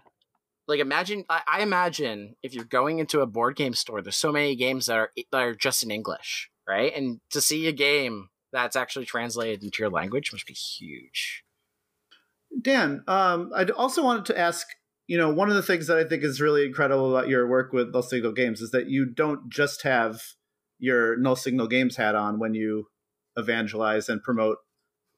like 0.66 0.80
imagine 0.80 1.24
I, 1.28 1.43
I 1.47 1.62
imagine 1.62 2.37
if 2.43 2.55
you're 2.55 2.64
going 2.64 2.99
into 2.99 3.20
a 3.20 3.26
board 3.26 3.55
game 3.57 3.74
store 3.74 4.01
there's 4.01 4.16
so 4.16 4.32
many 4.32 4.57
games 4.57 4.87
that 4.87 4.97
are 4.97 5.11
that 5.30 5.43
are 5.43 5.55
just 5.55 5.82
in 5.82 5.91
english 5.91 6.49
right 6.66 6.91
and 6.97 7.20
to 7.35 7.41
see 7.43 7.66
a 7.66 7.72
game 7.72 8.30
that's 8.51 8.74
actually 8.76 9.05
translated 9.05 9.62
into 9.62 9.82
your 9.82 9.91
language 9.91 10.32
must 10.32 10.47
be 10.47 10.55
huge 10.55 11.45
Dan, 12.61 13.03
um, 13.09 13.51
I 13.55 13.64
also 13.64 14.03
wanted 14.03 14.26
to 14.26 14.39
ask. 14.39 14.66
You 15.07 15.18
know, 15.18 15.30
one 15.30 15.51
of 15.51 15.55
the 15.55 15.62
things 15.62 15.87
that 15.89 15.99
I 15.99 16.05
think 16.05 16.22
is 16.24 16.41
really 16.41 16.64
incredible 16.64 17.14
about 17.14 17.28
your 17.28 17.47
work 17.47 17.74
with 17.74 17.93
Null 17.93 18.03
Signal 18.03 18.32
Games 18.32 18.62
is 18.62 18.70
that 18.70 18.89
you 18.89 19.05
don't 19.05 19.51
just 19.51 19.82
have 19.82 20.22
your 20.79 21.16
Null 21.16 21.37
Signal 21.37 21.66
Games 21.66 21.97
hat 21.97 22.14
on 22.14 22.39
when 22.39 22.55
you 22.55 22.89
evangelize 23.37 24.09
and 24.09 24.22
promote 24.22 24.59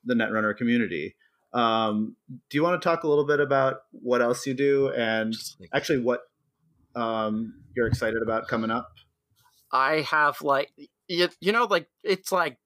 the 0.05 0.15
Netrunner 0.15 0.57
community. 0.57 1.17
Um, 1.53 2.17
do 2.29 2.59
you 2.59 2.63
want 2.63 2.81
to 2.81 2.87
talk 2.87 3.05
a 3.05 3.09
little 3.09 3.27
bit 3.27 3.41
about 3.41 3.83
what 3.93 4.21
else 4.21 4.47
you 4.47 4.55
do 4.55 4.91
and 4.91 5.35
actually 5.73 6.01
what 6.01 6.21
um, 6.95 7.55
you're 7.75 7.87
excited 7.87 8.23
about 8.23 8.49
coming 8.49 8.71
up? 8.71 8.89
i 9.73 10.01
have 10.01 10.41
like 10.43 10.71
you, 11.09 11.29
you 11.41 11.53
know 11.53 11.65
like 11.65 11.89
it's 12.03 12.33
like 12.33 12.57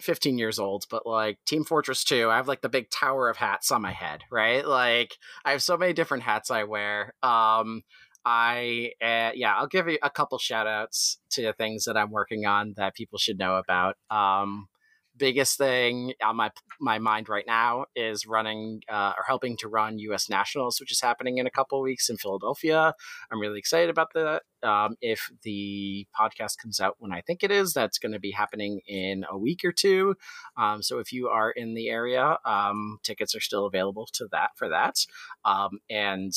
15 0.00 0.36
years 0.36 0.58
old 0.58 0.84
but 0.90 1.06
like 1.06 1.38
team 1.46 1.64
fortress 1.64 2.04
2 2.04 2.28
i 2.28 2.36
have 2.36 2.48
like 2.48 2.60
the 2.60 2.68
big 2.68 2.90
tower 2.90 3.30
of 3.30 3.36
hats 3.38 3.70
on 3.70 3.80
my 3.80 3.92
head 3.92 4.22
right 4.30 4.66
like 4.66 5.14
i 5.44 5.52
have 5.52 5.62
so 5.62 5.76
many 5.76 5.92
different 5.92 6.22
hats 6.22 6.50
i 6.50 6.64
wear 6.64 7.14
um 7.22 7.82
i 8.26 8.90
uh, 9.00 9.30
yeah 9.34 9.54
i'll 9.56 9.68
give 9.68 9.88
you 9.88 9.98
a 10.02 10.10
couple 10.10 10.36
shout 10.36 10.66
outs 10.66 11.18
to 11.30 11.52
things 11.52 11.84
that 11.84 11.96
i'm 11.96 12.10
working 12.10 12.44
on 12.44 12.74
that 12.76 12.94
people 12.94 13.18
should 13.18 13.38
know 13.38 13.56
about. 13.56 13.96
Um 14.10 14.68
biggest 15.16 15.58
thing 15.58 16.12
on 16.22 16.36
my 16.36 16.50
my 16.80 16.98
mind 16.98 17.28
right 17.28 17.46
now 17.46 17.86
is 17.94 18.26
running 18.26 18.82
uh, 18.88 19.12
or 19.16 19.24
helping 19.26 19.56
to 19.56 19.68
run 19.68 19.98
us 19.98 20.28
nationals 20.28 20.78
which 20.80 20.92
is 20.92 21.00
happening 21.00 21.38
in 21.38 21.46
a 21.46 21.50
couple 21.50 21.80
weeks 21.80 22.08
in 22.08 22.16
philadelphia 22.16 22.94
i'm 23.30 23.40
really 23.40 23.58
excited 23.58 23.90
about 23.90 24.08
that 24.14 24.42
um, 24.62 24.96
if 25.00 25.30
the 25.42 26.06
podcast 26.18 26.58
comes 26.58 26.80
out 26.80 26.96
when 26.98 27.12
I 27.12 27.20
think 27.20 27.42
it 27.42 27.50
is, 27.50 27.72
that's 27.72 27.98
going 27.98 28.12
to 28.12 28.18
be 28.18 28.32
happening 28.32 28.80
in 28.86 29.24
a 29.30 29.38
week 29.38 29.64
or 29.64 29.72
two. 29.72 30.16
Um, 30.56 30.82
so 30.82 30.98
if 30.98 31.12
you 31.12 31.28
are 31.28 31.50
in 31.50 31.74
the 31.74 31.88
area, 31.88 32.38
um, 32.44 32.98
tickets 33.02 33.34
are 33.34 33.40
still 33.40 33.66
available 33.66 34.08
to 34.14 34.26
that 34.32 34.50
for 34.56 34.68
that. 34.68 34.96
Um, 35.44 35.78
and 35.88 36.32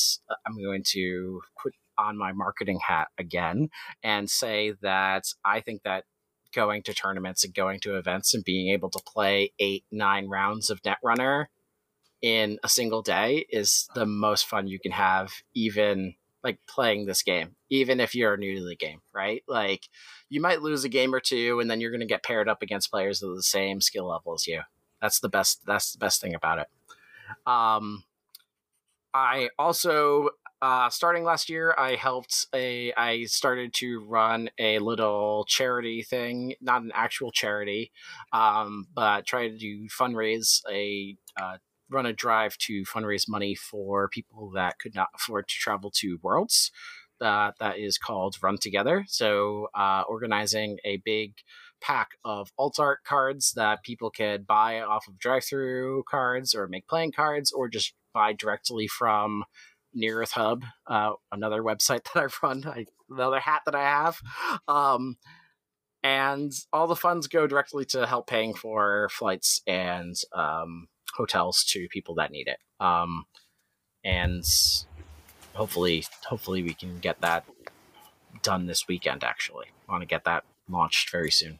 I'm 0.46 0.62
going 0.62 0.84
to 0.90 1.40
put 1.60 1.74
on 1.98 2.16
my 2.16 2.32
marketing 2.32 2.78
hat 2.86 3.08
again 3.18 3.68
and 4.02 4.30
say 4.30 4.74
that 4.82 5.24
I 5.44 5.60
think 5.60 5.82
that 5.82 6.04
going 6.54 6.82
to 6.84 6.94
tournaments 6.94 7.44
and 7.44 7.54
going 7.54 7.80
to 7.80 7.96
events 7.96 8.34
and 8.34 8.44
being 8.44 8.72
able 8.72 8.90
to 8.90 9.02
play 9.06 9.52
eight, 9.58 9.84
nine 9.90 10.28
rounds 10.28 10.70
of 10.70 10.82
Netrunner 10.82 11.46
in 12.22 12.58
a 12.62 12.68
single 12.68 13.02
day 13.02 13.46
is 13.50 13.88
the 13.94 14.06
most 14.06 14.46
fun 14.46 14.66
you 14.66 14.78
can 14.78 14.92
have, 14.92 15.32
even 15.54 16.14
like 16.42 16.58
playing 16.66 17.06
this 17.06 17.22
game, 17.22 17.56
even 17.68 18.00
if 18.00 18.14
you're 18.14 18.36
new 18.36 18.58
to 18.58 18.64
the 18.64 18.76
game, 18.76 19.00
right? 19.12 19.42
Like 19.46 19.88
you 20.28 20.40
might 20.40 20.62
lose 20.62 20.84
a 20.84 20.88
game 20.88 21.14
or 21.14 21.20
two, 21.20 21.60
and 21.60 21.70
then 21.70 21.80
you're 21.80 21.90
going 21.90 22.00
to 22.00 22.06
get 22.06 22.24
paired 22.24 22.48
up 22.48 22.62
against 22.62 22.90
players 22.90 23.22
of 23.22 23.34
the 23.34 23.42
same 23.42 23.80
skill 23.80 24.06
level 24.06 24.34
as 24.34 24.46
you. 24.46 24.62
That's 25.00 25.20
the 25.20 25.28
best. 25.28 25.66
That's 25.66 25.92
the 25.92 25.98
best 25.98 26.20
thing 26.20 26.34
about 26.34 26.58
it. 26.58 26.66
Um, 27.46 28.04
I 29.12 29.50
also 29.58 30.30
uh, 30.62 30.90
starting 30.90 31.24
last 31.24 31.48
year, 31.48 31.74
I 31.78 31.94
helped 31.94 32.46
a. 32.54 32.92
I 32.94 33.24
started 33.24 33.72
to 33.74 34.04
run 34.06 34.50
a 34.58 34.78
little 34.78 35.46
charity 35.48 36.02
thing, 36.02 36.54
not 36.60 36.82
an 36.82 36.92
actual 36.94 37.32
charity, 37.32 37.92
um, 38.32 38.86
but 38.94 39.26
tried 39.26 39.58
to 39.60 39.86
fundraise 39.88 40.60
a 40.70 41.16
uh, 41.40 41.56
run 41.90 42.06
a 42.06 42.12
drive 42.12 42.58
to 42.58 42.82
fundraise 42.84 43.28
money 43.28 43.54
for 43.54 44.08
people 44.08 44.50
that 44.54 44.78
could 44.78 44.94
not 44.94 45.08
afford 45.14 45.48
to 45.48 45.54
travel 45.54 45.90
to 45.96 46.18
Worlds. 46.22 46.70
Uh, 47.20 47.52
that 47.60 47.78
is 47.78 47.98
called 47.98 48.36
Run 48.42 48.56
Together. 48.56 49.04
So, 49.08 49.68
uh, 49.74 50.04
organizing 50.08 50.78
a 50.84 50.98
big 51.04 51.34
pack 51.80 52.10
of 52.24 52.50
alt 52.58 52.78
art 52.78 53.00
cards 53.04 53.52
that 53.56 53.82
people 53.82 54.10
could 54.10 54.46
buy 54.46 54.80
off 54.80 55.06
of 55.08 55.18
drive 55.18 55.44
through 55.44 56.04
cards 56.08 56.54
or 56.54 56.68
make 56.68 56.86
playing 56.86 57.12
cards 57.12 57.50
or 57.52 57.68
just 57.68 57.94
buy 58.12 58.32
directly 58.32 58.86
from 58.86 59.44
Near 59.94 60.22
Earth 60.22 60.32
Hub, 60.32 60.64
uh, 60.86 61.12
another 61.32 61.62
website 61.62 62.04
that 62.14 62.16
I 62.16 62.46
run, 62.46 62.64
I, 62.66 62.86
another 63.08 63.40
hat 63.40 63.62
that 63.66 63.74
I 63.74 63.82
have. 63.82 64.20
Um, 64.68 65.16
and 66.02 66.52
all 66.72 66.86
the 66.86 66.96
funds 66.96 67.26
go 67.26 67.46
directly 67.46 67.84
to 67.86 68.06
help 68.06 68.26
paying 68.26 68.54
for 68.54 69.08
flights 69.10 69.60
and 69.66 70.16
um, 70.34 70.88
hotels 71.14 71.64
to 71.64 71.88
people 71.88 72.14
that 72.14 72.30
need 72.30 72.48
it. 72.48 72.58
Um, 72.82 73.26
and 74.02 74.44
hopefully, 75.54 76.04
hopefully 76.24 76.62
we 76.62 76.72
can 76.72 76.98
get 76.98 77.20
that 77.20 77.44
done 78.42 78.66
this 78.66 78.88
weekend. 78.88 79.24
Actually, 79.24 79.66
I 79.88 79.92
want 79.92 80.02
to 80.02 80.06
get 80.06 80.24
that 80.24 80.44
launched 80.68 81.10
very 81.10 81.30
soon. 81.30 81.58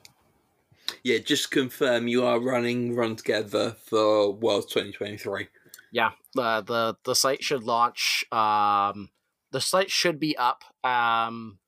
Yeah, 1.02 1.18
just 1.18 1.50
confirm 1.50 2.08
you 2.08 2.24
are 2.24 2.40
running 2.40 2.96
Run 2.96 3.16
Together 3.16 3.76
for 3.84 4.32
World 4.32 4.68
2023. 4.68 5.48
Yeah, 5.92 6.10
the 6.34 6.62
the 6.62 6.96
the 7.04 7.14
site 7.14 7.42
should 7.42 7.64
launch. 7.64 8.24
Um, 8.32 9.10
the 9.50 9.60
site 9.60 9.90
should 9.90 10.20
be 10.20 10.36
up 10.36 10.62
um, 10.84 11.58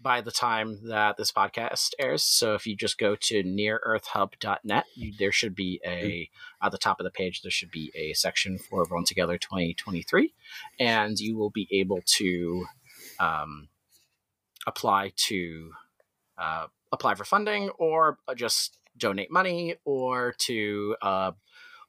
by 0.00 0.20
the 0.20 0.32
time 0.32 0.88
that 0.88 1.16
this 1.16 1.30
podcast 1.30 1.92
airs. 1.98 2.22
So 2.22 2.54
if 2.54 2.66
you 2.66 2.74
just 2.74 2.98
go 2.98 3.14
to 3.14 3.44
nearearthhub.net, 3.44 4.84
you, 4.96 5.12
there 5.18 5.30
should 5.30 5.54
be 5.54 5.80
a 5.86 6.28
at 6.62 6.72
the 6.72 6.78
top 6.78 6.98
of 7.00 7.04
the 7.04 7.10
page 7.10 7.42
there 7.42 7.50
should 7.50 7.70
be 7.70 7.92
a 7.94 8.12
section 8.14 8.58
for 8.58 8.84
Run 8.84 9.04
Together 9.04 9.38
2023, 9.38 10.32
and 10.78 11.18
you 11.20 11.36
will 11.36 11.50
be 11.50 11.68
able 11.70 12.00
to 12.04 12.66
um, 13.20 13.68
apply 14.66 15.12
to 15.16 15.72
uh, 16.38 16.66
apply 16.90 17.14
for 17.14 17.24
funding 17.24 17.70
or 17.70 18.18
just 18.34 18.78
donate 18.96 19.30
money 19.30 19.76
or 19.84 20.34
to 20.38 20.96
uh, 21.02 21.32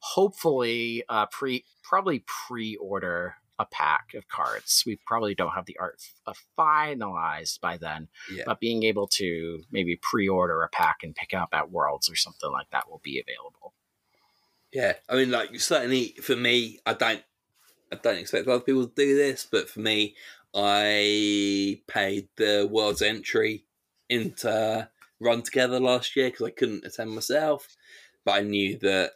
hopefully 0.02 1.04
uh, 1.08 1.26
pre 1.26 1.64
probably 1.82 2.24
pre-order 2.26 3.36
a 3.58 3.66
pack 3.66 4.14
of 4.14 4.26
cards. 4.28 4.82
We 4.84 4.98
probably 5.06 5.34
don't 5.34 5.52
have 5.52 5.66
the 5.66 5.76
art 5.78 6.00
uh, 6.26 6.32
finalized 6.58 7.60
by 7.60 7.76
then, 7.76 8.08
Yeah. 8.30 8.44
but 8.46 8.58
being 8.60 8.82
able 8.82 9.06
to 9.08 9.62
maybe 9.70 9.96
pre-order 10.02 10.62
a 10.62 10.68
pack 10.68 10.98
and 11.02 11.14
pick 11.14 11.32
up 11.34 11.50
at 11.52 11.70
Worlds 11.70 12.10
or 12.10 12.16
something 12.16 12.50
like 12.50 12.70
that 12.70 12.90
will 12.90 13.00
be 13.04 13.20
available. 13.20 13.74
Yeah, 14.72 14.94
I 15.08 15.16
mean, 15.16 15.30
like 15.30 15.58
certainly 15.60 16.14
for 16.22 16.34
me, 16.34 16.80
I 16.86 16.94
don't, 16.94 17.22
I 17.92 17.96
don't 17.96 18.16
expect 18.18 18.48
other 18.48 18.60
people 18.64 18.86
to 18.86 18.94
do 18.94 19.14
this, 19.16 19.46
but 19.48 19.68
for 19.68 19.80
me, 19.80 20.16
I 20.54 21.80
paid 21.86 22.28
the 22.36 22.68
world's 22.70 23.02
entry 23.02 23.64
into 24.08 24.88
Run 25.20 25.42
Together 25.42 25.78
last 25.78 26.16
year 26.16 26.30
because 26.30 26.46
I 26.46 26.50
couldn't 26.50 26.84
attend 26.86 27.14
myself, 27.14 27.76
but 28.24 28.32
I 28.32 28.40
knew 28.40 28.78
that 28.78 29.12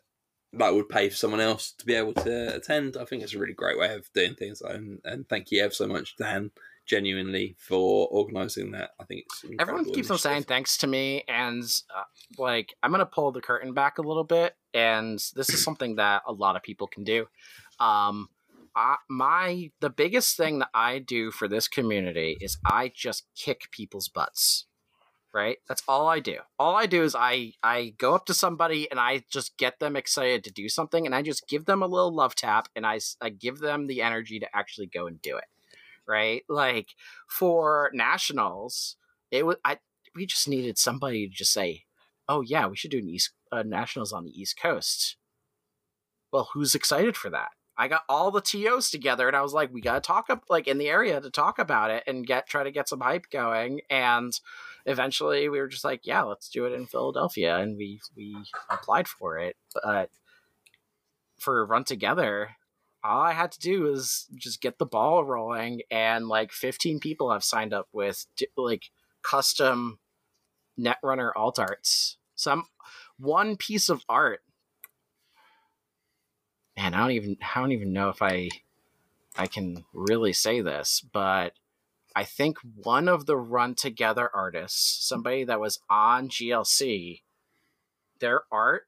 that 0.59 0.75
would 0.75 0.89
pay 0.89 1.09
for 1.09 1.17
someone 1.17 1.41
else 1.41 1.73
to 1.73 1.87
be 1.87 1.95
able 1.95 2.15
to 2.15 2.57
attend. 2.57 2.97
I 2.97 3.05
think 3.05 3.23
it's 3.23 3.35
a 3.35 3.39
really 3.39 3.55
great 3.55 3.79
way 3.79 3.95
of 3.95 4.13
doing 4.13 4.35
things. 4.35 4.61
And, 4.61 5.01
and 5.05 5.29
thank 5.29 5.51
you 5.51 5.63
ever 5.63 5.73
so 5.73 5.87
much, 5.87 6.17
Dan, 6.17 6.51
genuinely 6.87 7.57
for 7.59 8.09
organising 8.11 8.71
that. 8.73 8.91
I 9.01 9.05
think 9.05 9.25
it's 9.27 9.45
everyone 9.59 9.85
keeps 9.85 10.11
on 10.11 10.19
saying 10.19 10.45
thanks 10.45 10.79
to 10.79 10.87
me, 10.87 11.25
and 11.29 11.63
uh, 11.95 12.05
like 12.39 12.75
I'm 12.83 12.93
gonna 12.93 13.07
pull 13.07 13.33
the 13.33 13.41
curtain 13.41 13.75
back 13.75 13.99
a 13.99 14.03
little 14.03 14.25
bit, 14.25 14.55
and 14.73 15.19
this 15.35 15.51
is 15.51 15.63
something 15.63 15.97
that 15.97 16.23
a 16.27 16.33
lot 16.33 16.57
of 16.57 16.63
people 16.63 16.87
can 16.87 17.05
do. 17.05 17.27
Um, 17.81 18.29
I, 18.75 18.97
my 19.09 19.71
the 19.81 19.91
biggest 19.91 20.37
thing 20.37 20.61
that 20.61 20.71
I 20.73 20.99
do 20.99 21.31
for 21.31 21.49
this 21.49 21.67
community 21.67 22.37
is 22.41 22.59
I 22.65 22.93
just 22.95 23.25
kick 23.35 23.71
people's 23.71 24.09
butts. 24.09 24.66
Right? 25.37 25.59
That's 25.69 25.83
all 25.87 26.09
I 26.09 26.21
do. 26.21 26.39
All 26.59 26.75
I 26.75 26.87
do 26.87 27.03
is 27.03 27.15
I 27.15 27.53
I 27.63 27.93
go 27.99 28.15
up 28.15 28.25
to 28.27 28.33
somebody 28.33 28.91
and 28.91 28.99
I 28.99 29.23
just 29.31 29.59
get 29.59 29.81
them 29.81 29.95
excited 29.95 30.43
to 30.45 30.51
do 30.51 30.71
something 30.71 31.05
and 31.05 31.15
I 31.15 31.21
just 31.21 31.47
give 31.47 31.67
them 31.67 31.83
a 31.83 31.87
little 31.87 32.15
love 32.15 32.35
tap 32.35 32.69
and 32.75 32.87
I 32.87 33.01
I 33.21 33.29
give 33.29 33.59
them 33.59 33.87
the 33.87 34.01
energy 34.01 34.41
to 34.41 34.57
actually 34.57 34.87
go 34.87 35.07
and 35.07 35.21
do 35.21 35.37
it. 35.37 35.45
Right? 36.09 36.43
Like 36.49 36.95
for 37.29 37.91
nationals, 37.93 38.97
it 39.31 39.45
was 39.45 39.59
I 39.63 39.77
we 40.15 40.25
just 40.25 40.49
needed 40.49 40.79
somebody 40.79 41.29
to 41.29 41.35
just 41.35 41.53
say, 41.53 41.85
"Oh 42.27 42.41
yeah, 42.41 42.67
we 42.67 42.77
should 42.77 42.91
do 42.91 42.99
an 42.99 43.09
East 43.11 43.33
uh, 43.53 43.63
nationals 43.63 44.15
on 44.15 44.25
the 44.25 44.41
East 44.41 44.59
Coast." 44.59 45.19
Well, 46.33 46.49
who's 46.55 46.75
excited 46.75 47.15
for 47.15 47.29
that? 47.29 47.51
I 47.79 47.89
got 47.89 48.03
all 48.09 48.31
the 48.31 48.41
TOs 48.41 48.91
together 48.91 49.29
and 49.29 49.37
I 49.37 49.43
was 49.43 49.53
like, 49.53 49.73
we 49.73 49.83
gotta 49.83 50.01
talk 50.01 50.31
up 50.31 50.45
like 50.49 50.67
in 50.67 50.79
the 50.79 50.89
area 50.89 51.21
to 51.21 51.31
talk 51.31 51.59
about 51.59 51.91
it 51.91 52.05
and 52.07 52.27
get 52.27 52.49
try 52.49 52.65
to 52.65 52.71
get 52.71 52.89
some 52.89 53.01
hype 53.01 53.29
going. 53.31 53.81
And 53.91 54.33
eventually 54.87 55.49
we 55.49 55.59
were 55.59 55.69
just 55.69 55.85
like, 55.85 56.01
yeah, 56.05 56.23
let's 56.23 56.49
do 56.49 56.65
it 56.65 56.73
in 56.73 56.87
Philadelphia. 56.87 57.59
And 57.59 57.77
we 57.77 58.01
we 58.17 58.37
applied 58.71 59.09
for 59.09 59.39
it. 59.39 59.57
But 59.75 60.11
for 61.39 61.67
Run 61.67 61.85
Together, 61.85 62.57
all 63.05 63.21
I 63.21 63.33
had 63.33 63.53
to 63.53 63.61
do 63.61 63.83
was 63.83 64.27
just 64.37 64.63
get 64.63 64.79
the 64.79 64.87
ball 64.87 65.25
rolling 65.25 65.83
and 65.91 66.29
like 66.29 66.53
15 66.53 66.99
people 67.01 67.31
have 67.31 67.45
signed 67.45 67.75
up 67.75 67.89
with 67.93 68.27
like 68.57 68.87
custom 69.23 69.99
Netrunner 70.79 71.33
alt 71.37 71.59
arts. 71.59 72.17
Some 72.35 72.65
one 73.19 73.57
piece 73.57 73.89
of 73.89 74.05
art 74.09 74.41
man, 76.77 76.95
I 76.95 76.99
don't 76.99 77.13
even 77.13 77.37
I 77.55 77.61
don't 77.61 77.73
even 77.73 77.93
know 77.93 78.11
if 78.11 78.23
I 78.23 78.49
I 79.37 79.47
can 79.47 79.85
really 79.93 80.33
say 80.33 80.61
this, 80.61 81.05
but 81.13 81.53
I 82.17 82.25
think 82.25 82.57
one 82.75 83.09
of 83.09 83.27
the 83.27 83.37
Run 83.37 83.75
Together 83.75 84.31
artists, 84.35 85.07
somebody 85.07 85.45
that 85.45 85.61
was 85.61 85.79
on 85.91 86.31
GLC, 86.31 87.21
their 88.21 88.41
art 88.51 88.85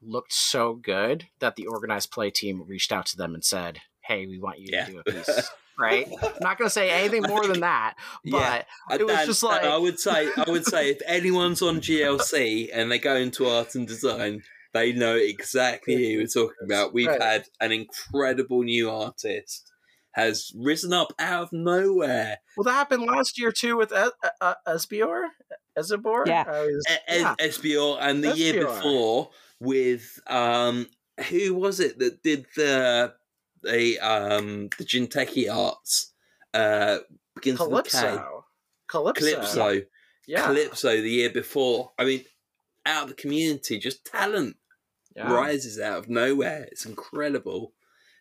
looked 0.00 0.32
so 0.32 0.74
good 0.74 1.26
that 1.40 1.56
the 1.56 1.66
organized 1.66 2.12
play 2.12 2.30
team 2.30 2.62
reached 2.64 2.92
out 2.92 3.06
to 3.06 3.16
them 3.16 3.34
and 3.34 3.44
said, 3.44 3.80
"Hey, 4.04 4.24
we 4.26 4.38
want 4.38 4.60
you 4.60 4.68
yeah. 4.70 4.84
to 4.84 4.92
do 4.92 4.98
a 5.00 5.02
piece." 5.12 5.50
right? 5.80 6.06
I'm 6.22 6.32
not 6.40 6.58
going 6.58 6.66
to 6.66 6.70
say 6.70 6.90
anything 6.90 7.24
more 7.26 7.44
than 7.44 7.60
that, 7.60 7.94
but 8.24 8.66
yeah, 8.88 8.96
it 8.96 9.04
was 9.04 9.26
just 9.26 9.42
like 9.42 9.64
I 9.64 9.76
would 9.76 9.98
say. 9.98 10.30
I 10.36 10.48
would 10.48 10.64
say 10.64 10.90
if 10.90 11.00
anyone's 11.06 11.62
on 11.62 11.80
GLC 11.80 12.68
and 12.72 12.92
they 12.92 13.00
go 13.00 13.16
into 13.16 13.48
art 13.48 13.74
and 13.74 13.88
design, 13.88 14.42
they 14.72 14.92
know 14.92 15.16
exactly 15.16 15.96
who 15.96 16.18
we're 16.18 16.26
talking 16.28 16.54
about. 16.64 16.94
We've 16.94 17.08
right. 17.08 17.20
had 17.20 17.44
an 17.60 17.72
incredible 17.72 18.62
new 18.62 18.90
artist 18.90 19.69
has 20.12 20.52
risen 20.56 20.92
up 20.92 21.12
out 21.18 21.44
of 21.44 21.52
nowhere. 21.52 22.38
Well, 22.56 22.64
that 22.64 22.72
happened 22.72 23.04
last 23.04 23.38
year 23.38 23.52
too 23.52 23.76
with 23.76 23.92
uh, 23.92 24.10
uh, 24.40 24.54
Esbior. 24.66 25.28
Esbor? 25.78 26.26
Yeah. 26.26 26.48
Was, 26.48 26.86
yeah. 27.08 27.34
Esbior, 27.40 27.98
and 28.00 28.22
the 28.24 28.28
Esbior. 28.28 28.36
year 28.36 28.66
before 28.66 29.30
with 29.60 30.20
um, 30.26 30.86
who 31.28 31.54
was 31.54 31.80
it 31.80 31.98
that 31.98 32.22
did 32.22 32.46
the 32.56 33.14
the 33.62 33.98
um 34.00 34.68
the 34.78 34.84
Jinteki 34.84 35.52
arts? 35.52 36.12
Uh, 36.52 36.98
begins 37.34 37.58
Calypso. 37.58 38.44
Calypso. 38.88 39.20
Calypso. 39.20 39.82
Yeah. 40.26 40.46
Calypso 40.46 41.00
the 41.00 41.10
year 41.10 41.30
before. 41.30 41.92
I 41.98 42.04
mean, 42.04 42.24
out 42.86 43.04
of 43.04 43.08
the 43.10 43.14
community, 43.14 43.78
just 43.78 44.04
talent 44.04 44.56
yeah. 45.14 45.32
rises 45.32 45.78
out 45.78 45.98
of 45.98 46.08
nowhere. 46.08 46.68
It's 46.70 46.86
incredible. 46.86 47.72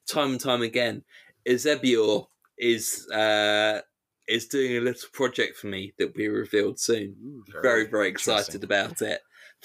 Time 0.08 0.32
and 0.32 0.40
time 0.40 0.62
again. 0.62 1.04
Ezebior 1.50 2.28
is 2.58 3.08
uh, 3.12 3.82
is 4.28 4.47
doing 4.47 4.78
a 4.78 4.82
little 4.82 5.10
project 5.12 5.58
for 5.58 5.68
me 5.68 5.93
that 5.97 6.08
will 6.08 6.14
be 6.14 6.28
revealed 6.28 6.80
soon. 6.80 7.16
Ooh, 7.24 7.43
very, 7.52 7.64
very, 7.64 7.88
very 7.89 8.10
excited 8.10 8.64
about 8.64 9.02
it. 9.02 9.22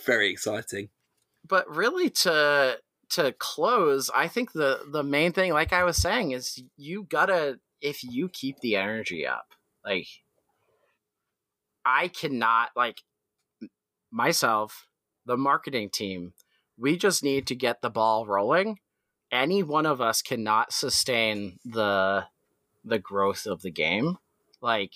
Very 0.07 0.31
exciting. 0.31 0.89
But 1.47 1.69
really 1.69 2.09
to 2.11 2.79
to 3.11 3.35
close, 3.39 4.11
I 4.15 4.29
think 4.29 4.53
the 4.53 4.81
the 4.91 5.03
main 5.03 5.33
thing, 5.33 5.53
like 5.53 5.73
I 5.73 5.85
was 5.85 5.99
saying, 5.99 6.33
is 6.33 6.63
you 6.77 7.07
gotta 7.09 7.59
if 7.81 8.03
you 8.03 8.29
keep 8.29 8.61
the 8.61 8.77
energy 8.77 9.27
up, 9.27 9.47
like 9.85 10.07
I 11.85 12.09
cannot 12.09 12.71
like 12.75 13.03
myself, 14.11 14.87
the 15.27 15.37
marketing 15.37 15.91
team, 15.91 16.33
we 16.79 16.97
just 16.97 17.23
need 17.23 17.47
to 17.49 17.55
get 17.55 17.83
the 17.83 17.91
ball 17.91 18.27
rolling. 18.27 18.79
Any 19.35 19.65
one 19.65 19.85
of 19.85 20.01
us 20.01 20.23
cannot 20.23 20.73
sustain 20.73 21.59
the 21.65 22.27
the 22.85 23.01
growth 23.01 23.47
of 23.47 23.63
the 23.63 23.73
game. 23.73 24.19
Like 24.61 24.93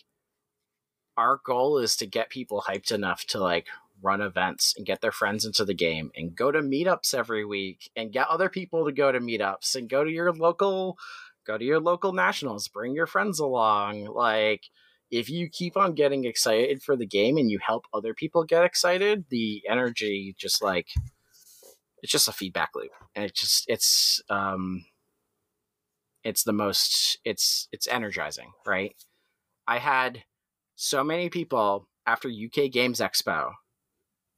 our 1.16 1.40
goal 1.44 1.78
is 1.78 1.96
to 1.96 2.06
get 2.06 2.30
people 2.30 2.64
hyped 2.68 2.92
enough 2.92 3.24
to 3.26 3.40
like 3.40 3.66
run 4.00 4.20
events 4.20 4.74
and 4.76 4.86
get 4.86 5.00
their 5.00 5.10
friends 5.10 5.44
into 5.44 5.64
the 5.64 5.74
game 5.74 6.12
and 6.14 6.36
go 6.36 6.52
to 6.52 6.60
meetups 6.60 7.14
every 7.14 7.44
week 7.44 7.90
and 7.96 8.12
get 8.12 8.28
other 8.28 8.48
people 8.48 8.86
to 8.86 8.92
go 8.92 9.10
to 9.10 9.18
meetups 9.18 9.74
and 9.74 9.90
go 9.90 10.04
to 10.04 10.10
your 10.10 10.32
local 10.32 10.96
go 11.44 11.58
to 11.58 11.64
your 11.64 11.80
local 11.80 12.12
nationals, 12.12 12.68
bring 12.68 12.94
your 12.94 13.08
friends 13.08 13.40
along. 13.40 14.04
Like 14.04 14.66
if 15.10 15.28
you 15.28 15.48
keep 15.48 15.76
on 15.76 15.94
getting 15.94 16.24
excited 16.26 16.80
for 16.80 16.94
the 16.94 17.06
game 17.06 17.38
and 17.38 17.50
you 17.50 17.58
help 17.60 17.86
other 17.92 18.14
people 18.14 18.44
get 18.44 18.64
excited, 18.64 19.24
the 19.30 19.62
energy 19.68 20.36
just 20.38 20.62
like 20.62 20.90
it's 22.02 22.12
just 22.12 22.28
a 22.28 22.32
feedback 22.32 22.70
loop. 22.74 22.90
And 23.14 23.24
it 23.24 23.34
just 23.34 23.64
it's 23.68 24.22
um 24.30 24.84
it's 26.24 26.44
the 26.44 26.52
most 26.52 27.18
it's 27.24 27.68
it's 27.72 27.88
energizing 27.88 28.52
right? 28.66 28.94
I 29.66 29.78
had 29.78 30.24
so 30.76 31.02
many 31.02 31.28
people 31.28 31.88
after 32.06 32.28
uk 32.28 32.70
games 32.70 33.00
expo 33.00 33.50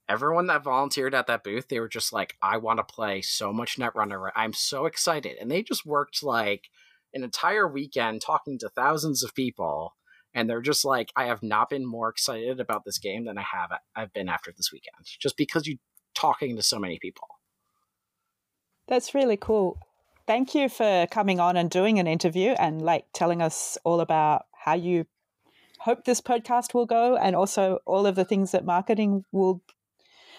everyone 0.09 0.47
that 0.47 0.63
volunteered 0.63 1.13
at 1.13 1.27
that 1.27 1.43
booth 1.43 1.67
they 1.69 1.79
were 1.79 1.87
just 1.87 2.11
like 2.11 2.35
i 2.41 2.57
want 2.57 2.77
to 2.79 2.83
play 2.83 3.21
so 3.21 3.53
much 3.53 3.77
netrunner 3.77 4.29
i'm 4.35 4.51
so 4.51 4.85
excited. 4.85 5.37
And 5.39 5.49
they 5.49 5.61
just 5.63 5.85
worked 5.85 6.23
like 6.23 6.65
an 7.13 7.23
entire 7.23 7.67
weekend 7.67 8.21
talking 8.21 8.57
to 8.59 8.69
thousands 8.69 9.23
of 9.23 9.35
people 9.35 9.95
and 10.33 10.49
they're 10.49 10.61
just 10.61 10.83
like 10.83 11.11
i 11.15 11.25
have 11.25 11.43
not 11.43 11.69
been 11.69 11.85
more 11.85 12.09
excited 12.09 12.59
about 12.59 12.83
this 12.85 12.97
game 12.97 13.25
than 13.25 13.37
i 13.37 13.43
have 13.43 13.71
i've 13.95 14.11
been 14.11 14.27
after 14.27 14.51
this 14.51 14.71
weekend 14.71 15.05
just 15.19 15.37
because 15.37 15.67
you 15.67 15.77
talking 16.15 16.55
to 16.55 16.61
so 16.61 16.79
many 16.79 16.99
people 16.99 17.27
that's 18.87 19.13
really 19.13 19.37
cool. 19.37 19.77
Thank 20.27 20.55
you 20.55 20.69
for 20.69 21.07
coming 21.11 21.39
on 21.39 21.57
and 21.57 21.69
doing 21.69 21.99
an 21.99 22.07
interview 22.07 22.51
and 22.51 22.81
like 22.81 23.05
telling 23.13 23.41
us 23.41 23.77
all 23.83 23.99
about 23.99 24.45
how 24.53 24.73
you 24.73 25.05
hope 25.79 26.05
this 26.05 26.21
podcast 26.21 26.73
will 26.73 26.85
go 26.85 27.17
and 27.17 27.35
also 27.35 27.79
all 27.85 28.05
of 28.05 28.15
the 28.15 28.25
things 28.25 28.51
that 28.51 28.63
marketing 28.63 29.25
will 29.31 29.61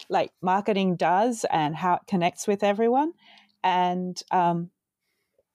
like 0.09 0.30
marketing 0.40 0.97
does 0.97 1.45
and 1.51 1.74
how 1.76 1.95
it 1.95 2.03
connects 2.07 2.47
with 2.47 2.62
everyone. 2.62 3.12
And 3.64 4.20
um, 4.30 4.70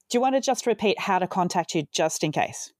do 0.10 0.18
you 0.18 0.22
want 0.22 0.36
to 0.36 0.42
just 0.42 0.66
repeat 0.66 1.00
how 1.00 1.20
to 1.20 1.28
contact 1.28 1.76
you 1.76 1.88
just 1.92 2.24
in 2.24 2.32
case? 2.32 2.74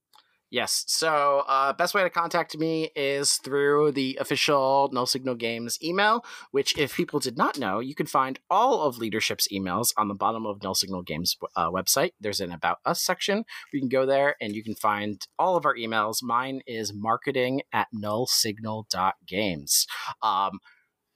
Yes. 0.50 0.84
So, 0.86 1.44
uh, 1.46 1.74
best 1.74 1.92
way 1.94 2.02
to 2.02 2.10
contact 2.10 2.56
me 2.56 2.90
is 2.96 3.36
through 3.36 3.92
the 3.92 4.16
official 4.18 4.88
Null 4.94 5.04
Signal 5.04 5.34
Games 5.34 5.78
email, 5.82 6.24
which, 6.52 6.76
if 6.78 6.96
people 6.96 7.20
did 7.20 7.36
not 7.36 7.58
know, 7.58 7.80
you 7.80 7.94
can 7.94 8.06
find 8.06 8.38
all 8.48 8.80
of 8.82 8.96
leadership's 8.96 9.46
emails 9.52 9.92
on 9.98 10.08
the 10.08 10.14
bottom 10.14 10.46
of 10.46 10.62
Null 10.62 10.74
Signal 10.74 11.02
Games 11.02 11.36
uh, 11.54 11.70
website. 11.70 12.12
There's 12.18 12.40
an 12.40 12.50
About 12.50 12.78
Us 12.86 13.02
section. 13.02 13.44
You 13.74 13.80
can 13.80 13.90
go 13.90 14.06
there 14.06 14.36
and 14.40 14.54
you 14.54 14.64
can 14.64 14.74
find 14.74 15.20
all 15.38 15.56
of 15.56 15.66
our 15.66 15.76
emails. 15.76 16.22
Mine 16.22 16.62
is 16.66 16.94
marketing 16.94 17.60
at 17.70 17.88
nullsignal.games. 17.94 19.86
Um, 20.22 20.60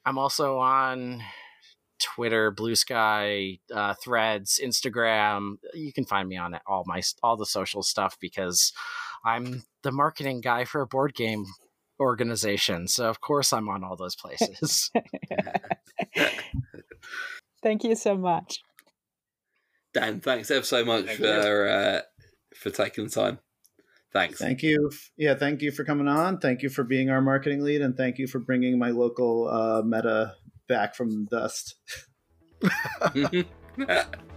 I'm 0.05 0.19
also 0.19 0.59
on 0.59 1.23
Twitter, 2.03 2.51
Blue 2.51 2.75
Sky, 2.75 3.61
uh, 3.73 3.95
Threads, 4.03 4.61
Instagram. 4.63 5.55
You 5.73 5.93
can 5.93 6.05
find 6.05 6.29
me 6.29 6.37
on 6.37 6.59
all 6.67 6.83
my 6.87 7.01
all 7.23 7.37
the 7.37 7.47
social 7.47 7.83
stuff 7.83 8.17
because 8.21 8.73
I'm 9.25 9.63
the 9.83 9.93
marketing 9.93 10.41
guy 10.41 10.65
for 10.65 10.81
a 10.81 10.87
board 10.87 11.15
game 11.15 11.45
organization. 12.01 12.89
So 12.89 13.09
of 13.09 13.21
course 13.21 13.53
I'm 13.53 13.69
on 13.69 13.85
all 13.85 13.97
those 13.97 14.17
places. 14.17 14.91
Thank 17.63 17.85
you 17.85 17.95
so 17.95 18.17
much. 18.17 18.61
Dan, 19.95 20.21
thanks 20.21 20.51
ever 20.51 20.65
so 20.65 20.85
much 20.85 21.05
thank 21.05 21.19
for 21.19 21.69
uh, 21.69 22.01
for 22.57 22.71
taking 22.71 23.05
the 23.05 23.11
time. 23.11 23.39
Thanks. 24.13 24.39
Thank 24.39 24.63
you. 24.63 24.91
Yeah, 25.17 25.35
thank 25.35 25.63
you 25.63 25.71
for 25.71 25.85
coming 25.85 26.09
on. 26.09 26.39
Thank 26.39 26.63
you 26.63 26.69
for 26.69 26.83
being 26.83 27.09
our 27.11 27.21
marketing 27.21 27.63
lead, 27.63 27.81
and 27.81 27.97
thank 27.97 28.19
you 28.19 28.27
for 28.27 28.39
bringing 28.39 28.79
my 28.79 28.91
local 28.91 29.49
uh, 29.49 29.83
meta 29.83 30.35
back 30.69 30.95
from 30.95 31.27
dust. 31.27 31.77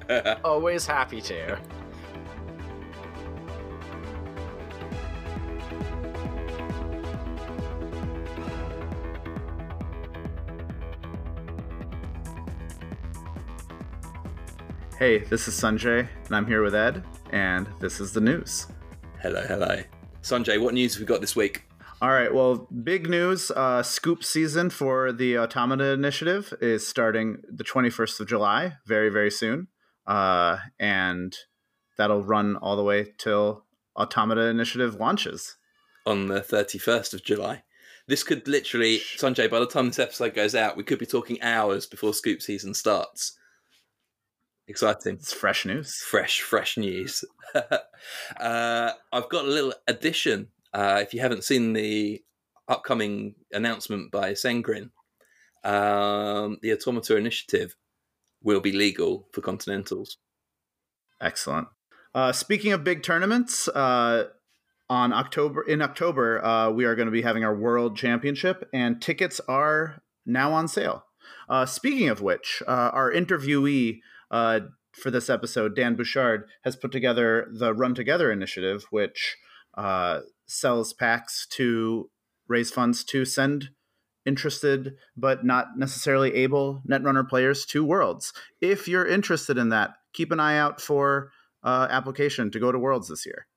Always 0.44 0.86
happy 0.86 1.22
to. 1.22 1.60
Hey, 14.98 15.18
this 15.18 15.50
is 15.50 15.60
Sanjay, 15.60 16.08
and 16.28 16.36
I'm 16.36 16.48
here 16.48 16.64
with 16.64 16.74
Ed, 16.74 17.04
and 17.32 17.68
this 17.82 18.00
is 18.00 18.14
the 18.14 18.22
news. 18.22 18.68
hello, 19.22 19.42
hello. 19.46 19.82
Sanjay, 20.22 20.58
what 20.58 20.74
news 20.74 20.94
have 20.94 21.02
we 21.02 21.06
got 21.06 21.20
this 21.20 21.36
week? 21.36 21.66
All 22.02 22.12
right, 22.12 22.34
well, 22.34 22.66
big 22.82 23.10
news. 23.10 23.52
Uh, 23.52 23.84
scoop 23.84 24.24
season 24.24 24.70
for 24.70 25.12
the 25.12 25.38
Automata 25.38 25.92
Initiative 25.92 26.54
is 26.62 26.88
starting 26.88 27.42
the 27.50 27.66
21st 27.66 28.22
of 28.22 28.30
July, 28.30 28.76
very, 28.86 29.10
very 29.10 29.30
soon. 29.30 29.68
Uh, 30.08 30.60
and 30.80 31.36
that'll 31.98 32.24
run 32.24 32.56
all 32.56 32.78
the 32.78 32.84
way 32.84 33.08
till 33.18 33.66
Automata 33.98 34.44
Initiative 34.44 34.96
launches. 34.96 35.58
On 36.06 36.28
the 36.28 36.40
31st 36.40 37.14
of 37.14 37.22
July. 37.22 37.64
This 38.08 38.24
could 38.24 38.48
literally, 38.48 39.00
Sanjay, 39.18 39.52
by 39.52 39.60
the 39.60 39.68
time 39.68 39.88
this 39.88 40.00
episode 40.00 40.34
goes 40.34 40.56
out, 40.56 40.78
we 40.78 40.84
could 40.84 41.00
be 41.00 41.06
talking 41.06 41.42
hours 41.42 41.86
before 41.86 42.14
scoop 42.14 42.42
season 42.42 42.74
starts. 42.74 43.38
Exciting. 44.68 45.16
It's 45.16 45.32
fresh 45.32 45.66
news. 45.66 45.98
fresh, 45.98 46.42
fresh 46.42 46.78
news. 46.78 47.24
uh, 47.56 48.92
I've 49.12 49.30
got 49.30 49.46
a 49.46 49.50
little 49.50 49.74
addition. 49.88 50.48
Uh, 50.74 51.00
if 51.02 51.14
you 51.14 51.20
haven't 51.20 51.44
seen 51.44 51.74
the 51.74 52.24
upcoming 52.68 53.36
announcement 53.52 54.12
by 54.12 54.32
Sengrin, 54.32 54.90
um, 55.64 56.58
the 56.62 56.74
Automata 56.74 57.16
Initiative 57.16 57.76
will 58.44 58.60
be 58.60 58.72
legal 58.72 59.28
for 59.32 59.42
Continentals. 59.42 60.18
Excellent. 61.22 61.68
Uh, 62.14 62.32
speaking 62.32 62.72
of 62.72 62.84
big 62.84 63.04
tournaments, 63.04 63.68
uh, 63.68 64.30
on 64.90 65.14
October 65.14 65.64
in 65.64 65.82
October, 65.82 66.44
uh, 66.44 66.70
we 66.70 66.86
are 66.86 66.96
going 66.96 67.08
to 67.08 67.12
be 67.12 67.24
having 67.24 67.44
our 67.44 67.56
World 67.56 67.98
Championship, 67.98 68.70
and 68.74 69.02
tickets 69.02 69.42
are 69.48 70.02
now 70.26 70.54
on 70.54 70.68
sale. 70.68 71.06
Uh, 71.50 71.66
speaking 71.66 72.10
of 72.10 72.22
which, 72.22 72.62
uh, 72.68 72.92
our 72.94 73.12
interviewee 73.12 74.02
uh, 74.32 74.62
for 74.94 75.12
this 75.12 75.30
episode, 75.30 75.76
Dan 75.76 75.96
Bouchard, 75.96 76.48
has 76.64 76.76
put 76.76 76.92
together 76.92 77.48
the 77.52 77.74
Run 77.74 77.96
Together 77.96 78.32
initiative, 78.32 78.86
which 78.90 79.36
uh, 79.78 80.22
sells 80.46 80.94
packs 80.94 81.46
to 81.52 82.10
raise 82.48 82.72
funds 82.72 83.04
to 83.06 83.26
send 83.26 83.70
interested 84.26 84.96
but 85.16 85.46
not 85.46 85.78
necessarily 85.78 86.34
able 86.34 86.82
Netrunner 86.90 87.28
players 87.28 87.66
to 87.68 87.86
Worlds. 87.86 88.34
If 88.60 88.88
you're 88.88 89.06
interested 89.06 89.58
in 89.58 89.70
that, 89.70 89.92
keep 90.14 90.32
an 90.32 90.40
eye 90.40 90.58
out 90.58 90.82
for 90.82 91.32
uh, 91.64 91.88
application 91.90 92.52
to 92.52 92.60
go 92.60 92.72
to 92.72 92.80
Worlds 92.80 93.10
this 93.10 93.26
year. 93.26 93.48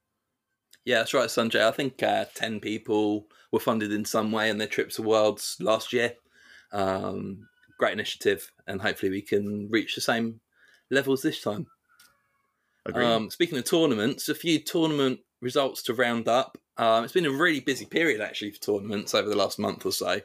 Yeah, 0.84 0.98
that's 0.98 1.14
right, 1.14 1.28
Sanjay. 1.28 1.60
I 1.60 1.70
think 1.70 2.02
uh, 2.02 2.26
10 2.34 2.60
people 2.60 3.26
were 3.52 3.60
funded 3.60 3.92
in 3.92 4.04
some 4.04 4.32
way 4.32 4.48
in 4.48 4.58
their 4.58 4.68
trip 4.68 4.90
to 4.90 5.02
Worlds 5.02 5.56
last 5.60 5.92
year. 5.92 6.14
Um, 6.72 7.48
great 7.78 7.92
initiative, 7.92 8.52
and 8.66 8.80
hopefully 8.80 9.10
we 9.10 9.22
can 9.22 9.68
reach 9.70 9.94
the 9.94 10.00
same 10.00 10.40
levels 10.90 11.22
this 11.22 11.42
time. 11.42 11.66
Agreed. 12.86 13.04
Um, 13.04 13.30
speaking 13.30 13.58
of 13.58 13.64
tournaments, 13.64 14.28
a 14.28 14.34
few 14.34 14.58
tournament 14.58 15.20
results 15.40 15.82
to 15.84 15.94
round 15.94 16.28
up. 16.28 16.58
Um, 16.76 17.04
it's 17.04 17.12
been 17.12 17.26
a 17.26 17.30
really 17.30 17.60
busy 17.60 17.84
period 17.84 18.20
actually 18.20 18.52
for 18.52 18.60
tournaments 18.60 19.14
over 19.14 19.28
the 19.28 19.36
last 19.36 19.58
month 19.58 19.84
or 19.84 19.92
so. 19.92 20.20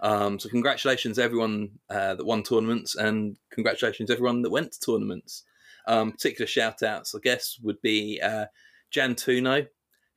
Um, 0.00 0.38
so 0.38 0.48
congratulations 0.48 1.18
everyone 1.18 1.70
uh, 1.88 2.14
that 2.14 2.26
won 2.26 2.42
tournaments, 2.42 2.94
and 2.94 3.36
congratulations 3.50 4.10
everyone 4.10 4.42
that 4.42 4.50
went 4.50 4.72
to 4.72 4.80
tournaments. 4.80 5.44
Um, 5.86 6.12
particular 6.12 6.46
shout 6.46 6.82
outs, 6.82 7.14
I 7.14 7.18
guess, 7.22 7.58
would 7.62 7.80
be 7.80 8.20
uh, 8.20 8.46
Jan 8.90 9.14
Tuno, 9.14 9.66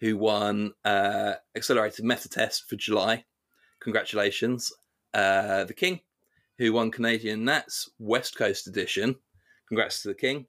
who 0.02 0.18
won 0.18 0.74
uh, 0.84 1.34
Accelerated 1.56 2.06
Meta 2.06 2.30
Test 2.30 2.68
for 2.68 2.76
July. 2.76 3.26
Congratulations. 3.80 4.72
Uh, 5.14 5.64
the 5.64 5.74
King, 5.74 6.02
who 6.58 6.74
won 6.74 6.92
Canadian 6.92 7.46
Nats 7.46 7.90
West 8.00 8.38
Coast 8.38 8.68
Edition. 8.68 9.16
Congrats 9.68 10.02
to 10.02 10.10
the 10.10 10.16
King 10.16 10.46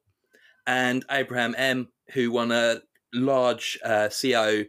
and 0.69 1.03
Abraham 1.09 1.55
M, 1.57 1.87
who 2.13 2.31
won 2.31 2.51
a 2.51 2.81
large 3.13 3.79
uh, 3.83 4.09
CO 4.09 4.63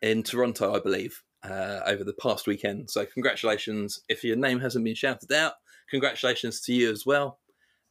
in 0.00 0.22
Toronto, 0.22 0.74
I 0.74 0.80
believe, 0.80 1.22
uh, 1.44 1.80
over 1.86 2.04
the 2.04 2.14
past 2.14 2.46
weekend. 2.46 2.90
So, 2.90 3.04
congratulations. 3.04 4.00
If 4.08 4.24
your 4.24 4.36
name 4.36 4.60
hasn't 4.60 4.84
been 4.84 4.94
shouted 4.94 5.30
out, 5.30 5.54
congratulations 5.90 6.60
to 6.62 6.72
you 6.72 6.90
as 6.90 7.04
well. 7.04 7.38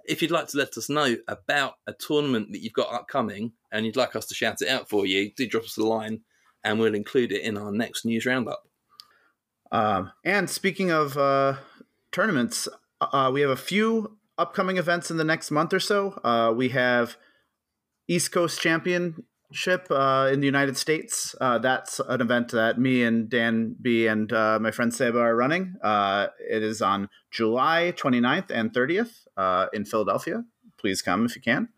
If 0.06 0.22
you'd 0.22 0.32
like 0.32 0.48
to 0.48 0.58
let 0.58 0.76
us 0.78 0.90
know 0.90 1.16
about 1.28 1.76
a 1.86 1.94
tournament 1.94 2.48
that 2.52 2.64
you've 2.64 2.74
got 2.74 2.92
upcoming 2.92 3.54
and 3.72 3.86
you'd 3.86 3.96
like 3.96 4.16
us 4.16 4.26
to 4.28 4.36
shout 4.36 4.62
it 4.62 4.68
out 4.68 4.90
for 4.90 5.06
you, 5.06 5.32
do 5.38 5.48
drop 5.48 5.64
us 5.64 5.78
a 5.78 5.84
line 5.84 6.22
and 6.64 6.80
we'll 6.80 6.96
include 6.96 7.32
it 7.32 7.44
in 7.44 7.58
our 7.58 7.72
next 7.72 8.06
news 8.06 8.26
roundup. 8.26 8.64
Um, 9.72 10.12
and 10.26 10.50
speaking 10.50 10.90
of 10.90 11.18
uh, 11.18 11.58
tournaments, 12.12 12.68
uh, 13.00 13.30
we 13.32 13.42
have 13.42 13.52
a 13.52 13.56
few 13.56 14.18
upcoming 14.42 14.78
events 14.78 15.12
in 15.12 15.18
the 15.18 15.24
next 15.24 15.52
month 15.52 15.72
or 15.72 15.80
so. 15.80 16.20
Uh, 16.24 16.52
we 16.56 16.70
have 16.70 17.16
East 18.08 18.32
Coast 18.32 18.60
Championship 18.60 19.86
uh, 19.92 20.30
in 20.34 20.40
the 20.40 20.48
United 20.48 20.78
States. 20.78 21.36
Uh, 21.40 21.60
that's 21.60 22.00
an 22.00 22.22
event 22.22 22.50
that 22.50 22.80
me 22.80 23.04
and 23.04 23.30
Dan 23.30 23.76
B 23.80 24.08
and 24.08 24.34
uh, 24.34 24.58
my 24.60 24.72
friend 24.72 24.92
Seba 24.92 25.20
are 25.20 25.36
running. 25.36 25.76
Uh, 25.84 26.28
it 26.40 26.64
is 26.64 26.82
on 26.82 27.08
July 27.30 27.94
29th 27.96 28.50
and 28.50 28.74
30th 28.74 29.28
uh, 29.38 29.68
in 29.74 29.86
Philadelphia. 29.86 30.44
Please 30.80 31.04
come 31.04 31.24
if 31.26 31.36
you 31.36 31.42
can. 31.42 31.70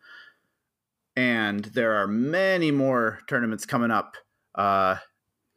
And 1.17 1.65
there 1.65 1.93
are 1.93 2.07
many 2.07 2.71
more 2.71 3.19
tournaments 3.27 3.65
coming 3.65 3.91
up 3.91 4.15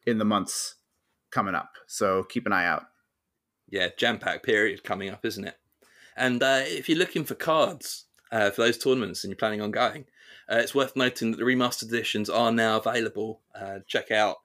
in 0.06 0.18
the 0.18 0.24
months 0.24 0.74
coming 1.30 1.54
up. 1.54 1.70
So 1.86 2.24
keep 2.24 2.46
an 2.46 2.52
eye 2.52 2.66
out. 2.66 2.82
Yeah, 3.68 3.88
jam 3.96 4.18
pack 4.18 4.42
period 4.42 4.82
coming 4.82 5.08
up, 5.08 5.24
isn't 5.24 5.44
it? 5.44 5.56
And 6.16 6.42
uh, 6.42 6.62
if 6.64 6.88
you're 6.88 6.98
looking 6.98 7.24
for 7.24 7.34
cards 7.34 8.06
uh, 8.32 8.50
for 8.50 8.62
those 8.62 8.78
tournaments 8.78 9.22
and 9.22 9.30
you're 9.30 9.36
planning 9.36 9.60
on 9.60 9.70
going, 9.70 10.06
uh, 10.50 10.56
it's 10.56 10.74
worth 10.74 10.96
noting 10.96 11.32
that 11.32 11.38
the 11.38 11.44
remastered 11.44 11.88
editions 11.88 12.30
are 12.30 12.52
now 12.52 12.78
available. 12.78 13.42
Uh, 13.54 13.80
check 13.86 14.10
out 14.10 14.36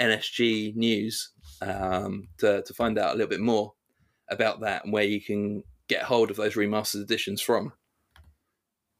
NSG 0.00 0.74
News 0.76 1.30
um, 1.60 2.28
to, 2.38 2.62
to 2.62 2.74
find 2.74 2.98
out 2.98 3.10
a 3.10 3.16
little 3.16 3.28
bit 3.28 3.40
more 3.40 3.74
about 4.30 4.60
that 4.60 4.84
and 4.84 4.92
where 4.92 5.04
you 5.04 5.20
can 5.20 5.64
get 5.88 6.02
hold 6.02 6.30
of 6.30 6.36
those 6.36 6.54
remastered 6.54 7.02
editions 7.02 7.40
from. 7.40 7.72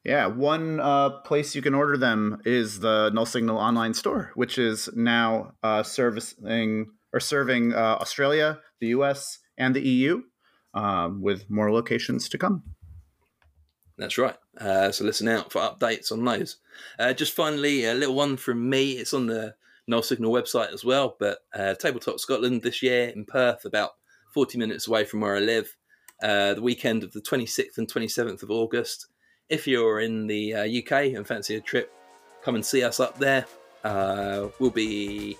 Yeah, 0.05 0.26
one 0.26 0.81
uh, 0.81 1.11
place 1.20 1.55
you 1.55 1.62
can 1.62 1.74
order 1.74 1.97
them 1.97 2.41
is 2.45 2.81
the 2.81 3.11
Null 3.12 3.26
Signal 3.26 3.59
online 3.59 3.95
store, 3.95 4.33
which 4.35 4.57
is 4.57 4.89
now 4.95 5.53
uh, 5.62 5.83
servicing 5.83 6.93
or 7.12 7.20
serving 7.20 7.74
uh, 7.74 7.99
Australia, 8.01 8.61
the 8.81 8.89
US, 8.89 9.39
and 9.57 9.74
the 9.74 9.83
EU, 9.83 10.22
um, 10.75 11.23
with 11.23 11.49
more 11.51 11.73
locations 11.73 12.29
to 12.31 12.39
come. 12.39 12.62
That's 13.99 14.16
right. 14.16 14.37
Uh, 14.57 14.93
so 14.93 15.05
listen 15.05 15.29
out 15.29 15.51
for 15.51 15.61
updates 15.61 16.12
on 16.12 16.25
those. 16.25 16.57
Uh, 16.99 17.12
just 17.12 17.35
finally, 17.35 17.85
a 17.85 17.95
little 17.95 18.14
one 18.14 18.37
from 18.37 18.71
me. 18.71 18.93
It's 18.93 19.12
on 19.12 19.27
the 19.27 19.55
Null 19.89 20.03
Signal 20.03 20.33
website 20.33 20.73
as 20.73 20.85
well. 20.85 21.16
But 21.19 21.39
uh, 21.53 21.75
Tabletop 21.75 22.21
Scotland 22.21 22.62
this 22.62 22.83
year 22.83 23.09
in 23.09 23.25
Perth, 23.25 23.64
about 23.64 23.93
40 24.35 24.57
minutes 24.59 24.87
away 24.87 25.05
from 25.05 25.21
where 25.21 25.37
I 25.37 25.41
live, 25.41 25.77
uh, 26.23 26.55
the 26.55 26.62
weekend 26.62 27.03
of 27.03 27.12
the 27.12 27.21
26th 27.21 27.79
and 27.79 27.93
27th 27.93 28.43
of 28.43 28.51
August. 28.51 29.07
If 29.49 29.66
you're 29.66 30.01
in 30.01 30.27
the 30.27 30.55
uh, 30.55 30.64
UK 30.64 31.14
and 31.14 31.27
fancy 31.27 31.57
a 31.57 31.61
trip, 31.61 31.93
come 32.45 32.55
and 32.55 32.64
see 32.64 32.85
us 32.85 33.01
up 33.01 33.19
there. 33.19 33.47
Uh, 33.83 34.49
we'll 34.59 34.71
be 34.71 35.37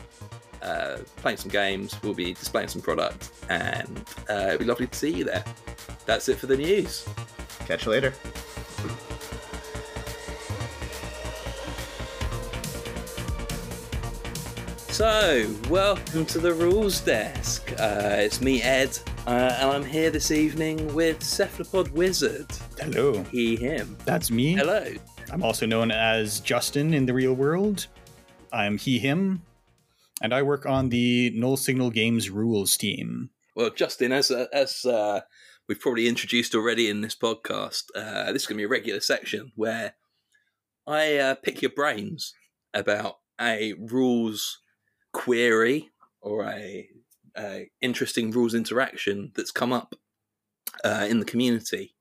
uh, 0.63 0.99
playing 1.17 1.39
some 1.39 1.51
games, 1.51 1.97
we'll 2.03 2.15
be 2.15 2.33
displaying 2.35 2.69
some 2.69 2.83
product, 2.83 3.31
and 3.49 4.05
uh, 4.31 4.35
it'll 4.49 4.59
be 4.59 4.65
lovely 4.65 4.87
to 4.87 4.99
see 4.99 5.11
you 5.11 5.25
there. 5.25 5.45
That's 6.07 6.29
it 6.29 6.39
for 6.39 6.47
the 6.47 6.57
news. 6.57 7.07
Catch 7.67 7.85
you 7.87 7.93
later. 7.93 8.13
So, 14.91 15.47
welcome 15.71 16.27
to 16.27 16.39
the 16.41 16.53
rules 16.53 17.01
desk. 17.01 17.73
Uh, 17.79 18.17
it's 18.19 18.41
me, 18.41 18.61
Ed, 18.63 18.99
uh, 19.29 19.31
and 19.61 19.71
I'm 19.71 19.85
here 19.85 20.11
this 20.11 20.33
evening 20.33 20.93
with 20.93 21.23
Cephalopod 21.23 21.91
Wizard. 21.93 22.47
Hello, 22.81 23.23
He, 23.31 23.55
him. 23.55 23.97
that's 24.05 24.31
me. 24.31 24.55
Hello. 24.55 24.93
I'm 25.31 25.43
also 25.45 25.67
known 25.67 25.93
as 25.93 26.41
Justin 26.41 26.95
in 26.95 27.07
the 27.07 27.15
real 27.15 27.35
world. 27.35 27.87
I'm 28.53 28.77
he, 28.77 28.99
him, 28.99 29.43
and 30.21 30.35
I 30.35 30.43
work 30.43 30.67
on 30.67 30.89
the 30.89 31.31
Null 31.35 31.57
Signal 31.57 31.91
Games 31.91 32.31
rules 32.31 32.77
team. 32.77 33.31
Well, 33.55 33.71
Justin, 33.71 34.13
as 34.13 34.31
uh, 34.31 34.47
as 34.53 34.85
uh, 34.85 35.21
we've 35.69 35.81
probably 35.81 36.09
introduced 36.09 36.55
already 36.55 36.89
in 36.89 37.01
this 37.01 37.17
podcast, 37.17 37.85
uh, 37.95 38.33
this 38.33 38.43
is 38.43 38.47
going 38.47 38.57
to 38.57 38.63
be 38.63 38.65
a 38.65 38.69
regular 38.69 39.01
section 39.01 39.53
where 39.55 39.95
I 40.87 41.17
uh, 41.17 41.35
pick 41.35 41.61
your 41.63 41.73
brains 41.73 42.35
about 42.73 43.17
a 43.41 43.75
rules 43.75 44.61
query 45.13 45.91
or 46.21 46.45
a, 46.45 46.89
a 47.37 47.71
interesting 47.81 48.31
rules 48.31 48.55
interaction 48.55 49.33
that's 49.35 49.51
come 49.51 49.73
up 49.73 49.95
uh, 50.85 51.07
in 51.09 51.21
the 51.21 51.27
community. 51.27 51.95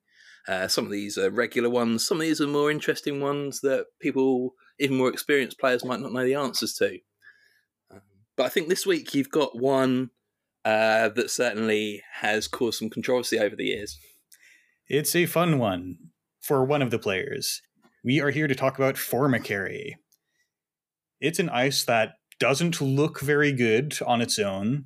Uh, 0.48 0.68
some 0.68 0.86
of 0.86 0.92
these 0.92 1.18
are 1.18 1.30
regular 1.30 1.70
ones. 1.70 2.08
Some 2.08 2.18
of 2.18 2.22
these 2.22 2.40
are 2.40 2.48
more 2.48 2.72
interesting 2.72 3.20
ones 3.20 3.60
that 3.62 3.88
people, 4.00 4.54
even 4.80 4.98
more 4.98 5.10
experienced 5.10 5.60
players, 5.60 5.84
might 5.84 6.00
not 6.00 6.14
know 6.14 6.24
the 6.24 6.36
answers 6.36 6.74
to. 6.76 7.00
But 8.38 8.46
I 8.46 8.50
think 8.50 8.70
this 8.70 8.86
week 8.86 9.16
you've 9.16 9.32
got 9.32 9.58
one 9.58 10.12
uh, 10.64 11.10
that 11.10 11.32
certainly 11.32 12.04
has 12.22 12.48
caused 12.48 12.80
some 12.80 12.90
controversy 12.90 13.40
over 13.40 13.56
the 13.56 13.66
years. 13.66 13.98
It's 14.88 15.16
a 15.16 15.26
fun 15.26 15.58
one 15.58 15.98
for 16.40 16.64
one 16.64 16.84
of 16.84 16.92
the 16.92 17.00
players. 17.00 17.62
We 18.04 18.22
are 18.22 18.30
here 18.30 18.48
to 18.48 18.56
talk 18.56 18.78
about 18.78 18.96
Formicary. 18.96 19.96
It's 21.20 21.40
an 21.40 21.50
ice 21.50 21.84
that 21.86 22.14
doesn't 22.40 22.80
look 22.80 23.20
very 23.20 23.52
good 23.52 23.98
on 24.06 24.22
its 24.22 24.38
own. 24.38 24.86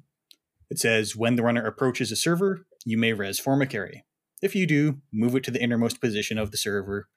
It 0.70 0.80
says 0.80 1.16
when 1.16 1.36
the 1.36 1.43
runner 1.43 1.66
approaches 1.66 2.12
a 2.12 2.16
server, 2.16 2.66
you 2.86 2.97
may 2.97 3.12
res 3.12 3.39
Formicary. 3.39 4.04
If 4.41 4.56
you 4.56 4.66
do, 4.66 5.02
move 5.12 5.36
it 5.36 5.43
to 5.43 5.52
the 5.52 5.62
innermost 5.62 5.99
position 5.99 6.38
of 6.38 6.52
the 6.52 6.58
server. 6.58 7.10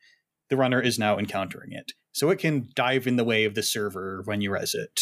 The 0.51 0.57
runner 0.57 0.81
is 0.81 0.99
now 0.99 1.17
encountering 1.17 1.73
it, 1.73 1.93
so 2.13 2.29
it 2.31 2.39
can 2.39 2.69
dive 2.75 3.07
in 3.07 3.17
the 3.17 3.25
way 3.25 3.45
of 3.45 3.55
the 3.55 3.63
server 3.63 4.23
when 4.25 4.41
you 4.41 4.51
res 4.51 4.75
it. 4.75 5.01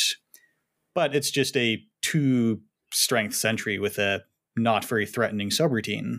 But 0.94 1.14
it's 1.14 1.30
just 1.30 1.56
a 1.56 1.82
two 2.02 2.60
strength 2.92 3.34
sentry 3.34 3.78
with 3.78 3.98
a 3.98 4.22
not 4.56 4.84
very 4.84 5.06
threatening 5.06 5.50
subroutine. 5.50 6.18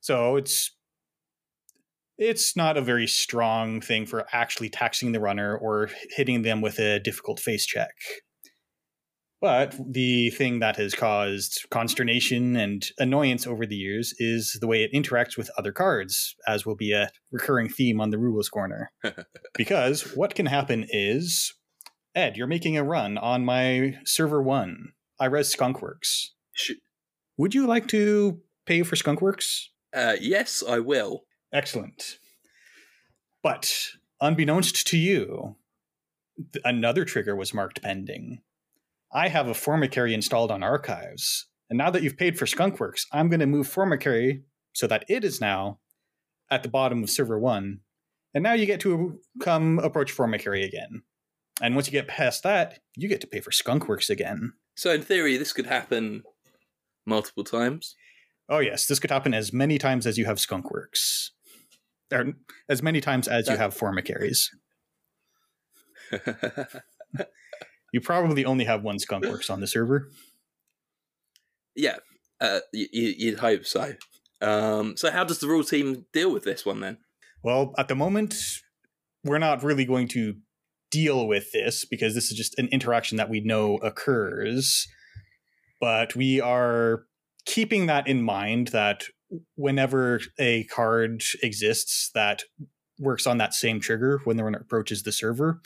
So 0.00 0.36
it's 0.36 0.72
it's 2.18 2.54
not 2.54 2.76
a 2.76 2.82
very 2.82 3.06
strong 3.06 3.80
thing 3.80 4.04
for 4.04 4.26
actually 4.32 4.68
taxing 4.68 5.12
the 5.12 5.20
runner 5.20 5.56
or 5.56 5.88
hitting 6.10 6.42
them 6.42 6.60
with 6.60 6.78
a 6.78 7.00
difficult 7.00 7.40
face 7.40 7.64
check. 7.64 7.94
But 9.40 9.74
the 9.90 10.28
thing 10.30 10.58
that 10.58 10.76
has 10.76 10.94
caused 10.94 11.64
consternation 11.70 12.56
and 12.56 12.86
annoyance 12.98 13.46
over 13.46 13.64
the 13.64 13.76
years 13.76 14.14
is 14.18 14.58
the 14.60 14.66
way 14.66 14.82
it 14.82 14.92
interacts 14.92 15.38
with 15.38 15.50
other 15.56 15.72
cards, 15.72 16.36
as 16.46 16.66
will 16.66 16.76
be 16.76 16.92
a 16.92 17.10
recurring 17.32 17.70
theme 17.70 18.02
on 18.02 18.10
the 18.10 18.18
Rules 18.18 18.50
Corner. 18.50 18.92
because 19.54 20.14
what 20.14 20.34
can 20.34 20.44
happen 20.44 20.86
is 20.90 21.54
Ed, 22.14 22.36
you're 22.36 22.46
making 22.46 22.76
a 22.76 22.84
run 22.84 23.16
on 23.18 23.44
my 23.44 23.96
server 24.04 24.42
one. 24.42 24.92
I 25.20 25.26
res 25.26 25.54
Skunkworks. 25.54 26.28
Sh- 26.52 26.72
Would 27.36 27.54
you 27.54 27.66
like 27.66 27.86
to 27.88 28.40
pay 28.66 28.82
for 28.82 28.96
Skunkworks? 28.96 29.66
Uh, 29.94 30.16
yes, 30.20 30.62
I 30.66 30.78
will. 30.80 31.24
Excellent. 31.52 32.18
But 33.42 33.72
unbeknownst 34.20 34.86
to 34.88 34.98
you, 34.98 35.56
th- 36.52 36.62
another 36.64 37.04
trigger 37.04 37.36
was 37.36 37.54
marked 37.54 37.82
pending. 37.82 38.40
I 39.12 39.28
have 39.28 39.48
a 39.48 39.52
Formicary 39.52 40.12
installed 40.12 40.50
on 40.50 40.62
Archives, 40.62 41.46
and 41.68 41.76
now 41.78 41.90
that 41.90 42.02
you've 42.02 42.16
paid 42.16 42.38
for 42.38 42.46
Skunkworks, 42.46 43.06
I'm 43.12 43.28
going 43.28 43.40
to 43.40 43.46
move 43.46 43.66
Formicary 43.68 44.42
so 44.72 44.86
that 44.86 45.04
it 45.08 45.24
is 45.24 45.40
now 45.40 45.80
at 46.50 46.62
the 46.62 46.68
bottom 46.68 47.02
of 47.02 47.10
server 47.10 47.38
one, 47.38 47.80
and 48.34 48.42
now 48.42 48.52
you 48.52 48.66
get 48.66 48.80
to 48.80 49.18
come 49.40 49.78
approach 49.80 50.14
Formicary 50.16 50.64
again. 50.64 51.02
And 51.60 51.74
once 51.74 51.86
you 51.86 51.92
get 51.92 52.08
past 52.08 52.42
that, 52.42 52.78
you 52.96 53.08
get 53.08 53.20
to 53.20 53.26
pay 53.26 53.40
for 53.40 53.50
Skunkworks 53.50 54.08
again. 54.10 54.52
So, 54.76 54.92
in 54.92 55.02
theory, 55.02 55.36
this 55.36 55.52
could 55.52 55.66
happen 55.66 56.22
multiple 57.06 57.44
times. 57.44 57.94
Oh 58.48 58.58
yes, 58.58 58.86
this 58.86 58.98
could 58.98 59.10
happen 59.10 59.34
as 59.34 59.52
many 59.52 59.78
times 59.78 60.06
as 60.06 60.18
you 60.18 60.24
have 60.24 60.38
Skunkworks, 60.38 61.28
or 62.12 62.32
as 62.68 62.82
many 62.82 63.00
times 63.00 63.28
as 63.28 63.46
you 63.48 63.56
have 63.56 63.74
Formicaries. 63.74 64.50
You 67.92 68.00
probably 68.00 68.44
only 68.44 68.64
have 68.64 68.82
one 68.82 68.98
Skunkworks 68.98 69.50
on 69.50 69.60
the 69.60 69.66
server. 69.66 70.10
yeah, 71.74 71.96
uh, 72.40 72.60
y- 72.72 72.86
y- 72.92 73.14
you'd 73.18 73.40
hope 73.40 73.66
so. 73.66 73.94
Um, 74.40 74.96
so, 74.96 75.10
how 75.10 75.24
does 75.24 75.40
the 75.40 75.48
rule 75.48 75.64
team 75.64 76.06
deal 76.12 76.32
with 76.32 76.44
this 76.44 76.64
one 76.64 76.80
then? 76.80 76.98
Well, 77.42 77.74
at 77.78 77.88
the 77.88 77.96
moment, 77.96 78.34
we're 79.24 79.38
not 79.38 79.62
really 79.64 79.84
going 79.84 80.06
to 80.08 80.34
deal 80.90 81.26
with 81.26 81.52
this 81.52 81.84
because 81.84 82.14
this 82.14 82.30
is 82.30 82.36
just 82.36 82.58
an 82.58 82.68
interaction 82.68 83.16
that 83.16 83.30
we 83.30 83.40
know 83.40 83.76
occurs. 83.76 84.86
But 85.80 86.14
we 86.14 86.40
are 86.40 87.04
keeping 87.46 87.86
that 87.86 88.06
in 88.06 88.22
mind 88.22 88.68
that 88.68 89.04
whenever 89.54 90.20
a 90.38 90.64
card 90.64 91.22
exists 91.42 92.10
that 92.14 92.42
works 92.98 93.26
on 93.26 93.38
that 93.38 93.54
same 93.54 93.80
trigger 93.80 94.20
when 94.24 94.36
the 94.36 94.44
runner 94.44 94.58
approaches 94.58 95.02
the 95.02 95.12
server, 95.12 95.60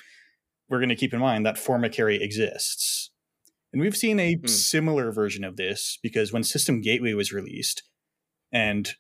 we're 0.69 0.79
going 0.79 0.89
to 0.89 0.95
keep 0.97 1.13
in 1.13 1.21
mind 1.21 1.45
that 1.45 1.57
Formicary 1.57 2.21
exists. 2.21 3.11
And 3.73 3.83
we've 3.83 3.97
seen 3.97 4.21
a 4.21 4.35
Hmm. 4.35 4.47
similar 4.47 5.11
version 5.11 5.43
of 5.43 5.57
this 5.57 5.99
because 6.03 6.33
when 6.33 6.45
System 6.45 6.81
Gateway 6.81 7.15
was 7.15 7.33
released 7.33 7.83
and 8.53 8.95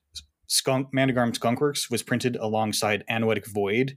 Skunk 0.46 0.88
Manegarm 0.92 1.32
Skunkworks 1.32 1.90
was 1.90 2.02
printed 2.02 2.36
alongside 2.36 3.04
Anoetic 3.08 3.46
Void. 3.46 3.96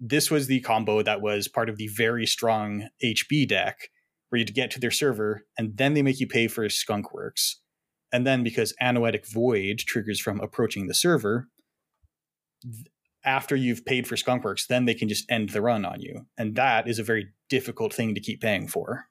This 0.00 0.30
was 0.30 0.46
the 0.46 0.60
combo 0.60 1.02
that 1.02 1.20
was 1.20 1.48
part 1.48 1.68
of 1.68 1.76
the 1.76 1.88
very 1.88 2.26
strong 2.26 2.88
HB 3.02 3.48
deck, 3.48 3.88
where 4.28 4.38
you'd 4.38 4.54
get 4.54 4.70
to 4.72 4.80
their 4.80 4.90
server 4.90 5.46
and 5.56 5.76
then 5.76 5.94
they 5.94 6.02
make 6.02 6.20
you 6.20 6.26
pay 6.26 6.48
for 6.48 6.66
Skunkworks. 6.68 7.54
And 8.12 8.26
then 8.26 8.42
because 8.44 8.74
Anoetic 8.80 9.30
Void 9.32 9.78
triggers 9.78 10.20
from 10.20 10.40
approaching 10.40 10.86
the 10.86 10.94
server, 10.94 11.48
after 13.24 13.56
you've 13.56 13.84
paid 13.84 14.06
for 14.06 14.16
Skunkworks, 14.16 14.66
then 14.66 14.84
they 14.84 14.94
can 14.94 15.08
just 15.08 15.30
end 15.30 15.50
the 15.50 15.62
run 15.62 15.84
on 15.84 16.00
you. 16.00 16.26
And 16.36 16.54
that 16.56 16.88
is 16.88 16.98
a 16.98 17.02
very 17.04 17.28
difficult 17.48 17.92
thing 17.94 18.14
to 18.14 18.20
keep 18.20 18.40
paying 18.40 18.68
for. 18.68 19.06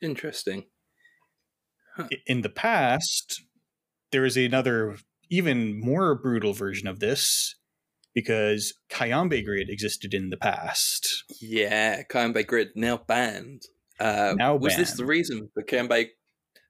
Interesting. 0.00 0.64
I- 1.96 2.08
In 2.26 2.42
the 2.42 2.48
past, 2.48 3.42
there 4.12 4.24
is 4.24 4.36
another 4.36 4.96
even 5.30 5.78
more 5.78 6.14
brutal 6.14 6.52
version 6.54 6.88
of 6.88 7.00
this 7.00 7.54
because 8.18 8.74
Kayambe 8.90 9.44
Grid 9.44 9.70
existed 9.70 10.12
in 10.12 10.30
the 10.30 10.36
past. 10.36 11.22
Yeah, 11.40 12.02
Kayambe 12.02 12.44
Grid 12.44 12.70
now 12.74 12.96
banned. 13.06 13.62
Uh, 14.00 14.34
Now 14.36 14.56
was 14.56 14.74
this 14.74 14.94
the 14.94 15.04
reason 15.04 15.50
for 15.54 15.62
Kayambe 15.62 16.08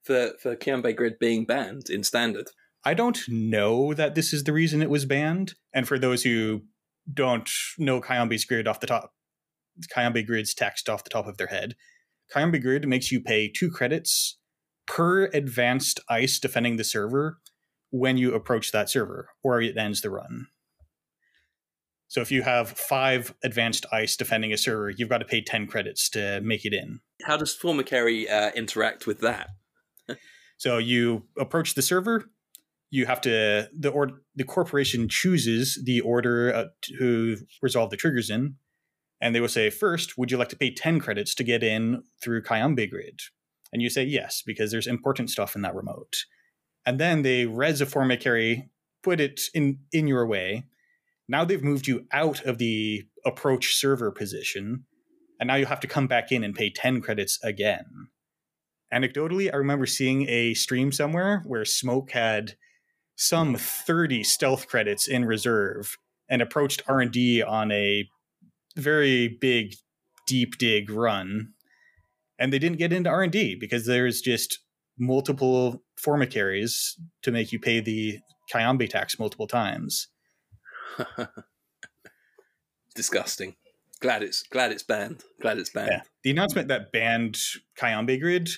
for 0.02 0.32
for 0.42 0.54
Kayambe 0.56 0.94
Grid 0.94 1.18
being 1.18 1.46
banned 1.46 1.88
in 1.88 2.02
standard? 2.02 2.48
I 2.84 2.92
don't 2.92 3.18
know 3.28 3.94
that 3.94 4.14
this 4.14 4.34
is 4.34 4.44
the 4.44 4.52
reason 4.52 4.82
it 4.82 4.90
was 4.90 5.06
banned. 5.06 5.54
And 5.72 5.88
for 5.88 5.98
those 5.98 6.22
who 6.22 6.64
don't 7.10 7.48
know 7.78 8.02
Kayambe's 8.02 8.44
grid 8.44 8.68
off 8.68 8.80
the 8.80 8.86
top, 8.86 9.14
Kayambe 9.90 10.26
Grid's 10.26 10.52
text 10.52 10.90
off 10.90 11.02
the 11.02 11.10
top 11.10 11.26
of 11.26 11.38
their 11.38 11.46
head, 11.46 11.76
Kayambe 12.30 12.60
Grid 12.60 12.86
makes 12.86 13.10
you 13.10 13.22
pay 13.22 13.48
two 13.48 13.70
credits 13.70 14.36
per 14.86 15.30
advanced 15.32 15.98
ice 16.10 16.38
defending 16.38 16.76
the 16.76 16.84
server 16.84 17.38
when 17.88 18.18
you 18.18 18.34
approach 18.34 18.70
that 18.72 18.90
server, 18.90 19.30
or 19.42 19.62
it 19.62 19.78
ends 19.78 20.02
the 20.02 20.10
run. 20.10 20.48
So 22.08 22.22
if 22.22 22.32
you 22.32 22.42
have 22.42 22.70
five 22.70 23.34
advanced 23.44 23.84
ice 23.92 24.16
defending 24.16 24.52
a 24.52 24.56
server, 24.56 24.90
you've 24.90 25.10
got 25.10 25.18
to 25.18 25.26
pay 25.26 25.42
10 25.42 25.66
credits 25.66 26.08
to 26.10 26.40
make 26.42 26.64
it 26.64 26.72
in. 26.72 27.00
How 27.24 27.36
does 27.36 27.56
Formicary 27.56 28.30
uh, 28.30 28.50
interact 28.56 29.06
with 29.06 29.20
that? 29.20 29.50
So 30.58 30.78
you 30.78 31.24
approach 31.38 31.74
the 31.74 31.82
server. 31.82 32.24
You 32.90 33.06
have 33.06 33.20
to 33.20 33.68
the 33.78 33.90
or 33.90 34.22
the 34.34 34.44
corporation 34.44 35.08
chooses 35.08 35.80
the 35.84 36.00
order 36.00 36.52
uh, 36.52 36.64
to 36.98 37.36
resolve 37.62 37.90
the 37.90 37.96
triggers 37.96 38.28
in, 38.28 38.56
and 39.20 39.34
they 39.34 39.40
will 39.40 39.48
say 39.48 39.70
first, 39.70 40.18
would 40.18 40.30
you 40.32 40.36
like 40.36 40.48
to 40.48 40.56
pay 40.56 40.74
ten 40.74 40.98
credits 40.98 41.34
to 41.36 41.44
get 41.44 41.62
in 41.62 42.02
through 42.20 42.42
Kayambe 42.42 42.90
Grid? 42.90 43.20
And 43.72 43.82
you 43.82 43.88
say 43.88 44.04
yes 44.04 44.42
because 44.44 44.72
there's 44.72 44.86
important 44.86 45.30
stuff 45.30 45.54
in 45.54 45.62
that 45.62 45.74
remote. 45.74 46.16
And 46.84 46.98
then 46.98 47.22
they 47.22 47.46
res 47.46 47.80
a 47.80 47.86
Formicary, 47.86 48.68
put 49.02 49.20
it 49.20 49.42
in 49.54 49.78
in 49.92 50.08
your 50.08 50.26
way. 50.26 50.64
Now 51.28 51.44
they've 51.44 51.62
moved 51.62 51.86
you 51.86 52.06
out 52.12 52.42
of 52.44 52.58
the 52.58 53.04
approach 53.24 53.74
server 53.74 54.10
position, 54.10 54.84
and 55.38 55.48
now 55.48 55.56
you 55.56 55.66
have 55.66 55.80
to 55.80 55.86
come 55.86 56.06
back 56.06 56.32
in 56.32 56.42
and 56.42 56.54
pay 56.54 56.70
ten 56.70 57.00
credits 57.00 57.38
again 57.42 58.08
anecdotally, 58.92 59.52
I 59.52 59.56
remember 59.56 59.86
seeing 59.86 60.28
a 60.28 60.54
stream 60.54 60.92
somewhere 60.92 61.42
where 61.46 61.64
Smoke 61.64 62.12
had 62.12 62.54
some 63.16 63.56
30 63.56 64.24
stealth 64.24 64.68
credits 64.68 65.08
in 65.08 65.24
reserve 65.24 65.96
and 66.28 66.40
approached 66.40 66.82
R&D 66.86 67.42
on 67.42 67.72
a 67.72 68.08
very 68.76 69.28
big 69.40 69.74
deep 70.26 70.58
dig 70.58 70.90
run 70.90 71.52
and 72.38 72.52
they 72.52 72.58
didn't 72.58 72.78
get 72.78 72.92
into 72.92 73.10
R&D 73.10 73.56
because 73.56 73.86
there's 73.86 74.20
just 74.20 74.60
multiple 74.98 75.82
formicaries 75.96 76.96
to 77.22 77.32
make 77.32 77.50
you 77.50 77.58
pay 77.58 77.80
the 77.80 78.18
Kayambe 78.52 78.88
tax 78.88 79.18
multiple 79.18 79.48
times. 79.48 80.08
Disgusting. 82.94 83.56
Glad 84.00 84.22
it's 84.22 84.42
glad 84.42 84.70
it's 84.70 84.82
banned. 84.82 85.24
Glad 85.40 85.58
it's 85.58 85.70
banned. 85.70 85.90
Yeah. 85.90 86.00
The 86.22 86.30
announcement 86.30 86.68
that 86.68 86.92
banned 86.92 87.36
Kayambe 87.76 88.20
Grid 88.20 88.48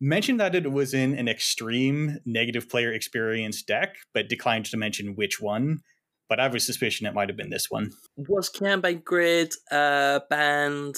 mentioned 0.00 0.40
that 0.40 0.54
it 0.54 0.70
was 0.70 0.94
in 0.94 1.14
an 1.14 1.28
extreme 1.28 2.18
negative 2.24 2.68
player 2.68 2.92
experience 2.92 3.62
deck, 3.62 3.96
but 4.14 4.28
declined 4.28 4.66
to 4.66 4.76
mention 4.76 5.14
which 5.14 5.40
one. 5.40 5.80
But 6.28 6.38
I 6.38 6.44
have 6.44 6.54
a 6.54 6.60
suspicion 6.60 7.06
it 7.06 7.14
might 7.14 7.28
have 7.28 7.36
been 7.36 7.50
this 7.50 7.70
one. 7.70 7.90
Was 8.16 8.50
Kayambe 8.50 9.02
Grid 9.02 9.54
uh, 9.70 10.20
banned 10.30 10.96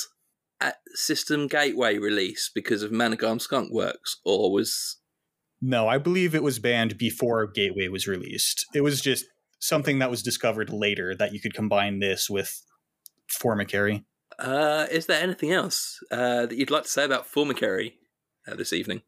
at 0.61 0.77
System 0.95 1.49
Gateway 1.49 1.99
release 1.99 2.51
because 2.55 2.83
of 2.83 2.93
Manegarm 2.93 3.41
Skunk 3.41 3.73
Works, 3.73 4.21
or 4.25 4.53
was 4.53 4.99
No, 5.61 5.89
I 5.89 5.99
believe 5.99 6.35
it 6.35 6.43
was 6.43 6.59
banned 6.59 6.99
before 6.99 7.47
Gateway 7.47 7.89
was 7.89 8.07
released. 8.07 8.67
It 8.75 8.83
was 8.83 9.01
just 9.01 9.25
something 9.63 10.01
that 10.01 10.11
was 10.11 10.23
discovered 10.23 10.71
later 10.71 11.15
that 11.15 11.33
you 11.33 11.41
could 11.41 11.55
combine 11.55 12.01
this 12.01 12.29
with 12.29 12.61
Formicary. 13.31 14.05
Uh, 14.39 14.87
is 14.91 15.07
there 15.07 15.23
anything 15.23 15.53
else 15.53 16.01
uh, 16.11 16.47
that 16.47 16.57
you'd 16.57 16.71
like 16.71 16.83
to 16.83 16.89
say 16.89 17.05
about 17.05 17.31
Formicary 17.31 17.95
uh, 18.47 18.57
this 18.57 18.73
evening? 18.73 19.03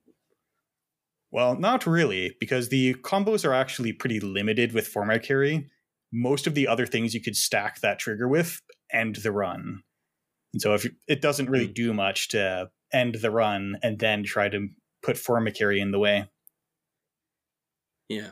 Well, 1.32 1.58
not 1.58 1.86
really, 1.86 2.36
because 2.38 2.68
the 2.68 2.94
combos 2.94 3.44
are 3.44 3.52
actually 3.52 3.92
pretty 3.92 4.20
limited 4.20 4.72
with 4.72 4.92
Formicary. 4.92 5.66
Most 6.12 6.46
of 6.46 6.54
the 6.54 6.68
other 6.68 6.86
things 6.86 7.14
you 7.14 7.20
could 7.20 7.34
stack 7.34 7.80
that 7.80 7.98
trigger 7.98 8.28
with 8.28 8.60
end 8.92 9.16
the 9.16 9.32
run. 9.32 9.82
And 10.52 10.62
so 10.62 10.74
if 10.74 10.86
it 11.08 11.20
doesn't 11.20 11.50
really 11.50 11.66
do 11.66 11.92
much 11.92 12.28
to 12.28 12.70
end 12.92 13.16
the 13.16 13.32
run 13.32 13.78
and 13.82 13.98
then 13.98 14.22
try 14.22 14.48
to 14.48 14.68
put 15.02 15.16
Formicary 15.16 15.80
in 15.80 15.90
the 15.90 15.98
way. 15.98 16.30
Yeah. 18.08 18.30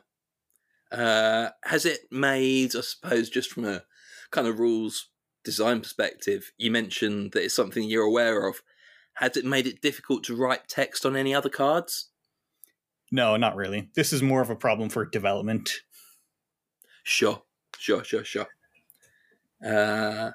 Uh, 0.92 1.50
has 1.64 1.86
it 1.86 2.00
made, 2.10 2.76
I 2.76 2.82
suppose, 2.82 3.30
just 3.30 3.50
from 3.50 3.64
a 3.64 3.82
kind 4.30 4.46
of 4.46 4.58
rules 4.58 5.08
design 5.44 5.80
perspective, 5.80 6.52
you 6.58 6.70
mentioned 6.70 7.32
that 7.32 7.44
it's 7.44 7.54
something 7.54 7.84
you're 7.84 8.04
aware 8.04 8.46
of. 8.46 8.62
Has 9.14 9.36
it 9.36 9.44
made 9.44 9.66
it 9.66 9.82
difficult 9.82 10.24
to 10.24 10.36
write 10.36 10.68
text 10.68 11.04
on 11.04 11.16
any 11.16 11.34
other 11.34 11.48
cards? 11.48 12.08
No, 13.10 13.36
not 13.36 13.56
really. 13.56 13.90
This 13.94 14.12
is 14.12 14.22
more 14.22 14.40
of 14.40 14.50
a 14.50 14.56
problem 14.56 14.88
for 14.88 15.04
development. 15.04 15.80
Sure, 17.02 17.42
sure, 17.78 18.04
sure, 18.04 18.24
sure. 18.24 18.46
Uh, 19.64 20.32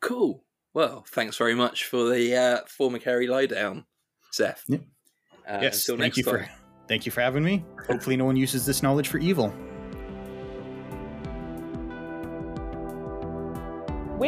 cool. 0.00 0.44
Well, 0.74 1.04
thanks 1.08 1.36
very 1.36 1.54
much 1.54 1.84
for 1.84 2.08
the 2.08 2.36
uh, 2.36 2.60
Formicary 2.66 3.28
lowdown, 3.28 3.84
Seth. 4.30 4.64
Yep. 4.68 4.82
Uh, 5.46 5.58
yes, 5.62 5.86
thank 5.86 5.98
next 5.98 6.16
you 6.18 6.24
time. 6.24 6.34
for 6.34 6.50
thank 6.88 7.06
you 7.06 7.12
for 7.12 7.20
having 7.20 7.42
me. 7.42 7.64
Hopefully, 7.86 8.16
no 8.16 8.24
one 8.24 8.36
uses 8.36 8.64
this 8.64 8.82
knowledge 8.82 9.08
for 9.08 9.18
evil. 9.18 9.52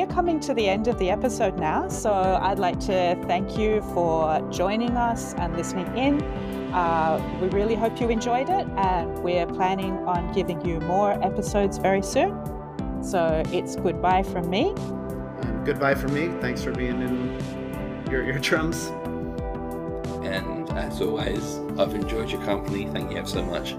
We're 0.01 0.07
coming 0.07 0.40
to 0.40 0.55
the 0.55 0.66
end 0.66 0.88
of 0.88 0.98
the 0.98 1.11
episode 1.11 1.59
now, 1.59 1.86
so 1.86 2.11
I'd 2.11 2.59
like 2.59 2.80
to 2.80 3.22
thank 3.26 3.59
you 3.59 3.82
for 3.92 4.40
joining 4.51 4.96
us 4.96 5.34
and 5.34 5.55
listening 5.55 5.94
in. 5.94 6.22
Uh, 6.72 7.38
we 7.38 7.48
really 7.48 7.74
hope 7.74 8.01
you 8.01 8.09
enjoyed 8.09 8.48
it, 8.48 8.66
and 8.78 9.22
we're 9.22 9.44
planning 9.44 9.92
on 10.09 10.32
giving 10.32 10.64
you 10.64 10.80
more 10.80 11.22
episodes 11.22 11.76
very 11.76 12.01
soon. 12.01 12.34
So 13.05 13.42
it's 13.53 13.76
goodbye 13.76 14.22
from 14.22 14.48
me. 14.48 14.72
And 15.42 15.66
goodbye 15.66 15.96
from 15.96 16.14
me. 16.14 16.28
Thanks 16.40 16.64
for 16.64 16.72
being 16.72 17.03
in 17.03 18.07
your 18.11 18.24
eardrums. 18.24 18.86
And 20.24 20.70
as 20.78 21.03
always, 21.03 21.59
I've 21.78 21.94
enjoyed 21.94 22.30
your 22.30 22.42
company. 22.46 22.86
Thank 22.86 23.12
you 23.12 23.26
so 23.26 23.42
much. 23.42 23.74